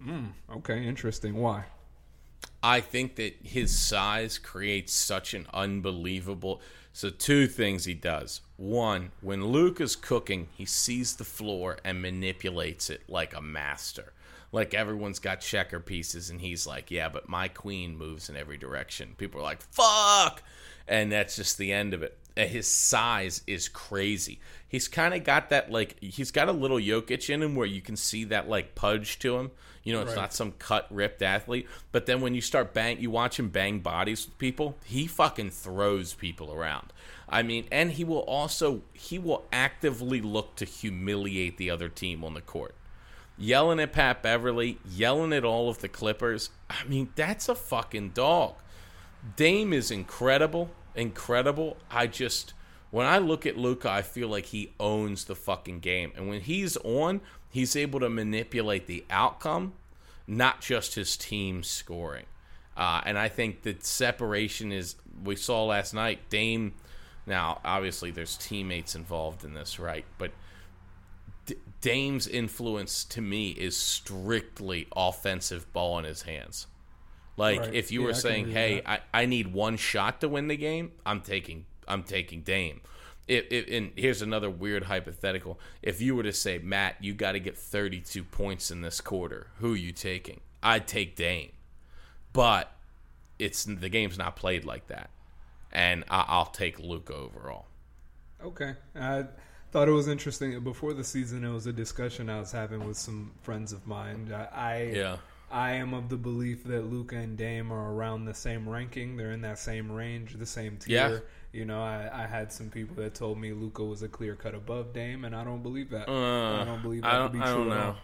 Luka. 0.00 0.56
Okay, 0.56 0.86
interesting. 0.86 1.34
Why? 1.34 1.64
I 2.62 2.80
think 2.80 3.16
that 3.16 3.36
his 3.42 3.78
size 3.78 4.38
creates 4.38 4.92
such 4.92 5.34
an 5.34 5.46
unbelievable. 5.52 6.60
So, 6.92 7.10
two 7.10 7.46
things 7.46 7.84
he 7.84 7.94
does. 7.94 8.40
One, 8.56 9.12
when 9.20 9.46
Luke 9.46 9.80
is 9.80 9.96
cooking, 9.96 10.48
he 10.56 10.64
sees 10.64 11.16
the 11.16 11.24
floor 11.24 11.78
and 11.84 12.00
manipulates 12.00 12.88
it 12.88 13.02
like 13.08 13.36
a 13.36 13.42
master. 13.42 14.12
Like 14.52 14.74
everyone's 14.74 15.18
got 15.18 15.40
checker 15.40 15.80
pieces, 15.80 16.30
and 16.30 16.40
he's 16.40 16.66
like, 16.66 16.90
Yeah, 16.90 17.08
but 17.08 17.28
my 17.28 17.48
queen 17.48 17.96
moves 17.96 18.28
in 18.28 18.36
every 18.36 18.56
direction. 18.56 19.14
People 19.18 19.40
are 19.40 19.44
like, 19.44 19.62
Fuck! 19.62 20.42
And 20.88 21.10
that's 21.10 21.36
just 21.36 21.58
the 21.58 21.72
end 21.72 21.94
of 21.94 22.02
it. 22.02 22.16
Uh, 22.38 22.42
his 22.44 22.68
size 22.68 23.42
is 23.46 23.68
crazy. 23.68 24.38
He's 24.68 24.88
kind 24.88 25.14
of 25.14 25.24
got 25.24 25.48
that, 25.50 25.70
like, 25.72 25.96
he's 26.02 26.30
got 26.30 26.48
a 26.48 26.52
little 26.52 26.76
Jokic 26.78 27.30
in 27.30 27.42
him 27.42 27.54
where 27.54 27.66
you 27.66 27.80
can 27.80 27.96
see 27.96 28.24
that, 28.24 28.48
like, 28.48 28.74
pudge 28.74 29.18
to 29.20 29.36
him. 29.38 29.50
You 29.84 29.94
know, 29.94 30.02
it's 30.02 30.10
Right. 30.10 30.16
not 30.16 30.34
some 30.34 30.52
cut 30.52 30.86
ripped 30.90 31.22
athlete. 31.22 31.66
But 31.92 32.06
then 32.06 32.20
when 32.20 32.34
you 32.34 32.40
start 32.40 32.74
bang, 32.74 33.00
you 33.00 33.10
watch 33.10 33.38
him 33.38 33.48
bang 33.48 33.78
bodies 33.80 34.26
with 34.26 34.36
people. 34.38 34.76
He 34.84 35.06
fucking 35.06 35.50
throws 35.50 36.12
people 36.14 36.52
around. 36.52 36.92
I 37.28 37.42
mean, 37.42 37.66
and 37.72 37.92
he 37.92 38.04
will 38.04 38.20
also 38.20 38.82
he 38.92 39.18
will 39.18 39.44
actively 39.52 40.20
look 40.20 40.56
to 40.56 40.64
humiliate 40.64 41.56
the 41.56 41.70
other 41.70 41.88
team 41.88 42.22
on 42.22 42.34
the 42.34 42.40
court. 42.40 42.74
Yelling 43.38 43.80
at 43.80 43.92
Pat 43.92 44.22
Beverley, 44.22 44.78
yelling 44.88 45.32
at 45.32 45.44
all 45.44 45.68
of 45.68 45.80
the 45.80 45.88
Clippers. 45.88 46.50
I 46.70 46.84
mean, 46.84 47.10
that's 47.16 47.48
a 47.48 47.54
fucking 47.54 48.10
dog. 48.10 48.54
Dame 49.36 49.72
is 49.72 49.90
incredible, 49.90 50.70
incredible. 50.94 51.76
I 51.90 52.06
just 52.06 52.54
when 52.90 53.06
I 53.06 53.18
look 53.18 53.44
at 53.44 53.58
Luka, 53.58 53.90
I 53.90 54.02
feel 54.02 54.28
like 54.28 54.46
he 54.46 54.72
owns 54.78 55.24
the 55.24 55.34
fucking 55.34 55.80
game. 55.80 56.12
And 56.16 56.28
when 56.28 56.40
he's 56.40 56.76
on, 56.78 57.20
he's 57.50 57.76
able 57.76 58.00
to 58.00 58.08
manipulate 58.08 58.86
the 58.86 59.04
outcome, 59.10 59.74
not 60.26 60.60
just 60.60 60.94
his 60.94 61.16
team 61.16 61.62
scoring. 61.62 62.26
Uh, 62.76 63.00
and 63.04 63.18
I 63.18 63.28
think 63.28 63.62
the 63.62 63.76
separation 63.80 64.70
is 64.70 64.96
we 65.24 65.36
saw 65.36 65.64
last 65.64 65.94
night. 65.94 66.20
Dame. 66.30 66.74
Now, 67.26 67.60
obviously, 67.64 68.12
there's 68.12 68.36
teammates 68.36 68.94
involved 68.94 69.44
in 69.44 69.54
this, 69.54 69.80
right? 69.80 70.04
But 70.16 70.30
D- 71.46 71.56
Dame's 71.80 72.26
influence 72.26 73.04
to 73.04 73.20
me 73.22 73.50
is 73.52 73.76
strictly 73.76 74.88
offensive 74.96 75.72
ball 75.72 75.98
in 75.98 76.04
his 76.04 76.22
hands. 76.22 76.66
Like 77.36 77.60
Right. 77.60 77.74
if 77.74 77.90
you 77.92 78.02
Yeah, 78.02 78.06
were 78.06 78.12
I 78.12 78.12
saying, 78.14 78.48
"Hey. 78.48 78.82
I, 78.86 79.00
I 79.14 79.26
need 79.26 79.48
one 79.52 79.76
shot 79.76 80.20
to 80.22 80.28
win 80.28 80.48
the 80.48 80.56
game," 80.56 80.92
I'm 81.06 81.20
taking 81.22 81.66
I'm 81.88 82.02
taking 82.02 82.42
Dame. 82.42 82.80
If, 83.28 83.46
if, 83.50 83.68
and 83.70 83.92
here's 83.96 84.22
another 84.22 84.50
weird 84.50 84.84
hypothetical: 84.84 85.58
If 85.82 86.00
you 86.00 86.16
were 86.16 86.22
to 86.24 86.32
say, 86.32 86.58
"Matt, 86.58 86.96
you 87.02 87.14
got 87.14 87.32
to 87.32 87.40
get 87.40 87.56
32 87.58 88.24
points 88.24 88.70
in 88.70 88.82
this 88.82 89.00
quarter," 89.00 89.48
who 89.58 89.74
are 89.74 89.78
you 89.78 89.92
taking? 89.92 90.40
I'd 90.62 90.88
take 90.88 91.16
Dame, 91.16 91.52
but 92.32 92.72
it's 93.38 93.64
the 93.64 93.88
game's 93.88 94.18
not 94.18 94.36
played 94.36 94.64
like 94.64 94.88
that, 94.88 95.10
and 95.72 96.04
I, 96.10 96.24
I'll 96.28 96.46
take 96.46 96.78
Luka 96.80 97.14
overall. 97.14 97.66
Okay. 98.42 98.74
I 98.94 99.24
thought 99.76 99.88
it 99.88 99.92
was 99.92 100.08
interesting. 100.08 100.58
Before 100.60 100.94
the 100.94 101.04
season, 101.04 101.44
it 101.44 101.52
was 101.52 101.66
a 101.66 101.72
discussion 101.72 102.30
I 102.30 102.40
was 102.40 102.50
having 102.50 102.86
with 102.86 102.96
some 102.96 103.32
friends 103.42 103.74
of 103.74 103.86
mine. 103.86 104.32
I, 104.34 104.46
I 104.54 104.82
Yeah. 104.94 105.16
I 105.50 105.72
am 105.72 105.92
of 105.92 106.08
the 106.08 106.16
belief 106.16 106.64
that 106.64 106.90
Luka 106.90 107.16
and 107.16 107.36
Dame 107.36 107.70
are 107.70 107.92
around 107.92 108.24
the 108.24 108.32
same 108.32 108.66
ranking. 108.66 109.18
They're 109.18 109.32
in 109.32 109.42
that 109.42 109.58
same 109.58 109.92
range, 109.92 110.38
the 110.38 110.46
same 110.46 110.78
tier. 110.78 110.96
Yeah. 110.96 111.18
You 111.52 111.66
know, 111.66 111.82
I, 111.82 112.08
I 112.10 112.26
had 112.26 112.50
some 112.52 112.70
people 112.70 112.96
that 112.96 113.14
told 113.14 113.38
me 113.38 113.52
Luka 113.52 113.84
was 113.84 114.02
a 114.02 114.08
clear 114.08 114.34
cut 114.34 114.54
above 114.54 114.94
Dame, 114.94 115.26
and 115.26 115.36
I 115.36 115.44
don't 115.44 115.62
believe 115.62 115.90
that. 115.90 116.08
Uh, 116.08 116.62
I 116.62 116.64
don't 116.64 116.80
believe 116.80 117.02
that 117.02 117.12
I 117.12 117.12
to 117.12 117.18
don't, 117.18 117.32
be 117.32 117.40
I 117.40 117.44
true 117.44 117.54
don't 117.56 117.68
know. 117.68 117.96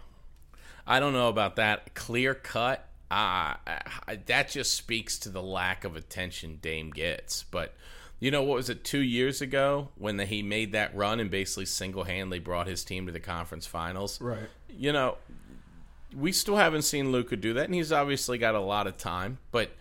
I 0.86 1.00
don't 1.00 1.14
know 1.14 1.28
about 1.28 1.56
that 1.56 1.94
clear 1.94 2.34
cut. 2.34 2.86
Uh, 3.10 3.54
that 4.26 4.50
just 4.50 4.74
speaks 4.74 5.18
to 5.20 5.30
the 5.30 5.42
lack 5.42 5.84
of 5.84 5.96
attention 5.96 6.58
Dame 6.60 6.90
gets. 6.90 7.44
But 7.44 7.74
you 8.22 8.30
know 8.30 8.44
what 8.44 8.54
was 8.54 8.70
it 8.70 8.84
two 8.84 9.00
years 9.00 9.40
ago 9.40 9.88
when 9.96 10.16
the, 10.16 10.24
he 10.24 10.44
made 10.44 10.70
that 10.72 10.94
run 10.94 11.18
and 11.18 11.28
basically 11.28 11.66
single 11.66 12.04
handedly 12.04 12.38
brought 12.38 12.68
his 12.68 12.84
team 12.84 13.06
to 13.06 13.12
the 13.12 13.18
conference 13.18 13.66
finals? 13.66 14.20
Right. 14.20 14.48
You 14.70 14.92
know, 14.92 15.16
we 16.16 16.30
still 16.30 16.54
haven't 16.54 16.82
seen 16.82 17.10
Luka 17.10 17.36
do 17.36 17.52
that, 17.54 17.64
and 17.64 17.74
he's 17.74 17.90
obviously 17.90 18.38
got 18.38 18.54
a 18.54 18.60
lot 18.60 18.86
of 18.86 18.96
time. 18.96 19.38
But 19.50 19.72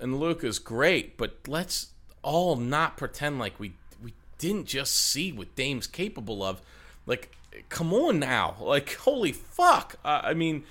and 0.00 0.18
Luka's 0.18 0.58
great, 0.58 1.16
but 1.16 1.36
let's 1.46 1.90
all 2.22 2.56
not 2.56 2.96
pretend 2.96 3.38
like 3.38 3.60
we 3.60 3.74
we 4.02 4.12
didn't 4.38 4.66
just 4.66 4.92
see 4.96 5.30
what 5.30 5.54
Dame's 5.54 5.86
capable 5.86 6.42
of. 6.42 6.60
Like, 7.06 7.30
come 7.68 7.94
on 7.94 8.18
now! 8.18 8.56
Like, 8.60 8.94
holy 8.94 9.30
fuck! 9.30 9.94
Uh, 10.04 10.22
I 10.24 10.34
mean, 10.34 10.64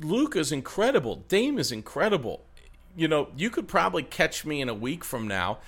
Luka's 0.00 0.52
incredible. 0.52 1.16
Dame 1.28 1.58
is 1.58 1.70
incredible. 1.70 2.46
You 2.96 3.08
know, 3.08 3.28
you 3.36 3.50
could 3.50 3.68
probably 3.68 4.02
catch 4.02 4.46
me 4.46 4.62
in 4.62 4.70
a 4.70 4.74
week 4.74 5.04
from 5.04 5.28
now, 5.28 5.58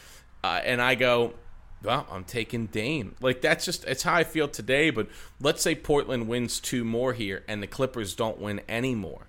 uh, 0.44 0.60
and 0.62 0.82
I 0.82 0.94
go, 0.94 1.32
well, 1.82 2.06
I'm 2.10 2.24
taking 2.24 2.66
Dame. 2.66 3.14
Like 3.22 3.40
that's 3.40 3.64
just 3.64 3.84
it's 3.84 4.02
how 4.02 4.12
I 4.12 4.24
feel 4.24 4.46
today. 4.46 4.90
But 4.90 5.08
let's 5.40 5.62
say 5.62 5.74
Portland 5.74 6.28
wins 6.28 6.60
two 6.60 6.84
more 6.84 7.14
here, 7.14 7.44
and 7.48 7.62
the 7.62 7.66
Clippers 7.66 8.14
don't 8.14 8.38
win 8.38 8.60
any 8.68 8.94
more. 8.94 9.28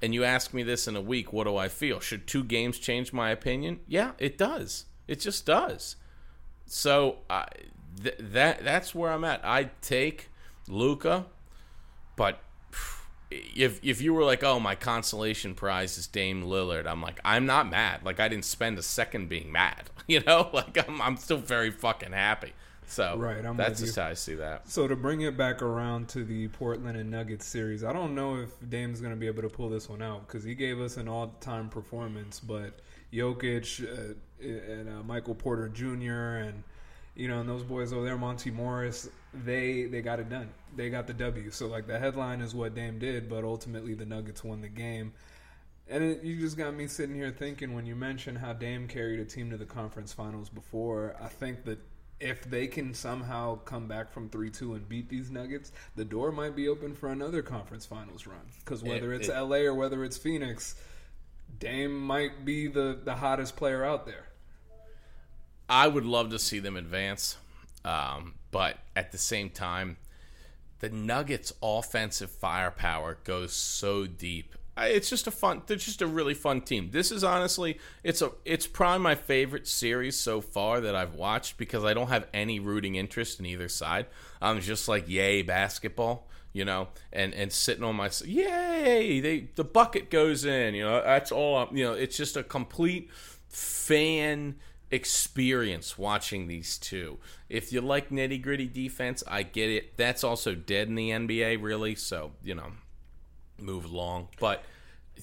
And 0.00 0.14
you 0.14 0.24
ask 0.24 0.54
me 0.54 0.62
this 0.62 0.88
in 0.88 0.96
a 0.96 1.00
week, 1.02 1.30
what 1.30 1.44
do 1.44 1.58
I 1.58 1.68
feel? 1.68 2.00
Should 2.00 2.26
two 2.26 2.42
games 2.42 2.78
change 2.78 3.12
my 3.12 3.28
opinion? 3.28 3.80
Yeah, 3.86 4.12
it 4.18 4.38
does. 4.38 4.86
It 5.06 5.20
just 5.20 5.44
does. 5.44 5.96
So 6.64 7.18
uh, 7.28 7.44
th- 8.02 8.16
that 8.18 8.64
that's 8.64 8.94
where 8.94 9.12
I'm 9.12 9.24
at. 9.24 9.44
I 9.44 9.68
take 9.82 10.30
Luka, 10.68 11.26
but 12.16 12.40
if 13.30 13.80
if 13.82 14.00
you 14.00 14.14
were 14.14 14.24
like, 14.24 14.44
oh, 14.44 14.60
my 14.60 14.74
consolation 14.74 15.54
prize 15.54 15.98
is 15.98 16.06
Dame 16.06 16.44
Lillard, 16.44 16.86
I'm 16.86 17.02
like, 17.02 17.20
I'm 17.24 17.46
not 17.46 17.68
mad. 17.70 18.04
Like 18.04 18.20
I 18.20 18.28
didn't 18.28 18.44
spend 18.44 18.78
a 18.78 18.82
second 18.82 19.28
being 19.28 19.52
mad. 19.52 19.90
You 20.08 20.20
know, 20.20 20.50
like 20.52 20.86
I'm 20.86 21.02
I'm 21.02 21.16
still 21.16 21.38
very 21.38 21.72
fucking 21.72 22.12
happy. 22.12 22.52
So 22.86 23.16
Right, 23.18 23.44
I'm 23.44 23.56
that's 23.56 23.80
just 23.80 23.96
how 23.96 24.06
I 24.06 24.14
see 24.14 24.36
that. 24.36 24.68
So 24.68 24.86
to 24.86 24.94
bring 24.94 25.22
it 25.22 25.36
back 25.36 25.62
around 25.62 26.08
to 26.10 26.22
the 26.22 26.46
Portland 26.46 26.96
and 26.96 27.10
Nuggets 27.10 27.44
series, 27.44 27.82
I 27.82 27.92
don't 27.92 28.14
know 28.14 28.36
if 28.36 28.50
Dame's 28.68 29.00
going 29.00 29.12
to 29.12 29.18
be 29.18 29.26
able 29.26 29.42
to 29.42 29.48
pull 29.48 29.68
this 29.68 29.88
one 29.88 30.02
out 30.02 30.28
because 30.28 30.44
he 30.44 30.54
gave 30.54 30.80
us 30.80 30.96
an 30.96 31.08
all-time 31.08 31.68
performance, 31.68 32.38
but 32.38 32.78
Jokic 33.12 33.82
uh, 33.82 34.14
and 34.40 34.88
uh, 34.88 35.02
Michael 35.02 35.34
Porter 35.34 35.68
Jr. 35.68 36.46
and 36.46 36.62
you 37.16 37.28
know 37.28 37.40
and 37.40 37.48
those 37.48 37.62
boys 37.62 37.92
over 37.92 38.04
there, 38.04 38.16
Monte 38.18 38.50
Morris, 38.50 39.08
they 39.44 39.84
they 39.84 40.02
got 40.02 40.20
it 40.20 40.28
done. 40.28 40.48
They 40.76 40.90
got 40.90 41.06
the 41.06 41.14
W. 41.14 41.50
So 41.50 41.66
like 41.66 41.86
the 41.86 41.98
headline 41.98 42.40
is 42.40 42.54
what 42.54 42.74
Dame 42.74 42.98
did, 42.98 43.28
but 43.28 43.44
ultimately 43.44 43.94
the 43.94 44.06
Nuggets 44.06 44.44
won 44.44 44.60
the 44.60 44.68
game. 44.68 45.12
And 45.88 46.02
it, 46.02 46.22
you 46.22 46.38
just 46.40 46.56
got 46.56 46.74
me 46.74 46.86
sitting 46.88 47.14
here 47.14 47.30
thinking 47.30 47.72
when 47.72 47.86
you 47.86 47.94
mentioned 47.94 48.38
how 48.38 48.52
Dame 48.52 48.88
carried 48.88 49.20
a 49.20 49.24
team 49.24 49.50
to 49.50 49.56
the 49.56 49.64
conference 49.66 50.12
finals 50.12 50.48
before. 50.48 51.16
I 51.20 51.28
think 51.28 51.64
that 51.64 51.78
if 52.18 52.42
they 52.44 52.66
can 52.66 52.92
somehow 52.94 53.56
come 53.58 53.86
back 53.86 54.10
from 54.12 54.28
3 54.28 54.50
2 54.50 54.74
and 54.74 54.88
beat 54.88 55.08
these 55.08 55.30
Nuggets, 55.30 55.72
the 55.94 56.04
door 56.04 56.32
might 56.32 56.56
be 56.56 56.68
open 56.68 56.94
for 56.94 57.10
another 57.10 57.42
conference 57.42 57.86
finals 57.86 58.26
run. 58.26 58.40
Because 58.64 58.82
whether 58.82 59.12
It- 59.12 59.20
it's 59.22 59.28
it- 59.28 59.34
LA 59.34 59.58
or 59.66 59.74
whether 59.74 60.02
it's 60.04 60.16
Phoenix, 60.16 60.74
Dame 61.58 61.98
might 61.98 62.44
be 62.44 62.66
the, 62.66 62.98
the 63.04 63.14
hottest 63.14 63.56
player 63.56 63.84
out 63.84 64.06
there. 64.06 64.25
I 65.68 65.88
would 65.88 66.04
love 66.04 66.30
to 66.30 66.38
see 66.38 66.58
them 66.58 66.76
advance, 66.76 67.36
um, 67.84 68.34
but 68.50 68.78
at 68.94 69.12
the 69.12 69.18
same 69.18 69.50
time, 69.50 69.96
the 70.80 70.90
Nuggets' 70.90 71.52
offensive 71.62 72.30
firepower 72.30 73.18
goes 73.24 73.52
so 73.52 74.06
deep. 74.06 74.54
It's 74.78 75.08
just 75.08 75.26
a 75.26 75.30
fun. 75.30 75.62
They're 75.66 75.78
just 75.78 76.02
a 76.02 76.06
really 76.06 76.34
fun 76.34 76.60
team. 76.60 76.90
This 76.92 77.10
is 77.10 77.24
honestly, 77.24 77.78
it's 78.04 78.20
a, 78.20 78.32
it's 78.44 78.66
probably 78.66 79.02
my 79.02 79.14
favorite 79.14 79.66
series 79.66 80.20
so 80.20 80.42
far 80.42 80.82
that 80.82 80.94
I've 80.94 81.14
watched 81.14 81.56
because 81.56 81.82
I 81.82 81.94
don't 81.94 82.08
have 82.08 82.26
any 82.34 82.60
rooting 82.60 82.94
interest 82.94 83.40
in 83.40 83.46
either 83.46 83.68
side. 83.68 84.06
I'm 84.42 84.60
just 84.60 84.86
like, 84.86 85.08
yay, 85.08 85.40
basketball, 85.40 86.28
you 86.52 86.66
know, 86.66 86.88
and 87.10 87.32
and 87.32 87.50
sitting 87.50 87.84
on 87.84 87.96
my, 87.96 88.10
yay, 88.26 89.20
they 89.20 89.48
the 89.54 89.64
bucket 89.64 90.10
goes 90.10 90.44
in, 90.44 90.74
you 90.74 90.84
know, 90.84 91.02
that's 91.02 91.32
all. 91.32 91.68
You 91.72 91.84
know, 91.84 91.92
it's 91.94 92.18
just 92.18 92.36
a 92.36 92.42
complete 92.42 93.10
fan 93.48 94.56
experience 94.90 95.98
watching 95.98 96.46
these 96.48 96.78
two. 96.78 97.18
If 97.48 97.72
you 97.72 97.80
like 97.80 98.10
nitty 98.10 98.42
gritty 98.42 98.66
defense, 98.68 99.22
I 99.26 99.42
get 99.42 99.70
it. 99.70 99.96
That's 99.96 100.22
also 100.24 100.54
dead 100.54 100.88
in 100.88 100.94
the 100.94 101.10
NBA, 101.10 101.62
really. 101.62 101.94
So 101.94 102.32
you 102.42 102.54
know, 102.54 102.72
move 103.60 103.84
along. 103.84 104.28
But 104.40 104.62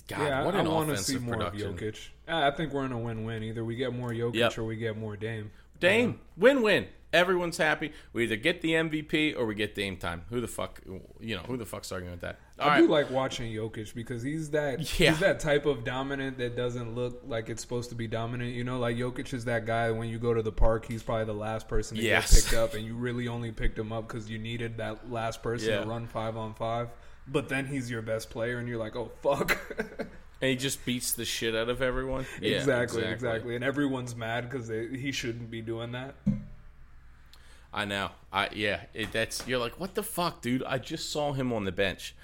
God, 0.07 0.19
yeah, 0.21 0.45
what 0.45 0.55
I, 0.55 0.59
an 0.59 0.71
want 0.71 0.89
to 0.89 0.97
see 0.97 1.15
offensive 1.15 1.21
more 1.23 1.35
production. 1.35 1.69
of 1.69 1.75
Jokic. 1.75 2.07
I 2.27 2.47
I 2.47 2.51
think 2.51 2.73
we're 2.73 2.85
in 2.85 2.91
a 2.91 2.99
win 2.99 3.23
win. 3.25 3.43
Either 3.43 3.63
we 3.63 3.75
get 3.75 3.93
more 3.93 4.09
Jokic 4.11 4.35
Yep. 4.35 4.57
or 4.57 4.63
we 4.65 4.75
get 4.75 4.97
more 4.97 5.15
Dame. 5.15 5.51
Dame, 5.79 6.09
um, 6.09 6.19
win 6.37 6.61
win. 6.61 6.87
Everyone's 7.13 7.57
happy. 7.57 7.93
We 8.11 8.23
either 8.23 8.35
get 8.35 8.61
the 8.61 8.71
MVP 8.71 9.37
or 9.37 9.45
we 9.45 9.53
get 9.55 9.75
Dame 9.75 9.97
time. 9.97 10.23
Who 10.31 10.41
the 10.41 10.47
fuck, 10.47 10.81
you 11.19 11.35
know, 11.35 11.43
who 11.43 11.57
the 11.57 11.65
fuck's 11.65 11.91
arguing 11.91 12.11
with 12.11 12.21
that? 12.21 12.39
All 12.59 12.67
I 12.67 12.73
right. 12.73 12.81
do 12.81 12.87
like 12.87 13.11
watching 13.11 13.51
Jokic 13.53 13.93
because 13.93 14.23
he's 14.23 14.49
that 14.49 14.79
Yeah. 14.99 15.11
he's 15.11 15.19
that 15.19 15.39
type 15.39 15.65
of 15.67 15.83
dominant 15.83 16.39
that 16.39 16.55
doesn't 16.55 16.95
look 16.95 17.21
like 17.27 17.49
it's 17.49 17.61
supposed 17.61 17.89
to 17.91 17.95
be 17.95 18.07
dominant. 18.07 18.53
You 18.55 18.63
know, 18.63 18.79
like 18.79 18.97
Jokic 18.97 19.31
is 19.33 19.45
that 19.45 19.65
guy 19.67 19.91
when 19.91 20.09
you 20.09 20.17
go 20.17 20.33
to 20.33 20.41
the 20.41 20.51
park, 20.51 20.85
he's 20.87 21.03
probably 21.03 21.25
the 21.25 21.33
last 21.33 21.67
person 21.67 21.97
to 21.97 22.03
Yes. 22.03 22.33
get 22.33 22.43
picked 22.45 22.55
up, 22.55 22.73
and 22.73 22.83
you 22.83 22.95
really 22.97 23.27
only 23.27 23.51
picked 23.51 23.77
him 23.77 23.91
up 23.93 24.07
because 24.07 24.27
you 24.29 24.39
needed 24.39 24.77
that 24.77 25.11
last 25.11 25.43
person 25.43 25.69
Yeah. 25.69 25.81
to 25.81 25.85
run 25.87 26.07
five 26.07 26.35
on 26.35 26.55
five. 26.55 26.89
But 27.27 27.47
then 27.47 27.67
he's 27.67 27.89
your 27.91 28.01
best 28.01 28.29
player, 28.31 28.57
and 28.57 28.67
you're 28.67 28.79
like, 28.79 28.95
oh 28.95 29.11
fuck. 29.21 29.57
and 30.41 30.49
he 30.49 30.55
just 30.55 30.83
beats 30.83 31.13
the 31.13 31.25
shit 31.25 31.55
out 31.55 31.69
of 31.69 31.81
everyone. 31.81 32.25
Yeah, 32.41 32.57
exactly, 32.57 33.03
exactly, 33.03 33.55
and 33.55 33.63
everyone's 33.63 34.15
mad 34.15 34.49
because 34.49 34.67
he 34.67 35.11
shouldn't 35.11 35.49
be 35.51 35.61
doing 35.61 35.91
that. 35.93 36.15
I 37.73 37.85
know. 37.85 38.11
I 38.31 38.49
yeah. 38.53 38.81
It, 38.93 39.11
that's 39.11 39.45
you're 39.47 39.59
like, 39.59 39.79
what 39.79 39.95
the 39.95 40.03
fuck, 40.03 40.41
dude? 40.41 40.63
I 40.63 40.77
just 40.77 41.11
saw 41.11 41.33
him 41.33 41.51
on 41.51 41.65
the 41.65 41.71
bench. 41.71 42.15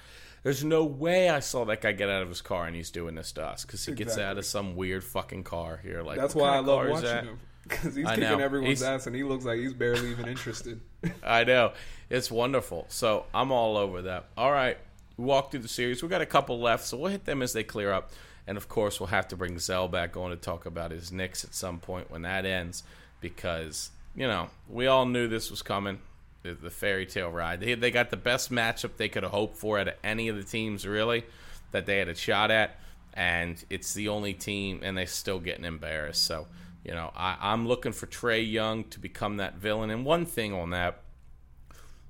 There's 0.43 0.63
no 0.63 0.85
way 0.85 1.27
I 1.29 1.39
saw 1.41 1.65
that 1.65 1.81
guy 1.81 1.91
get 1.91 2.09
out 2.09 2.21
of 2.21 2.29
his 2.29 2.41
car 2.41 2.65
and 2.65 2.75
he's 2.75 2.91
doing 2.91 3.15
this 3.15 3.31
to 3.33 3.43
us 3.45 3.65
because 3.65 3.85
he 3.85 3.91
gets 3.93 4.11
Exactly. 4.13 4.23
out 4.23 4.37
of 4.37 4.45
some 4.45 4.75
weird 4.75 5.03
fucking 5.03 5.43
car 5.43 5.79
here. 5.83 6.01
Like 6.01 6.17
That's 6.17 6.33
why 6.35 6.55
I 6.55 6.59
love 6.59 6.87
watching 6.89 7.03
that? 7.03 7.23
him 7.25 7.39
because 7.63 7.95
he's 7.95 8.05
I 8.05 8.15
kicking 8.15 8.37
know. 8.37 8.39
everyone's 8.43 8.79
He's- 8.79 8.89
ass, 8.89 9.05
and 9.07 9.15
he 9.15 9.23
looks 9.23 9.43
like 9.43 9.59
he's 9.59 9.73
barely 9.73 10.11
even 10.11 10.27
interested. 10.29 10.79
I 11.23 11.43
know. 11.43 11.73
It's 12.09 12.31
wonderful. 12.31 12.85
So 12.89 13.25
I'm 13.33 13.51
all 13.51 13.75
over 13.75 14.03
that. 14.03 14.27
All 14.37 14.51
right. 14.51 14.77
We 15.17 15.25
walk 15.25 15.51
through 15.51 15.59
the 15.59 15.67
series. 15.67 16.01
We 16.01 16.07
got 16.09 16.21
a 16.21 16.25
couple 16.25 16.59
left, 16.59 16.85
so 16.85 16.95
we'll 16.97 17.11
hit 17.11 17.25
them 17.25 17.41
as 17.41 17.51
they 17.53 17.63
clear 17.63 17.91
up. 17.91 18.11
And 18.47 18.57
of 18.57 18.69
course, 18.69 18.99
we'll 18.99 19.07
have 19.07 19.27
to 19.27 19.35
bring 19.35 19.59
Zell 19.59 19.87
back 19.89 20.15
on 20.15 20.29
to 20.29 20.37
talk 20.37 20.65
about 20.65 20.91
his 20.91 21.11
Knicks 21.11 21.43
at 21.43 21.53
some 21.53 21.79
point 21.79 22.09
when 22.09 22.21
that 22.21 22.45
ends, 22.45 22.83
because 23.19 23.91
you 24.15 24.27
know 24.27 24.49
we 24.67 24.87
all 24.87 25.05
knew 25.05 25.27
this 25.27 25.49
was 25.49 25.61
coming. 25.61 25.99
The, 26.41 26.53
the 26.53 26.69
fairy 26.69 27.05
tale 27.05 27.29
ride. 27.29 27.59
They 27.59 27.73
they 27.75 27.91
got 27.91 28.11
the 28.11 28.17
best 28.17 28.51
matchup 28.51 28.97
they 28.97 29.09
could 29.09 29.23
have 29.23 29.31
hoped 29.31 29.57
for 29.57 29.77
out 29.77 29.89
of 29.89 29.95
any 30.03 30.29
of 30.29 30.37
the 30.37 30.43
teams 30.43 30.87
really 30.87 31.25
that 31.71 31.85
they 31.85 31.97
had 31.97 32.07
a 32.07 32.15
shot 32.15 32.49
at, 32.49 32.79
and 33.13 33.63
it's 33.69 33.93
the 33.93 34.07
only 34.07 34.33
team, 34.33 34.79
and 34.81 34.97
they're 34.97 35.05
still 35.05 35.39
getting 35.39 35.65
embarrassed. 35.65 36.23
So 36.23 36.47
you 36.83 36.91
know 36.91 37.11
I, 37.15 37.37
I'm 37.39 37.67
looking 37.67 37.91
for 37.91 38.07
Trae 38.07 38.49
Young 38.49 38.85
to 38.85 38.99
become 38.99 39.37
that 39.37 39.55
villain. 39.55 39.89
And 39.89 40.05
one 40.05 40.25
thing 40.25 40.53
on 40.53 40.69
that 40.69 41.01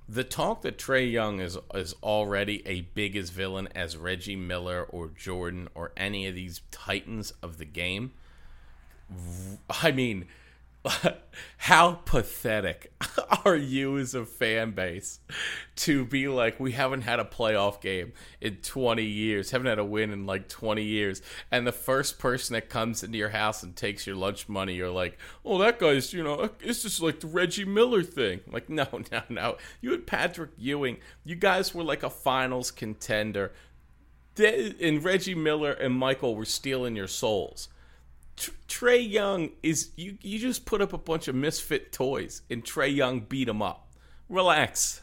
the 0.09 0.23
talk 0.23 0.63
that 0.63 0.79
Trae 0.79 1.09
Young 1.09 1.39
is 1.39 1.57
is 1.75 1.93
already 2.01 2.65
a 2.65 2.81
big 2.81 3.15
as 3.15 3.29
villain 3.29 3.69
as 3.75 3.95
Reggie 3.95 4.35
Miller 4.35 4.83
or 4.83 5.09
Jordan 5.09 5.69
or 5.75 5.91
any 5.95 6.25
of 6.25 6.33
these 6.33 6.61
titans 6.71 7.31
of 7.43 7.59
the 7.59 7.65
game. 7.65 8.11
I 9.69 9.91
mean, 9.91 10.25
how 11.57 11.91
pathetic 12.05 12.93
are 13.45 13.55
you 13.55 13.97
as 13.97 14.15
a 14.15 14.25
fan 14.25 14.71
base 14.71 15.19
to 15.75 16.05
be 16.05 16.27
like 16.27 16.57
we 16.59 16.71
haven't 16.71 17.01
had 17.01 17.19
a 17.19 17.25
playoff 17.25 17.81
game 17.81 18.13
in 18.39 18.55
20 18.55 19.03
years 19.03 19.51
haven't 19.51 19.67
had 19.67 19.77
a 19.77 19.83
win 19.83 20.11
in 20.11 20.25
like 20.25 20.47
20 20.47 20.81
years 20.81 21.21
and 21.51 21.67
the 21.67 21.71
first 21.71 22.17
person 22.17 22.53
that 22.53 22.69
comes 22.69 23.03
into 23.03 23.17
your 23.17 23.29
house 23.29 23.61
and 23.61 23.75
takes 23.75 24.07
your 24.07 24.15
lunch 24.15 24.47
money 24.47 24.73
you're 24.73 24.89
like 24.89 25.17
oh 25.43 25.57
that 25.57 25.79
guy's 25.79 26.13
you 26.13 26.23
know 26.23 26.49
it's 26.61 26.81
just 26.83 27.01
like 27.01 27.19
the 27.19 27.27
reggie 27.27 27.65
miller 27.65 28.03
thing. 28.03 28.41
Like 28.51 28.69
no 28.79 28.87
no 29.11 29.21
no. 29.29 29.57
You 29.81 29.91
had 29.91 30.07
patrick 30.07 30.51
ewing. 30.57 30.97
You 31.23 31.35
guys 31.35 31.73
were 31.73 31.83
like 31.83 32.03
a 32.03 32.09
finals 32.09 32.71
contender. 32.71 33.51
And 34.37 35.03
reggie 35.03 35.35
miller 35.35 35.71
and 35.71 35.93
michael 35.93 36.33
were 36.33 36.45
stealing 36.45 36.95
your 36.95 37.09
souls 37.09 37.67
Trae 38.67 39.09
Young 39.09 39.49
is 39.63 39.91
you. 39.95 40.17
You 40.21 40.39
just 40.39 40.65
put 40.65 40.81
up 40.81 40.93
a 40.93 40.97
bunch 40.97 41.27
of 41.27 41.35
misfit 41.35 41.91
toys, 41.91 42.41
and 42.49 42.63
Trae 42.63 42.93
Young 42.93 43.21
beat 43.21 43.47
him 43.49 43.61
up. 43.61 43.87
Relax, 44.29 45.01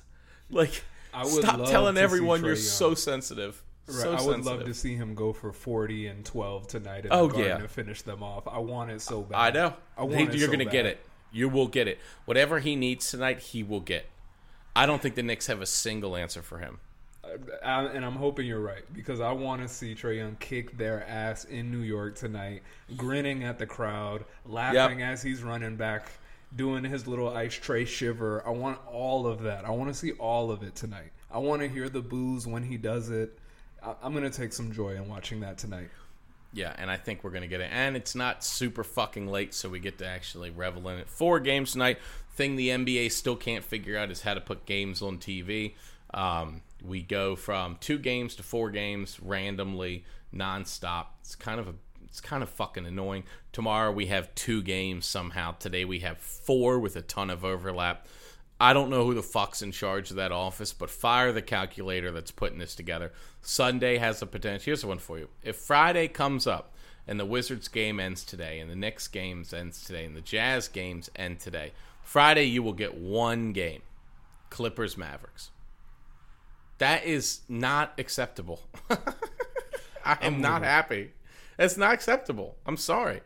like 0.50 0.82
I 1.12 1.24
would 1.24 1.42
stop 1.44 1.66
telling 1.68 1.96
everyone 1.96 2.40
you're 2.42 2.50
Young. 2.54 2.62
so 2.62 2.94
sensitive. 2.94 3.62
Right, 3.88 3.96
So 3.98 4.14
I 4.14 4.22
would 4.22 4.44
love 4.44 4.64
to 4.64 4.74
see 4.74 4.94
him 4.96 5.14
go 5.14 5.32
for 5.32 5.52
forty 5.52 6.06
and 6.06 6.24
twelve 6.24 6.66
tonight. 6.66 7.04
In 7.04 7.12
Oh, 7.12 7.28
the 7.28 7.42
yeah. 7.44 7.58
to 7.58 7.68
finish 7.68 8.02
them 8.02 8.22
off. 8.22 8.48
I 8.48 8.58
want 8.58 8.90
it 8.90 9.00
so 9.00 9.22
bad. 9.22 9.36
I 9.38 9.50
know. 9.50 9.74
I 9.96 10.02
want 10.02 10.34
You're 10.34 10.46
so 10.46 10.52
gonna 10.52 10.64
get 10.64 10.86
it. 10.86 11.04
You 11.32 11.48
will 11.48 11.68
get 11.68 11.86
it. 11.86 11.98
Whatever 12.24 12.58
he 12.60 12.74
needs 12.76 13.10
tonight, 13.10 13.38
he 13.40 13.62
will 13.62 13.80
get. 13.80 14.06
I 14.74 14.86
don't 14.86 15.00
think 15.02 15.14
the 15.14 15.22
Knicks 15.22 15.46
have 15.46 15.60
a 15.60 15.66
single 15.66 16.16
answer 16.16 16.42
for 16.42 16.58
him. 16.58 16.78
I, 17.64 17.84
and 17.84 18.04
I'm 18.04 18.16
hoping 18.16 18.46
you're 18.46 18.60
right 18.60 18.82
because 18.92 19.20
I 19.20 19.32
want 19.32 19.62
to 19.62 19.68
see 19.68 19.94
Trae 19.94 20.18
Young 20.18 20.36
kick 20.36 20.76
their 20.76 21.06
ass 21.06 21.44
in 21.44 21.70
New 21.70 21.80
York 21.80 22.16
tonight, 22.16 22.62
grinning 22.96 23.44
at 23.44 23.58
the 23.58 23.66
crowd, 23.66 24.24
laughing 24.44 25.02
as 25.02 25.22
he's 25.22 25.42
running 25.42 25.76
back, 25.76 26.10
doing 26.54 26.84
his 26.84 27.06
little 27.06 27.28
ice 27.28 27.54
tray 27.54 27.84
shiver. 27.84 28.46
I 28.46 28.50
want 28.50 28.78
all 28.86 29.26
of 29.26 29.42
that. 29.42 29.64
I 29.64 29.70
want 29.70 29.90
to 29.90 29.94
see 29.94 30.12
all 30.12 30.50
of 30.50 30.62
it 30.62 30.74
tonight. 30.74 31.10
I 31.30 31.38
want 31.38 31.62
to 31.62 31.68
hear 31.68 31.88
the 31.88 32.02
boos 32.02 32.46
when 32.46 32.62
he 32.62 32.76
does 32.76 33.10
it. 33.10 33.38
I, 33.82 33.94
I'm 34.02 34.12
going 34.12 34.30
to 34.30 34.36
take 34.36 34.52
some 34.52 34.72
joy 34.72 34.96
in 34.96 35.08
watching 35.08 35.40
that 35.40 35.58
tonight. 35.58 35.88
Yeah, 36.52 36.74
and 36.78 36.90
I 36.90 36.96
think 36.96 37.22
we're 37.22 37.32
gonna 37.32 37.46
get 37.46 37.60
it. 37.60 37.70
And 37.70 37.96
it's 37.96 38.14
not 38.14 38.42
super 38.42 38.82
fucking 38.82 39.26
late, 39.26 39.52
so 39.52 39.68
we 39.68 39.78
get 39.78 39.98
to 39.98 40.06
actually 40.06 40.48
revel 40.48 40.88
in 40.88 40.98
it. 40.98 41.06
Four 41.06 41.38
games 41.38 41.72
tonight. 41.72 41.98
Thing 42.30 42.56
the 42.56 42.70
NBA 42.70 43.12
still 43.12 43.36
can't 43.36 43.62
figure 43.62 43.98
out 43.98 44.10
is 44.10 44.22
how 44.22 44.32
to 44.32 44.40
put 44.40 44.64
games 44.64 45.02
on 45.02 45.18
TV. 45.18 45.74
Um, 46.14 46.62
we 46.84 47.02
go 47.02 47.36
from 47.36 47.76
two 47.80 47.98
games 47.98 48.36
to 48.36 48.42
four 48.42 48.70
games 48.70 49.18
randomly, 49.20 50.04
nonstop. 50.34 51.06
It's 51.20 51.34
kind 51.34 51.60
of 51.60 51.68
a 51.68 51.74
it's 52.04 52.20
kind 52.20 52.42
of 52.42 52.48
fucking 52.48 52.86
annoying. 52.86 53.24
Tomorrow 53.52 53.92
we 53.92 54.06
have 54.06 54.34
two 54.34 54.62
games 54.62 55.06
somehow. 55.06 55.52
Today 55.52 55.84
we 55.84 56.00
have 56.00 56.18
four 56.18 56.78
with 56.78 56.96
a 56.96 57.02
ton 57.02 57.30
of 57.30 57.44
overlap. 57.44 58.06
I 58.58 58.72
don't 58.72 58.88
know 58.88 59.04
who 59.04 59.12
the 59.12 59.22
fuck's 59.22 59.60
in 59.60 59.70
charge 59.70 60.10
of 60.10 60.16
that 60.16 60.32
office, 60.32 60.72
but 60.72 60.88
fire 60.88 61.30
the 61.30 61.42
calculator 61.42 62.10
that's 62.10 62.30
putting 62.30 62.58
this 62.58 62.74
together. 62.74 63.12
Sunday 63.42 63.98
has 63.98 64.20
the 64.20 64.26
potential. 64.26 64.64
Here's 64.64 64.84
one 64.84 64.98
for 64.98 65.18
you. 65.18 65.28
If 65.42 65.56
Friday 65.56 66.08
comes 66.08 66.46
up 66.46 66.74
and 67.06 67.20
the 67.20 67.26
Wizards 67.26 67.68
game 67.68 68.00
ends 68.00 68.24
today, 68.24 68.58
and 68.58 68.70
the 68.70 68.76
Knicks 68.76 69.08
games 69.08 69.52
ends 69.52 69.84
today, 69.84 70.06
and 70.06 70.16
the 70.16 70.22
Jazz 70.22 70.68
games 70.68 71.10
end 71.16 71.38
today, 71.38 71.72
Friday 72.02 72.44
you 72.44 72.62
will 72.62 72.72
get 72.72 72.96
one 72.96 73.52
game. 73.52 73.82
Clippers 74.48 74.96
Mavericks. 74.96 75.50
That 76.78 77.04
is 77.04 77.40
not 77.48 77.92
acceptable. 77.98 78.60
I 80.04 80.18
am 80.20 80.40
not 80.40 80.62
happy. 80.62 81.12
It's 81.58 81.76
not 81.76 81.94
acceptable. 81.94 82.56
I'm 82.66 82.76
sorry. 82.76 83.22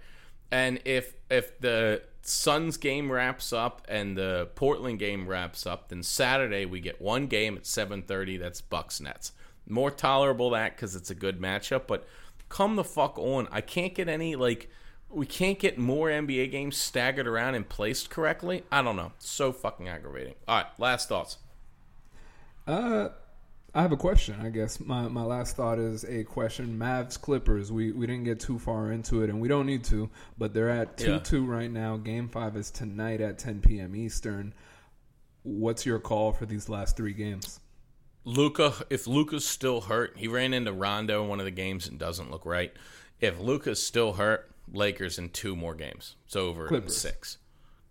And 0.50 0.80
if 0.84 1.14
if 1.30 1.58
the 1.60 2.02
Suns 2.22 2.76
game 2.76 3.10
wraps 3.10 3.52
up 3.52 3.84
and 3.88 4.16
the 4.16 4.48
Portland 4.54 4.98
game 4.98 5.26
wraps 5.26 5.66
up, 5.66 5.88
then 5.88 6.02
Saturday 6.02 6.64
we 6.64 6.80
get 6.80 7.00
one 7.00 7.26
game 7.26 7.56
at 7.56 7.64
7:30. 7.64 8.38
That's 8.38 8.60
Bucks 8.60 9.00
Nets. 9.00 9.32
More 9.66 9.90
tolerable 9.90 10.50
that 10.50 10.76
because 10.76 10.96
it's 10.96 11.10
a 11.10 11.14
good 11.14 11.40
matchup. 11.40 11.86
But 11.86 12.06
come 12.48 12.76
the 12.76 12.84
fuck 12.84 13.18
on. 13.18 13.48
I 13.50 13.60
can't 13.60 13.94
get 13.94 14.08
any 14.08 14.36
like. 14.36 14.70
We 15.12 15.26
can't 15.26 15.58
get 15.58 15.76
more 15.76 16.08
NBA 16.08 16.52
games 16.52 16.76
staggered 16.76 17.26
around 17.26 17.56
and 17.56 17.68
placed 17.68 18.10
correctly. 18.10 18.62
I 18.70 18.80
don't 18.80 18.94
know. 18.94 19.10
So 19.18 19.50
fucking 19.50 19.88
aggravating. 19.88 20.34
All 20.46 20.58
right, 20.58 20.66
last 20.78 21.08
thoughts. 21.08 21.38
Uh, 22.64 23.08
I 23.74 23.82
have 23.82 23.92
a 23.92 23.96
question. 23.96 24.34
I 24.42 24.48
guess 24.48 24.80
my, 24.80 25.06
my 25.08 25.22
last 25.22 25.56
thought 25.56 25.78
is 25.78 26.04
a 26.04 26.24
question. 26.24 26.76
Mavs 26.78 27.20
Clippers. 27.20 27.70
We 27.70 27.92
we 27.92 28.06
didn't 28.06 28.24
get 28.24 28.40
too 28.40 28.58
far 28.58 28.90
into 28.90 29.22
it, 29.22 29.30
and 29.30 29.40
we 29.40 29.46
don't 29.48 29.66
need 29.66 29.84
to. 29.84 30.10
But 30.38 30.54
they're 30.54 30.70
at 30.70 30.96
two 30.96 31.12
Yeah. 31.12 31.18
two 31.20 31.44
right 31.46 31.70
now. 31.70 31.96
Game 31.96 32.28
five 32.28 32.56
is 32.56 32.70
tonight 32.70 33.20
at 33.20 33.38
10 33.38 33.60
p.m. 33.60 33.94
Eastern. 33.94 34.54
What's 35.42 35.86
your 35.86 35.98
call 36.00 36.32
for 36.32 36.46
these 36.46 36.68
last 36.68 36.96
three 36.96 37.12
games? 37.12 37.60
Luka, 38.24 38.74
if 38.90 39.06
Luka's 39.06 39.46
still 39.46 39.80
hurt, 39.82 40.14
he 40.16 40.28
ran 40.28 40.52
into 40.52 40.72
Rondo 40.72 41.22
in 41.22 41.28
one 41.28 41.38
of 41.38 41.46
the 41.46 41.50
games 41.50 41.88
and 41.88 41.98
doesn't 41.98 42.30
look 42.30 42.44
right. 42.44 42.72
If 43.20 43.38
Luka's 43.40 43.82
still 43.82 44.14
hurt, 44.14 44.50
Lakers 44.70 45.18
in 45.18 45.30
two 45.30 45.56
more 45.56 45.74
games. 45.74 46.16
It's 46.26 46.36
over 46.36 46.66
Clippers. 46.68 46.96
six. 46.96 47.38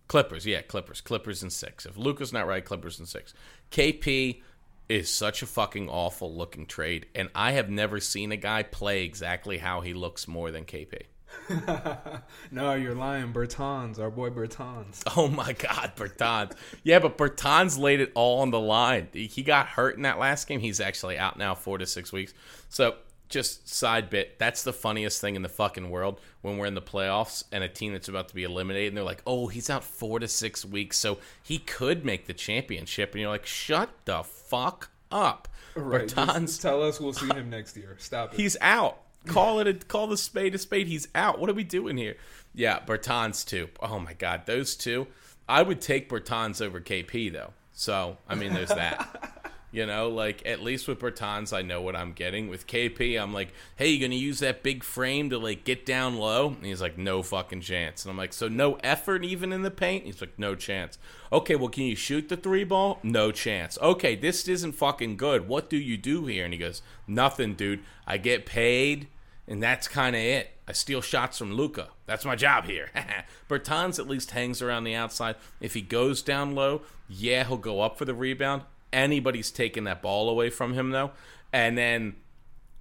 Clippers, 0.08 0.46
yeah, 0.46 0.62
Clippers. 0.62 1.02
Clippers 1.02 1.42
in 1.42 1.50
six. 1.50 1.86
If 1.86 1.98
Luka's 1.98 2.32
not 2.34 2.46
right, 2.48 2.64
Clippers 2.64 3.00
in 3.00 3.06
six. 3.08 3.34
KP 3.72 4.42
is 4.90 5.10
such 5.10 5.44
a 5.44 5.46
fucking 5.46 5.88
awful 5.88 6.36
looking 6.36 6.66
trade, 6.66 7.06
and 7.16 7.30
I 7.36 7.52
have 7.52 7.70
never 7.70 8.00
seen 8.00 8.32
a 8.32 8.38
guy 8.38 8.64
play 8.64 9.04
exactly 9.04 9.60
how 9.60 9.82
he 9.82 9.94
looks 9.94 10.28
more 10.28 10.52
than 10.52 10.66
KP. 10.66 11.04
No, 12.52 12.74
you're 12.74 12.96
lying. 12.96 13.32
Bertans, 13.32 14.00
our 14.00 14.10
boy 14.10 14.30
Bertans. 14.32 15.04
Oh 15.16 15.28
my 15.28 15.54
God, 15.54 15.94
Bertans. 15.96 16.54
Yeah, 16.84 17.00
but 17.00 17.18
Bertans 17.18 17.78
laid 17.78 18.00
it 18.00 18.12
all 18.16 18.42
on 18.42 18.50
the 18.50 18.60
line. 18.60 19.08
He 19.14 19.44
got 19.44 19.68
hurt 19.68 19.96
in 19.96 20.02
that 20.04 20.18
last 20.18 20.48
game. 20.48 20.60
He's 20.60 20.80
actually 20.80 21.18
out 21.18 21.38
now 21.38 21.54
four 21.54 21.78
to 21.78 21.86
six 21.86 22.12
weeks. 22.12 22.34
So, 22.70 22.96
just 23.28 23.70
side 23.70 24.10
bit, 24.10 24.40
that's 24.40 24.64
the 24.64 24.74
funniest 24.74 25.22
thing 25.22 25.36
in 25.36 25.44
the 25.44 25.50
fucking 25.50 25.92
world 25.92 26.20
when 26.42 26.58
we're 26.58 26.66
in 26.66 26.74
the 26.74 26.82
playoffs 26.82 27.44
and 27.52 27.64
a 27.64 27.70
team 27.70 27.94
that's 27.94 28.08
about 28.08 28.30
to 28.30 28.36
be 28.36 28.44
eliminated 28.44 28.88
and 28.88 28.98
they're 28.98 29.04
like, 29.04 29.22
oh, 29.28 29.46
he's 29.46 29.70
out 29.70 29.84
four 29.84 30.20
to 30.20 30.28
six 30.28 30.66
weeks, 30.66 30.98
so 30.98 31.20
he 31.44 31.60
could 31.60 32.04
make 32.04 32.26
the 32.26 32.34
championship. 32.34 33.12
And 33.12 33.22
you're 33.22 33.30
like, 33.30 33.46
shut 33.46 33.90
the 34.06 34.24
fuck 34.50 34.89
up. 35.12 35.47
Right. 35.76 36.08
Bertans, 36.08 36.62
tell 36.62 36.84
us 36.84 37.00
we'll 37.00 37.14
see 37.14 37.28
him 37.28 37.50
next 37.52 37.78
year. 37.78 37.95
Stop 38.00 38.34
it. 38.34 38.39
he's 38.39 38.58
out. 38.62 39.00
Call 39.28 39.60
it 39.60 39.68
a 39.68 39.74
call 39.74 40.08
the 40.08 40.18
spade 40.18 40.56
a 40.56 40.58
spade. 40.58 40.88
He's 40.88 41.08
out. 41.14 41.39
What 41.39 41.50
are 41.50 41.54
we 41.54 41.64
doing 41.64 41.97
here? 41.97 42.16
Yeah, 42.54 42.80
Bertans 42.80 43.45
too. 43.45 43.70
Oh 43.82 44.00
my 44.00 44.14
god, 44.14 44.43
those 44.45 44.76
two. 44.76 45.08
I 45.47 45.62
would 45.62 45.82
take 45.82 46.10
Bertans 46.10 46.62
over 46.62 46.80
KP 46.80 47.32
though. 47.32 47.54
So 47.74 48.18
I 48.28 48.36
mean, 48.36 48.54
there's 48.54 48.70
that. 48.70 49.52
you 49.72 49.86
know, 49.86 50.10
like 50.10 50.42
at 50.46 50.62
least 50.62 50.88
with 50.88 51.00
Bertans, 51.00 51.56
I 51.56 51.62
know 51.62 51.82
what 51.82 51.96
I'm 51.96 52.14
getting. 52.14 52.50
With 52.50 52.66
KP, 52.66 53.22
I'm 53.22 53.34
like, 53.34 53.54
hey, 53.76 53.90
you 53.90 54.00
gonna 54.00 54.16
use 54.16 54.40
that 54.40 54.64
big 54.64 54.84
frame 54.84 55.30
to 55.30 55.38
like 55.38 55.64
get 55.64 55.86
down 55.86 56.18
low? 56.18 56.48
And 56.48 56.66
he's 56.66 56.82
like, 56.82 56.98
no 56.98 57.22
fucking 57.22 57.62
chance. 57.62 58.04
And 58.04 58.12
I'm 58.12 58.18
like, 58.18 58.34
so 58.34 58.48
no 58.48 58.76
effort 58.84 59.24
even 59.24 59.54
in 59.54 59.62
the 59.62 59.72
paint? 59.72 60.06
He's 60.06 60.22
like, 60.22 60.38
no 60.38 60.56
chance. 60.56 60.98
Okay, 61.32 61.56
well, 61.56 61.70
can 61.70 61.84
you 61.84 61.96
shoot 61.96 62.30
the 62.30 62.38
three 62.38 62.64
ball? 62.64 63.00
No 63.04 63.32
chance. 63.32 63.78
Okay, 63.82 64.16
this 64.16 64.48
isn't 64.48 64.72
fucking 64.74 65.18
good. 65.18 65.48
What 65.48 65.70
do 65.70 65.78
you 65.78 65.98
do 65.98 66.26
here? 66.26 66.46
And 66.46 66.54
he 66.54 66.60
goes, 66.60 66.82
nothing, 67.08 67.54
dude. 67.54 67.84
I 68.08 68.18
get 68.18 68.48
paid, 68.48 69.08
and 69.48 69.62
that's 69.62 69.88
kind 69.88 70.16
of 70.16 70.22
it. 70.22 70.52
I 70.68 70.72
steal 70.72 71.02
shots 71.02 71.38
from 71.38 71.54
Luka. 71.54 71.90
That's 72.08 72.26
my 72.26 72.36
job 72.36 72.66
here. 72.66 72.90
Bertans 73.50 74.00
at 74.00 74.08
least 74.08 74.32
hangs 74.32 74.62
around 74.62 74.84
the 74.84 74.96
outside. 74.96 75.36
If 75.60 75.76
he 75.76 75.82
goes 75.82 76.22
down 76.24 76.56
low, 76.56 76.82
yeah, 77.08 77.44
he'll 77.44 77.58
go 77.58 77.82
up 77.82 77.98
for 77.98 78.06
the 78.06 78.14
rebound. 78.14 78.64
Anybody's 78.92 79.52
taking 79.52 79.84
that 79.86 80.02
ball 80.02 80.30
away 80.30 80.50
from 80.50 80.74
him 80.74 80.90
though, 80.92 81.12
and 81.54 81.78
then 81.78 82.16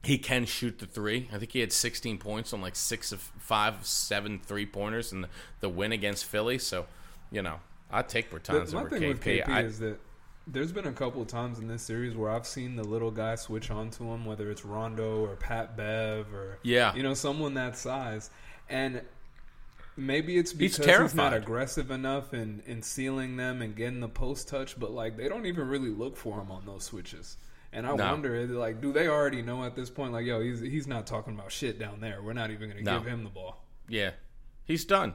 he 0.05 0.17
can 0.17 0.45
shoot 0.47 0.79
the 0.79 0.87
three. 0.87 1.29
I 1.33 1.39
think 1.39 1.53
he 1.53 1.61
had 1.61 1.73
16 1.73 2.19
points 2.19 2.53
on 2.53 2.61
like 2.63 2.77
six 2.77 3.13
of 3.13 3.21
five, 3.39 3.85
seven 3.85 4.39
three 4.43 4.65
pointers 4.67 5.13
in 5.13 5.23
the, 5.23 5.29
the 5.61 5.69
win 5.69 5.93
against 5.93 6.25
Philly. 6.25 6.59
So, 6.59 6.87
you 7.31 7.43
know, 7.43 7.61
I'd 7.91 8.09
take 8.09 8.31
Bertans 8.31 8.73
over 8.75 8.89
thing 8.91 9.03
KP. 9.03 9.09
with 9.09 9.21
KP 9.23 9.49
I- 9.49 9.63
is 9.63 9.79
that 9.81 9.99
there's 10.47 10.73
been 10.73 10.87
a 10.87 10.93
couple 10.93 11.21
of 11.21 11.29
times 11.29 11.59
in 11.59 11.69
this 11.69 11.83
series 11.83 12.15
where 12.17 12.31
I've 12.31 12.47
seen 12.47 12.77
the 12.77 12.85
little 12.85 13.11
guy 13.11 13.35
switch 13.35 13.71
onto 13.71 14.05
him, 14.11 14.25
whether 14.25 14.51
it's 14.51 14.65
Rondo 14.65 15.19
or 15.27 15.37
Pat 15.37 15.77
Bev 15.77 16.33
or 16.33 16.59
Yeah. 16.63 16.95
you 16.95 17.03
know 17.03 17.13
someone 17.13 17.53
that 17.55 17.77
size, 17.77 18.31
and 18.71 19.03
maybe 19.99 20.39
it's 20.39 20.53
because 20.53 20.87
he's, 21.13 21.15
not 21.15 21.35
aggressive 21.35 21.91
enough 21.91 22.33
in 22.33 22.63
in 22.67 22.83
sealing 22.83 23.37
them 23.37 23.61
and 23.61 23.75
getting 23.77 24.01
the 24.01 24.09
post 24.09 24.49
touch, 24.49 24.79
but 24.79 24.91
like 24.93 25.17
they 25.17 25.29
don't 25.29 25.47
even 25.47 25.69
really 25.69 25.91
look 25.91 26.17
for 26.17 26.41
him 26.41 26.51
on 26.51 26.65
those 26.65 26.85
switches. 26.85 27.37
And 27.71 27.87
I 27.87 27.95
No. 27.95 28.07
wonder, 28.13 28.47
like, 28.47 28.81
do 28.81 28.93
they 28.95 29.09
already 29.09 29.43
know 29.43 29.63
at 29.65 29.77
this 29.77 29.91
point? 29.91 30.13
Like, 30.13 30.25
yo, 30.25 30.41
he's 30.41 30.61
he's 30.61 30.87
not 30.87 31.07
talking 31.07 31.35
about 31.35 31.53
shit 31.53 31.79
down 31.79 32.01
there. 32.01 32.23
We're 32.23 32.33
not 32.33 32.51
even 32.51 32.71
going 32.71 32.83
to 32.83 32.91
No. 32.91 32.99
give 33.01 33.09
him 33.09 33.25
the 33.25 33.31
ball. 33.31 33.63
Yeah, 33.89 34.13
he's 34.65 34.85
done. 34.87 35.15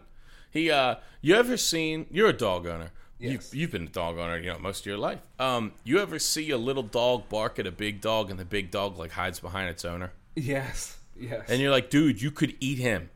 He, 0.51 0.69
uh, 0.69 0.95
you 1.21 1.33
ever 1.35 1.57
seen? 1.57 2.05
You're 2.11 2.29
a 2.29 2.33
dog 2.33 2.67
owner. 2.67 2.91
Yes. 3.17 3.53
You, 3.53 3.61
you've 3.61 3.71
been 3.71 3.83
a 3.85 3.89
dog 3.89 4.19
owner, 4.19 4.37
you 4.37 4.51
know, 4.51 4.59
most 4.59 4.81
of 4.81 4.85
your 4.85 4.97
life. 4.99 5.19
Um, 5.39 5.71
you 5.83 5.97
ever 5.99 6.19
see 6.19 6.51
a 6.51 6.57
little 6.57 6.83
dog 6.83 7.27
bark 7.29 7.57
at 7.57 7.65
a 7.65 7.71
big 7.71 8.01
dog, 8.01 8.29
and 8.29 8.37
the 8.39 8.45
big 8.45 8.69
dog 8.69 8.97
like 8.99 9.11
hides 9.11 9.39
behind 9.39 9.69
its 9.69 9.83
owner, 9.83 10.11
Yes, 10.35 10.97
yes. 11.19 11.49
and 11.49 11.59
you're 11.59 11.71
like, 11.71 11.89
dude, 11.89 12.21
you 12.21 12.29
could 12.29 12.55
eat 12.59 12.77
him. 12.77 13.09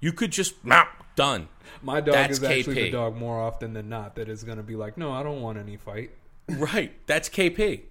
You 0.00 0.12
could 0.12 0.32
just 0.32 0.54
done. 1.16 1.48
My 1.82 2.00
dog 2.00 2.14
That's 2.14 2.38
is 2.38 2.44
actually 2.44 2.76
KP. 2.76 2.82
the 2.84 2.90
dog 2.90 3.16
more 3.16 3.40
often 3.40 3.72
than 3.72 3.88
not 3.88 4.14
that 4.16 4.28
is 4.28 4.44
going 4.44 4.58
to 4.58 4.62
be 4.62 4.76
like, 4.76 4.96
no, 4.96 5.10
I 5.12 5.22
don't 5.22 5.40
want 5.40 5.58
any 5.58 5.76
fight. 5.76 6.10
Right. 6.48 6.92
That's 7.06 7.28
KP. 7.28 7.82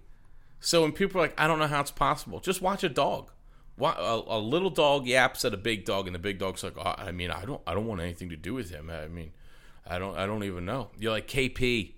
So 0.59 0.83
when 0.83 0.91
people 0.91 1.19
are 1.19 1.23
like, 1.23 1.39
I 1.39 1.47
don't 1.47 1.57
know 1.57 1.67
how 1.67 1.81
it's 1.81 1.89
possible, 1.89 2.39
just 2.39 2.61
watch 2.61 2.83
a 2.83 2.89
dog. 2.89 3.31
A, 3.79 4.21
a 4.27 4.37
little 4.37 4.69
dog 4.69 5.07
yaps 5.07 5.43
at 5.45 5.53
a 5.53 5.57
big 5.57 5.85
dog, 5.85 6.05
and 6.05 6.13
the 6.13 6.19
big 6.19 6.37
dog's 6.37 6.63
like, 6.63 6.77
oh, 6.77 6.93
I 6.97 7.11
mean, 7.11 7.31
I 7.31 7.45
don't, 7.45 7.61
I 7.65 7.73
don't 7.73 7.87
want 7.87 8.01
anything 8.01 8.29
to 8.29 8.35
do 8.35 8.53
with 8.53 8.69
him. 8.69 8.91
I 8.91 9.07
mean, 9.07 9.31
I 9.87 9.97
don't, 9.97 10.15
I 10.15 10.27
don't 10.27 10.43
even 10.43 10.65
know. 10.65 10.89
You're 10.99 11.13
like 11.13 11.27
KP. 11.27 11.93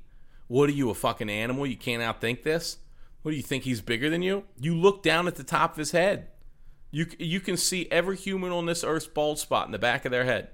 What 0.47 0.69
are 0.69 0.73
you, 0.73 0.89
a 0.91 0.93
fucking 0.93 1.29
animal? 1.29 1.65
You 1.65 1.75
can't 1.75 2.01
outthink 2.01 2.43
this. 2.43 2.77
What 3.23 3.31
do 3.31 3.37
you 3.37 3.43
think? 3.43 3.63
He's 3.63 3.81
bigger 3.81 4.09
than 4.09 4.21
you? 4.21 4.43
You 4.59 4.75
look 4.75 5.01
down 5.01 5.27
at 5.27 5.35
the 5.35 5.43
top 5.43 5.71
of 5.71 5.77
his 5.77 5.91
head. 5.91 6.27
You 6.91 7.07
you 7.17 7.39
can 7.39 7.57
see 7.57 7.87
every 7.89 8.15
human 8.15 8.51
on 8.51 8.67
this 8.67 8.83
earth's 8.83 9.07
bald 9.07 9.39
spot 9.39 9.65
in 9.65 9.71
the 9.71 9.79
back 9.79 10.05
of 10.05 10.11
their 10.11 10.25
head, 10.25 10.49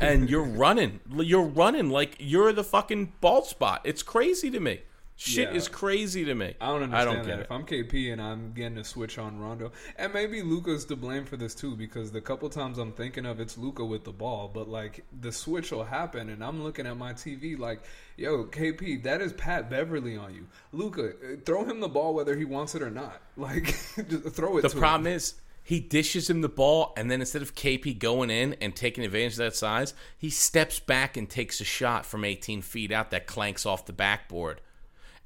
and 0.00 0.28
you're 0.30 0.42
running. 0.44 1.00
You're 1.14 1.42
running 1.42 1.90
like 1.90 2.16
you're 2.18 2.52
the 2.52 2.64
fucking 2.64 3.12
bald 3.20 3.46
spot. 3.46 3.82
It's 3.84 4.02
crazy 4.02 4.50
to 4.50 4.60
me. 4.60 4.80
Shit 5.18 5.48
Yeah. 5.50 5.56
is 5.56 5.66
crazy 5.68 6.26
to 6.26 6.34
me. 6.34 6.56
I 6.60 6.66
don't 6.66 6.82
understand 6.82 6.94
I 6.94 7.04
don't 7.06 7.16
get 7.24 7.26
that. 7.28 7.38
it. 7.38 7.42
If 7.44 7.50
I'm 7.50 7.64
KP 7.64 8.12
and 8.12 8.20
I'm 8.20 8.52
getting 8.52 8.76
a 8.76 8.84
switch 8.84 9.16
on 9.16 9.38
Rondo, 9.40 9.72
and 9.96 10.12
maybe 10.12 10.42
Luka's 10.42 10.84
to 10.84 10.96
blame 10.96 11.24
for 11.24 11.38
this 11.38 11.54
too, 11.54 11.74
because 11.74 12.12
the 12.12 12.20
couple 12.20 12.50
times 12.50 12.76
I'm 12.76 12.92
thinking 12.92 13.24
of 13.24 13.40
it's 13.40 13.56
Luka 13.56 13.82
with 13.82 14.04
the 14.04 14.12
ball, 14.12 14.50
but 14.52 14.68
like 14.68 15.06
the 15.22 15.32
switch 15.32 15.70
will 15.72 15.84
happen, 15.84 16.28
and 16.28 16.44
I'm 16.44 16.62
looking 16.62 16.86
at 16.86 16.98
my 16.98 17.14
TV 17.14 17.58
like, 17.58 17.80
yo, 18.18 18.44
KP, 18.44 19.02
that 19.04 19.22
is 19.22 19.32
Pat 19.32 19.70
Beverley 19.70 20.18
on 20.18 20.34
you. 20.34 20.48
Luka, 20.72 21.08
uh, 21.08 21.36
throw 21.46 21.64
him 21.64 21.80
the 21.80 21.88
ball 21.88 22.12
whether 22.14 22.36
he 22.36 22.44
wants 22.44 22.74
it 22.74 22.82
or 22.82 22.90
not. 22.90 23.22
Like, 23.38 23.64
just 24.08 24.28
throw 24.34 24.58
it. 24.58 24.62
The 24.62 24.68
problem 24.68 25.06
him. 25.06 25.14
is 25.16 25.34
he 25.66 25.80
dishes 25.80 26.30
him 26.30 26.42
the 26.42 26.48
ball, 26.48 26.92
and 26.96 27.10
then 27.10 27.18
instead 27.18 27.42
of 27.42 27.56
KP 27.56 27.98
going 27.98 28.30
in 28.30 28.52
and 28.60 28.76
taking 28.76 29.04
advantage 29.04 29.32
of 29.32 29.38
that 29.38 29.56
size, 29.56 29.94
he 30.16 30.30
steps 30.30 30.78
back 30.78 31.16
and 31.16 31.28
takes 31.28 31.60
a 31.60 31.64
shot 31.64 32.06
from 32.06 32.24
18 32.24 32.62
feet 32.62 32.92
out 32.92 33.10
that 33.10 33.26
clanks 33.26 33.66
off 33.66 33.84
the 33.84 33.92
backboard. 33.92 34.60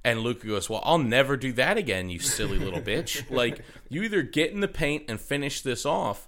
And 0.02 0.20
Luka 0.20 0.46
goes, 0.46 0.70
"Well, 0.70 0.80
I'll 0.82 0.96
never 0.96 1.36
do 1.36 1.52
that 1.52 1.76
again, 1.76 2.08
you 2.08 2.20
silly 2.20 2.58
little 2.58 2.80
bitch. 2.80 3.30
Like 3.30 3.60
you 3.90 4.02
either 4.02 4.22
get 4.22 4.50
in 4.50 4.60
the 4.60 4.66
paint 4.66 5.04
and 5.08 5.20
finish 5.20 5.60
this 5.60 5.84
off, 5.84 6.26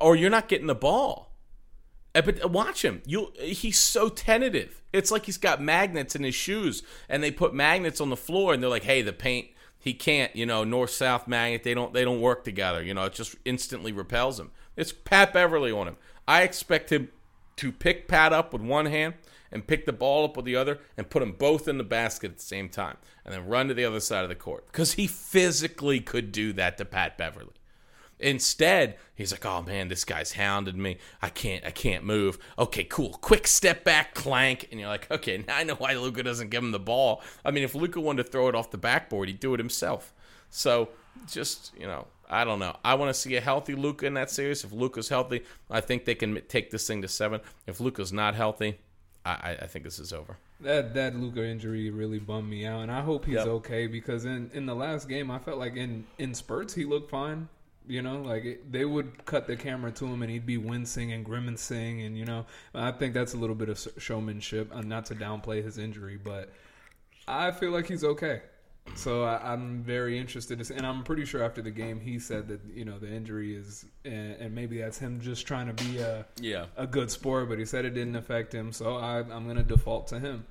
or 0.00 0.16
you're 0.16 0.28
not 0.28 0.48
getting 0.48 0.66
the 0.66 0.74
ball." 0.74 1.32
Uh, 2.16 2.22
But 2.22 2.50
watch 2.50 2.84
him. 2.84 3.00
You 3.06 3.32
he's 3.38 3.78
so 3.78 4.08
tentative. 4.08 4.82
It's 4.92 5.12
like 5.12 5.26
he's 5.26 5.38
got 5.38 5.62
magnets 5.62 6.16
in 6.16 6.24
his 6.24 6.34
shoes 6.34 6.82
and 7.08 7.22
they 7.22 7.30
put 7.30 7.54
magnets 7.54 8.00
on 8.00 8.10
the 8.10 8.16
floor 8.16 8.52
and 8.52 8.60
they're 8.60 8.68
like, 8.68 8.82
"Hey, 8.82 9.02
the 9.02 9.12
paint 9.12 9.50
he 9.82 9.92
can't, 9.94 10.34
you 10.36 10.46
know, 10.46 10.62
north 10.62 10.90
south 10.90 11.26
magnet, 11.26 11.64
they 11.64 11.74
don't 11.74 11.92
they 11.92 12.04
don't 12.04 12.20
work 12.20 12.44
together. 12.44 12.82
You 12.82 12.94
know, 12.94 13.04
it 13.04 13.12
just 13.12 13.34
instantly 13.44 13.92
repels 13.92 14.38
him." 14.38 14.52
It's 14.76 14.92
Pat 14.92 15.32
Beverley 15.32 15.72
on 15.72 15.88
him. 15.88 15.96
I 16.26 16.42
expect 16.42 16.90
him 16.90 17.08
to 17.56 17.72
pick 17.72 18.08
Pat 18.08 18.32
up 18.32 18.52
with 18.52 18.62
one 18.62 18.86
hand 18.86 19.14
and 19.50 19.66
pick 19.66 19.84
the 19.84 19.92
ball 19.92 20.24
up 20.24 20.36
with 20.36 20.46
the 20.46 20.56
other 20.56 20.78
and 20.96 21.10
put 21.10 21.20
them 21.20 21.32
both 21.32 21.68
in 21.68 21.78
the 21.78 21.84
basket 21.84 22.30
at 22.30 22.36
the 22.38 22.42
same 22.42 22.68
time 22.68 22.96
and 23.24 23.34
then 23.34 23.46
run 23.46 23.68
to 23.68 23.74
the 23.74 23.84
other 23.84 24.00
side 24.00 24.22
of 24.22 24.28
the 24.28 24.34
court 24.34 24.66
because 24.66 24.94
he 24.94 25.06
physically 25.06 26.00
could 26.00 26.32
do 26.32 26.52
that 26.54 26.78
to 26.78 26.84
Pat 26.84 27.18
Beverley. 27.18 27.52
Instead, 28.22 28.96
he's 29.14 29.32
like, 29.32 29.44
"Oh 29.44 29.62
man, 29.62 29.88
this 29.88 30.04
guy's 30.04 30.32
hounded 30.32 30.76
me. 30.76 30.98
I 31.20 31.28
can't, 31.28 31.64
I 31.64 31.70
can't 31.70 32.04
move." 32.04 32.38
Okay, 32.58 32.84
cool. 32.84 33.18
Quick 33.20 33.46
step 33.46 33.84
back, 33.84 34.14
clank, 34.14 34.68
and 34.70 34.78
you're 34.80 34.88
like, 34.88 35.10
"Okay, 35.10 35.38
now 35.46 35.56
I 35.56 35.64
know 35.64 35.74
why 35.74 35.94
Luka 35.94 36.22
doesn't 36.22 36.50
give 36.50 36.62
him 36.62 36.70
the 36.70 36.78
ball." 36.78 37.20
I 37.44 37.50
mean, 37.50 37.64
if 37.64 37.74
Luka 37.74 38.00
wanted 38.00 38.24
to 38.24 38.30
throw 38.30 38.48
it 38.48 38.54
off 38.54 38.70
the 38.70 38.78
backboard, 38.78 39.28
he'd 39.28 39.40
do 39.40 39.54
it 39.54 39.60
himself. 39.60 40.14
So, 40.50 40.90
just 41.26 41.72
you 41.78 41.86
know, 41.86 42.06
I 42.30 42.44
don't 42.44 42.60
know. 42.60 42.76
I 42.84 42.94
want 42.94 43.10
to 43.10 43.14
see 43.14 43.36
a 43.36 43.40
healthy 43.40 43.74
Luka 43.74 44.06
in 44.06 44.14
that 44.14 44.30
series. 44.30 44.64
If 44.64 44.72
Luka's 44.72 45.08
healthy, 45.08 45.42
I 45.68 45.80
think 45.80 46.04
they 46.04 46.14
can 46.14 46.40
take 46.48 46.70
this 46.70 46.86
thing 46.86 47.02
to 47.02 47.08
seven. 47.08 47.40
If 47.66 47.80
Luka's 47.80 48.12
not 48.12 48.34
healthy, 48.34 48.78
I, 49.24 49.56
I, 49.62 49.66
think 49.66 49.84
this 49.84 49.98
is 49.98 50.12
over. 50.12 50.36
That 50.60 50.94
that 50.94 51.16
Luka 51.16 51.44
injury 51.44 51.90
really 51.90 52.18
bummed 52.18 52.48
me 52.48 52.66
out, 52.66 52.82
and 52.82 52.90
I 52.90 53.00
hope 53.00 53.24
he's 53.24 53.34
Yep. 53.34 53.46
okay 53.46 53.86
because 53.86 54.24
in 54.24 54.50
in 54.54 54.66
the 54.66 54.74
last 54.74 55.08
game 55.08 55.30
I 55.30 55.38
felt 55.38 55.58
like 55.58 55.76
in 55.76 56.06
in 56.18 56.34
spurts 56.34 56.74
he 56.74 56.84
looked 56.84 57.10
fine. 57.10 57.48
You 57.88 58.00
know, 58.02 58.22
like 58.22 58.44
it, 58.44 58.70
they 58.72 58.84
would 58.84 59.24
cut 59.26 59.46
the 59.46 59.56
camera 59.56 59.90
to 59.92 60.06
him 60.06 60.22
and 60.22 60.30
he'd 60.30 60.46
be 60.46 60.56
wincing 60.58 61.12
and 61.12 61.24
grimacing, 61.24 62.02
and 62.02 62.16
you 62.16 62.24
know, 62.24 62.46
I 62.74 62.92
think 62.92 63.12
that's 63.14 63.34
a 63.34 63.36
little 63.36 63.56
bit 63.56 63.68
of 63.68 63.86
showmanship, 63.98 64.70
uh, 64.74 64.82
not 64.82 65.06
to 65.06 65.14
downplay 65.14 65.64
his 65.64 65.78
injury, 65.78 66.16
but 66.22 66.50
I 67.26 67.50
feel 67.50 67.70
like 67.70 67.86
he's 67.86 68.04
okay. 68.04 68.42
So 68.96 69.22
I, 69.22 69.52
I'm 69.52 69.82
very 69.84 70.18
interested, 70.18 70.58
to 70.58 70.64
see, 70.64 70.74
and 70.74 70.84
I'm 70.84 71.04
pretty 71.04 71.24
sure 71.24 71.42
after 71.44 71.62
the 71.62 71.70
game 71.70 72.00
he 72.00 72.18
said 72.18 72.48
that 72.48 72.60
you 72.74 72.84
know 72.84 72.98
the 72.98 73.08
injury 73.08 73.54
is, 73.54 73.84
and, 74.04 74.32
and 74.40 74.54
maybe 74.54 74.78
that's 74.78 74.98
him 74.98 75.20
just 75.20 75.46
trying 75.46 75.72
to 75.72 75.84
be 75.84 75.98
a 75.98 76.26
Yeah. 76.40 76.66
a 76.76 76.86
good 76.86 77.10
sport, 77.10 77.48
but 77.48 77.58
he 77.58 77.64
said 77.64 77.84
it 77.84 77.94
didn't 77.94 78.16
affect 78.16 78.52
him, 78.52 78.72
so 78.72 78.96
I, 78.96 79.18
I'm 79.18 79.44
going 79.44 79.56
to 79.56 79.62
default 79.62 80.08
to 80.08 80.18
him. 80.18 80.46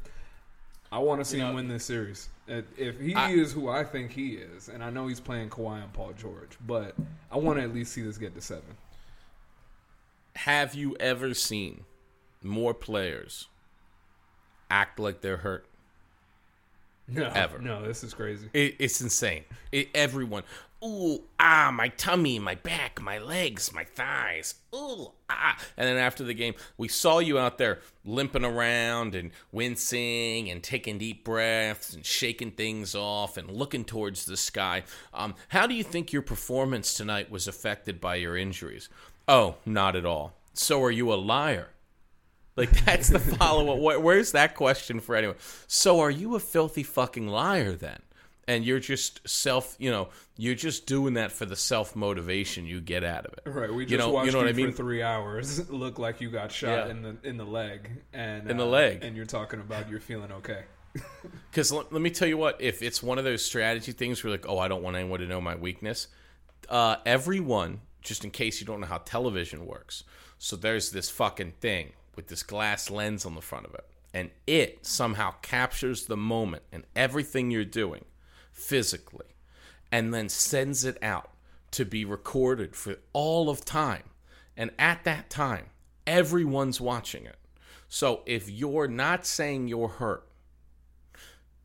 I 0.92 1.00
want 1.00 1.22
to 1.22 1.26
see 1.26 1.38
You 1.38 1.44
him 1.44 1.50
know- 1.50 1.56
win 1.56 1.68
this 1.70 1.86
series. 1.86 2.28
If- 2.48 2.78
If 2.78 3.00
he 3.00 3.16
I- 3.16 3.32
is 3.32 3.54
who 3.54 3.70
I 3.70 3.84
think 3.84 4.12
he 4.12 4.34
is, 4.36 4.68
and 4.68 4.84
I 4.84 4.90
know 4.90 5.08
he's 5.08 5.22
playing 5.22 5.50
Kawhi 5.50 5.82
and 5.84 5.94
Paul 5.94 6.12
George, 6.14 6.58
but 6.66 6.96
I 7.32 7.38
want 7.38 7.60
to 7.60 7.64
at 7.64 7.74
least 7.74 7.94
see 7.94 8.02
this 8.02 8.18
get 8.18 8.36
to 8.36 8.42
seven. 8.42 8.76
Have 10.36 10.74
you 10.76 10.96
ever 11.00 11.34
seen 11.34 11.86
more 12.42 12.74
players 12.74 13.48
act 14.70 15.00
like 15.00 15.22
they're 15.22 15.38
hurt? 15.38 15.66
No, 17.08 17.28
Ever. 17.28 17.60
No, 17.60 17.86
this 17.86 18.04
is 18.04 18.14
crazy. 18.14 18.50
It, 18.54 18.76
it's 18.80 19.02
insane. 19.02 19.44
It, 19.72 19.90
everyone, 19.94 20.44
ooh, 20.84 21.24
ah, 21.40 21.72
my 21.74 21.90
tummy, 21.90 22.40
my 22.40 22.56
back, 22.56 23.02
my 23.02 23.18
legs, 23.18 23.74
my 23.74 23.84
thighs, 23.84 24.56
ooh, 24.74 25.12
ah. 25.30 25.58
And 25.78 25.88
then 25.88 25.98
after 25.98 26.24
the 26.24 26.34
game, 26.34 26.56
we 26.78 26.88
saw 26.88 27.20
you 27.20 27.38
out 27.38 27.58
there 27.58 27.80
limping 28.04 28.46
around 28.46 29.16
and 29.16 29.32
wincing 29.52 30.50
and 30.50 30.64
taking 30.64 30.98
deep 30.98 31.24
breaths 31.24 31.94
and 31.94 32.06
shaking 32.06 32.52
things 32.52 32.96
off 32.96 33.38
and 33.38 33.50
looking 33.50 33.86
towards 33.86 34.26
the 34.26 34.38
sky. 34.38 34.84
Um, 35.14 35.36
how 35.50 35.68
do 35.68 35.74
you 35.74 35.84
think 35.84 36.12
your 36.12 36.22
performance 36.22 36.94
tonight 36.94 37.30
was 37.30 37.48
affected 37.48 38.02
by 38.02 38.16
your 38.16 38.36
injuries? 38.36 38.90
Oh, 39.28 39.56
not 39.66 39.96
at 39.96 40.06
all. 40.06 40.34
So 40.54 40.82
are 40.84 40.92
you 40.92 41.14
a 41.14 41.16
liar? 41.16 41.70
Like 42.58 42.86
that's 42.86 43.08
the 43.08 43.20
follow 43.20 43.74
up. 43.74 44.02
Where's 44.02 44.34
that 44.34 44.56
question 44.56 45.00
for 45.00 45.16
anyone? 45.16 45.38
So 45.68 46.00
are 46.00 46.12
you 46.12 46.36
a 46.36 46.40
filthy 46.40 46.84
fucking 46.84 47.28
liar 47.28 47.74
then? 47.74 48.02
And 48.48 48.66
you're 48.66 48.80
just 48.80 49.28
self, 49.30 49.76
you 49.80 49.92
know, 49.92 50.10
you're 50.36 50.56
just 50.56 50.88
doing 50.88 51.14
that 51.14 51.32
for 51.32 51.46
the 51.46 51.56
self 51.56 51.96
motivation 51.96 52.66
you 52.66 52.82
get 52.82 53.04
out 53.04 53.26
of 53.26 53.34
it. 53.34 53.50
Right, 53.50 53.72
we 53.74 53.84
just 53.86 53.92
you 53.92 53.98
know, 53.98 54.10
watched 54.10 54.26
you 54.26 54.32
know 54.32 54.40
what 54.40 54.48
I 54.48 54.54
mean? 54.54 54.72
for 54.72 54.78
three 54.78 55.04
hours. 55.04 55.70
Look 55.70 56.00
like 56.00 56.22
you 56.22 56.30
got 56.32 56.52
shot 56.52 56.88
Yeah. 56.88 56.92
in 56.92 57.02
the 57.04 57.16
in 57.24 57.38
the 57.38 57.46
leg, 57.46 57.90
and 58.14 58.50
In 58.50 58.58
the 58.58 58.66
uh, 58.66 58.70
leg. 58.70 59.04
and 59.04 59.16
you're 59.16 59.26
talking 59.26 59.60
about 59.60 59.90
you're 59.90 60.00
feeling 60.00 60.32
okay. 60.32 60.64
Because 61.52 61.72
let, 61.72 61.94
let 61.94 62.02
me 62.02 62.10
tell 62.10 62.28
you 62.28 62.38
what, 62.38 62.60
if 62.62 62.82
it's 62.82 63.02
one 63.04 63.18
of 63.18 63.24
those 63.24 63.44
strategy 63.46 63.92
things 63.92 64.24
where 64.24 64.32
like, 64.32 64.48
oh, 64.50 64.58
I 64.58 64.68
don't 64.68 64.82
want 64.84 64.96
anyone 64.98 65.20
to 65.20 65.28
know 65.28 65.40
my 65.40 65.56
weakness, 65.56 66.08
uh, 66.70 66.96
everyone, 67.06 67.82
just 68.02 68.24
in 68.26 68.32
case 68.32 68.60
you 68.60 68.68
don't 68.68 68.82
know 68.82 68.88
how 68.88 68.98
television 69.00 69.66
works, 69.66 70.04
so 70.38 70.56
there's 70.56 70.92
this 70.92 71.10
fucking 71.10 71.54
thing 71.62 71.92
with 72.16 72.28
this 72.28 72.44
glass 72.44 72.90
lens 72.90 73.26
on 73.26 73.36
the 73.36 73.42
front 73.42 73.66
of 73.68 73.74
it, 73.76 73.86
and 74.14 74.32
it 74.48 74.86
somehow 74.86 75.32
captures 75.42 76.06
the 76.06 76.18
moment 76.18 76.64
and 76.72 76.84
everything 76.96 77.52
you're 77.52 77.64
doing 77.66 78.04
physically, 78.62 79.36
and 79.92 80.14
then 80.14 80.30
sends 80.30 80.86
it 80.86 80.98
out 81.04 81.32
to 81.72 81.86
be 81.86 82.06
recorded 82.06 82.76
for 82.76 82.98
all 83.14 83.50
of 83.50 83.66
time. 83.66 84.04
And 84.56 84.72
at 84.78 85.04
that 85.06 85.30
time, 85.30 85.66
everyone's 86.06 86.80
watching 86.80 87.26
it. 87.26 87.38
So 87.88 88.22
if 88.26 88.50
you're 88.50 88.88
not 88.88 89.26
saying 89.26 89.68
you're 89.68 89.88
hurt, 89.88 90.28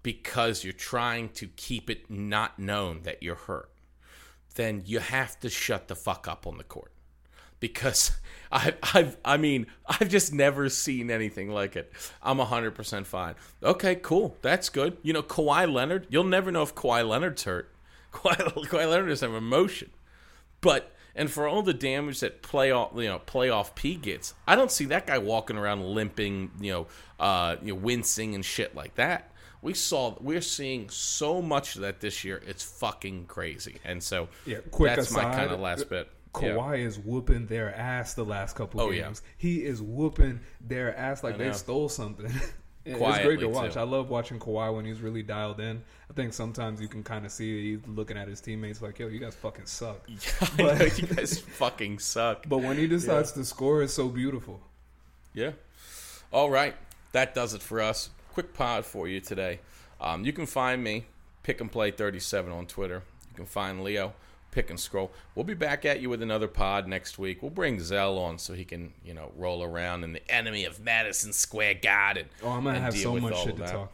because 0.02 0.62
you're 0.62 0.72
trying 0.72 1.28
to 1.30 1.48
keep 1.48 1.90
it 1.90 2.08
not 2.08 2.58
known 2.58 3.02
that 3.02 3.22
you're 3.22 3.34
hurt, 3.34 3.70
then 4.54 4.82
you 4.86 5.00
have 5.00 5.38
to 5.40 5.50
shut 5.50 5.88
the 5.88 5.96
fuck 5.96 6.28
up 6.28 6.46
on 6.46 6.58
the 6.58 6.64
court. 6.64 6.92
Because 7.60 8.12
I, 8.52 8.74
I've, 8.94 9.16
I 9.24 9.36
mean, 9.36 9.66
I've 9.86 10.08
just 10.08 10.32
never 10.32 10.68
seen 10.68 11.10
anything 11.10 11.50
like 11.50 11.76
it. 11.76 11.92
I'm 12.22 12.38
100% 12.38 13.06
fine. 13.06 13.34
Okay, 13.62 13.96
cool. 13.96 14.36
That's 14.42 14.68
good. 14.68 14.96
You 15.02 15.12
know, 15.12 15.22
Kawhi 15.22 15.72
Leonard, 15.72 16.06
you'll 16.10 16.24
never 16.24 16.50
know 16.50 16.62
if 16.62 16.74
Kawhi 16.74 17.06
Leonard's 17.06 17.44
hurt. 17.44 17.70
Kawhi, 18.12 18.36
Kawhi 18.36 18.88
Leonard 18.88 19.08
doesn't 19.08 19.28
have 19.28 19.36
emotion. 19.36 19.90
But, 20.60 20.94
and 21.14 21.30
for 21.30 21.46
all 21.46 21.62
the 21.62 21.74
damage 21.74 22.20
that 22.20 22.42
playoff, 22.42 22.94
you 23.00 23.08
know, 23.08 23.20
playoff 23.26 23.74
P 23.74 23.94
gets, 23.96 24.34
I 24.46 24.56
don't 24.56 24.70
see 24.70 24.86
that 24.86 25.06
guy 25.06 25.18
walking 25.18 25.56
around 25.56 25.84
limping, 25.84 26.50
you 26.60 26.72
know, 26.72 26.86
uh, 27.18 27.56
you 27.62 27.74
know, 27.74 27.80
wincing 27.80 28.34
and 28.34 28.44
shit 28.44 28.74
like 28.74 28.94
that. 28.94 29.32
We 29.62 29.74
saw, 29.74 30.14
we're 30.20 30.42
seeing 30.42 30.88
so 30.90 31.42
much 31.42 31.74
of 31.74 31.82
that 31.82 32.00
this 32.00 32.24
year. 32.24 32.40
It's 32.46 32.62
fucking 32.62 33.26
crazy. 33.26 33.80
And 33.84 34.02
so, 34.02 34.28
Yeah, 34.44 34.58
quick 34.70 34.94
that's 34.94 35.10
my 35.10 35.22
kind 35.22 35.50
of 35.50 35.60
last 35.60 35.88
bit. 35.88 36.08
Yeah. 36.42 36.50
Kawhi 36.54 36.78
is 36.78 36.98
whooping 36.98 37.46
their 37.46 37.74
ass 37.74 38.14
the 38.14 38.24
last 38.24 38.56
couple 38.56 38.80
Oh, 38.80 38.90
yeah. 38.90 39.02
games. 39.04 39.22
He 39.38 39.64
is 39.64 39.80
whooping 39.82 40.40
their 40.60 40.96
ass 40.96 41.22
like 41.24 41.38
they 41.38 41.52
stole 41.52 41.88
something. 41.88 42.26
it's 42.84 43.18
great 43.22 43.40
to 43.40 43.48
watch. 43.48 43.74
too. 43.74 43.80
I 43.80 43.82
love 43.84 44.10
watching 44.10 44.38
Kawhi 44.38 44.74
when 44.74 44.84
he's 44.84 45.00
really 45.00 45.22
dialed 45.22 45.60
in. 45.60 45.82
I 46.10 46.14
think 46.14 46.32
sometimes 46.32 46.80
you 46.80 46.88
can 46.88 47.02
kind 47.02 47.24
of 47.26 47.32
see 47.32 47.72
he's 47.76 47.86
looking 47.88 48.16
at 48.16 48.28
his 48.28 48.40
teammates 48.40 48.80
like, 48.80 48.98
"Yo, 48.98 49.08
you 49.08 49.18
guys 49.18 49.34
fucking 49.34 49.66
suck." 49.66 50.08
I 50.58 50.62
know, 50.62 50.84
you 50.84 51.06
guys 51.06 51.38
fucking 51.40 51.98
suck. 51.98 52.44
But 52.48 52.58
when 52.58 52.76
he 52.76 52.86
decides 52.86 53.32
to 53.32 53.44
score, 53.44 53.82
it's 53.82 53.92
so 53.94 54.08
beautiful. 54.08 54.60
Yeah. 55.34 55.52
All 56.32 56.50
right. 56.50 56.74
That 57.12 57.34
does 57.34 57.54
it 57.54 57.62
for 57.62 57.80
us. 57.80 58.10
Quick 58.32 58.52
pod 58.54 58.84
for 58.84 59.08
you 59.08 59.20
today. 59.20 59.60
Um, 60.00 60.24
you 60.24 60.32
can 60.32 60.46
find 60.46 60.82
me, 60.84 61.06
Pick 61.42 61.60
and 61.60 61.72
Play 61.72 61.90
37 61.90 62.52
on 62.52 62.66
Twitter. 62.66 63.02
You 63.30 63.36
can 63.36 63.46
find 63.46 63.82
Leo, 63.82 64.12
Pick 64.56 64.70
and 64.70 64.80
Scroll. 64.80 65.12
We'll 65.34 65.44
be 65.44 65.52
back 65.52 65.84
at 65.84 66.00
you 66.00 66.08
with 66.08 66.22
another 66.22 66.48
pod 66.48 66.88
next 66.88 67.18
week. 67.18 67.42
We'll 67.42 67.50
bring 67.50 67.78
Zell 67.78 68.16
on 68.16 68.38
so 68.38 68.54
he 68.54 68.64
can, 68.64 68.94
you 69.04 69.12
know, 69.12 69.30
roll 69.36 69.62
around 69.62 70.02
in 70.02 70.14
the 70.14 70.30
enemy 70.32 70.64
of 70.64 70.80
Madison 70.80 71.34
Square 71.34 71.74
Garden. 71.82 72.24
Oh, 72.42 72.52
I'm 72.52 72.64
gonna 72.64 72.80
have 72.80 72.96
so 72.96 73.18
much 73.18 73.36
shit 73.42 73.54
to 73.58 73.66
talk. 73.66 73.92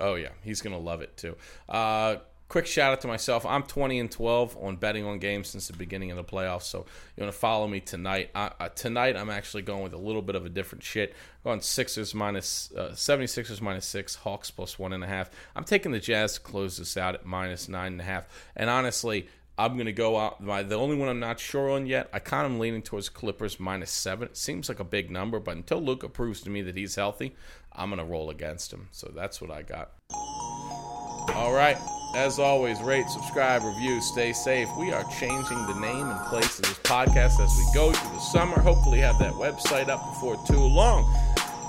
Oh 0.00 0.14
yeah, 0.14 0.30
he's 0.42 0.62
gonna 0.62 0.78
love 0.78 1.02
it 1.02 1.18
too. 1.18 1.36
Uh, 1.68 2.16
quick 2.48 2.66
shout 2.66 2.92
out 2.92 3.02
to 3.02 3.08
myself. 3.08 3.44
I'm 3.44 3.62
20 3.62 4.00
and 4.00 4.10
12 4.10 4.56
on 4.60 4.76
betting 4.76 5.04
on 5.04 5.18
games 5.18 5.48
since 5.48 5.68
the 5.68 5.76
beginning 5.76 6.10
of 6.10 6.16
the 6.16 6.24
playoffs. 6.24 6.62
So 6.62 6.86
you 7.16 7.22
want 7.22 7.32
to 7.34 7.38
follow 7.38 7.68
me 7.68 7.80
tonight? 7.80 8.30
Uh, 8.34 8.48
uh, 8.58 8.68
tonight 8.70 9.16
I'm 9.16 9.28
actually 9.28 9.62
going 9.62 9.82
with 9.82 9.92
a 9.92 9.98
little 9.98 10.22
bit 10.22 10.34
of 10.34 10.46
a 10.46 10.48
different 10.48 10.82
shit. 10.82 11.14
going 11.44 11.60
Sixers 11.60 12.14
minus 12.14 12.72
uh, 12.74 12.92
76ers 12.94 13.60
minus 13.60 13.84
six, 13.84 14.14
Hawks 14.14 14.50
plus 14.50 14.78
one 14.78 14.94
and 14.94 15.04
a 15.04 15.06
half. 15.06 15.30
I'm 15.54 15.64
taking 15.64 15.92
the 15.92 16.00
Jazz 16.00 16.34
to 16.34 16.40
close 16.40 16.78
this 16.78 16.96
out 16.96 17.14
at 17.14 17.26
minus 17.26 17.68
nine 17.68 17.92
and 17.92 18.00
a 18.00 18.04
half. 18.04 18.26
And 18.56 18.70
honestly, 18.70 19.28
I'm 19.60 19.74
going 19.74 19.86
to 19.86 19.92
go 19.92 20.16
out. 20.16 20.40
My, 20.42 20.62
the 20.62 20.76
only 20.76 20.96
one 20.96 21.10
I'm 21.10 21.20
not 21.20 21.38
sure 21.38 21.68
on 21.70 21.84
yet, 21.84 22.08
I 22.14 22.18
kind 22.18 22.50
of 22.50 22.58
leaning 22.58 22.80
towards 22.80 23.10
Clippers 23.10 23.60
minus 23.60 23.90
seven. 23.90 24.28
It 24.28 24.36
seems 24.38 24.70
like 24.70 24.80
a 24.80 24.84
big 24.84 25.10
number, 25.10 25.38
but 25.38 25.54
until 25.54 25.82
Luka 25.82 26.08
proves 26.08 26.40
to 26.42 26.50
me 26.50 26.62
that 26.62 26.78
he's 26.78 26.94
healthy, 26.94 27.36
I'm 27.74 27.90
going 27.90 27.98
to 27.98 28.10
roll 28.10 28.30
against 28.30 28.72
him. 28.72 28.88
So 28.90 29.12
that's 29.14 29.38
what 29.38 29.50
I 29.50 29.60
got. 29.60 29.90
All 30.10 31.52
right. 31.52 31.76
As 32.16 32.38
always, 32.38 32.80
rate, 32.80 33.06
subscribe, 33.10 33.62
review, 33.62 34.00
stay 34.00 34.32
safe. 34.32 34.68
We 34.78 34.92
are 34.92 35.04
changing 35.20 35.66
the 35.66 35.78
name 35.78 36.08
and 36.08 36.26
place 36.28 36.58
of 36.58 36.64
this 36.64 36.78
podcast 36.78 37.38
as 37.38 37.54
we 37.58 37.66
go 37.74 37.92
through 37.92 38.12
the 38.12 38.18
summer. 38.18 38.58
Hopefully, 38.60 38.98
have 39.00 39.18
that 39.18 39.34
website 39.34 39.90
up 39.90 40.02
before 40.06 40.42
too 40.46 40.58
long. 40.58 41.04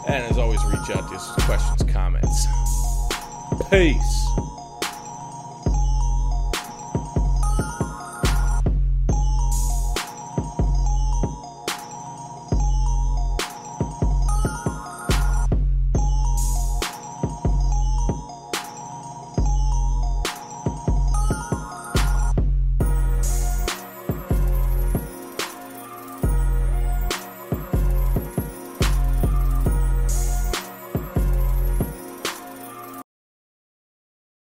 And 0.07 0.23
as 0.31 0.37
always, 0.37 0.63
reach 0.63 0.89
out 0.95 1.09
to 1.09 1.15
us 1.15 1.45
questions, 1.45 1.83
comments. 1.91 2.47
Peace. 3.69 4.50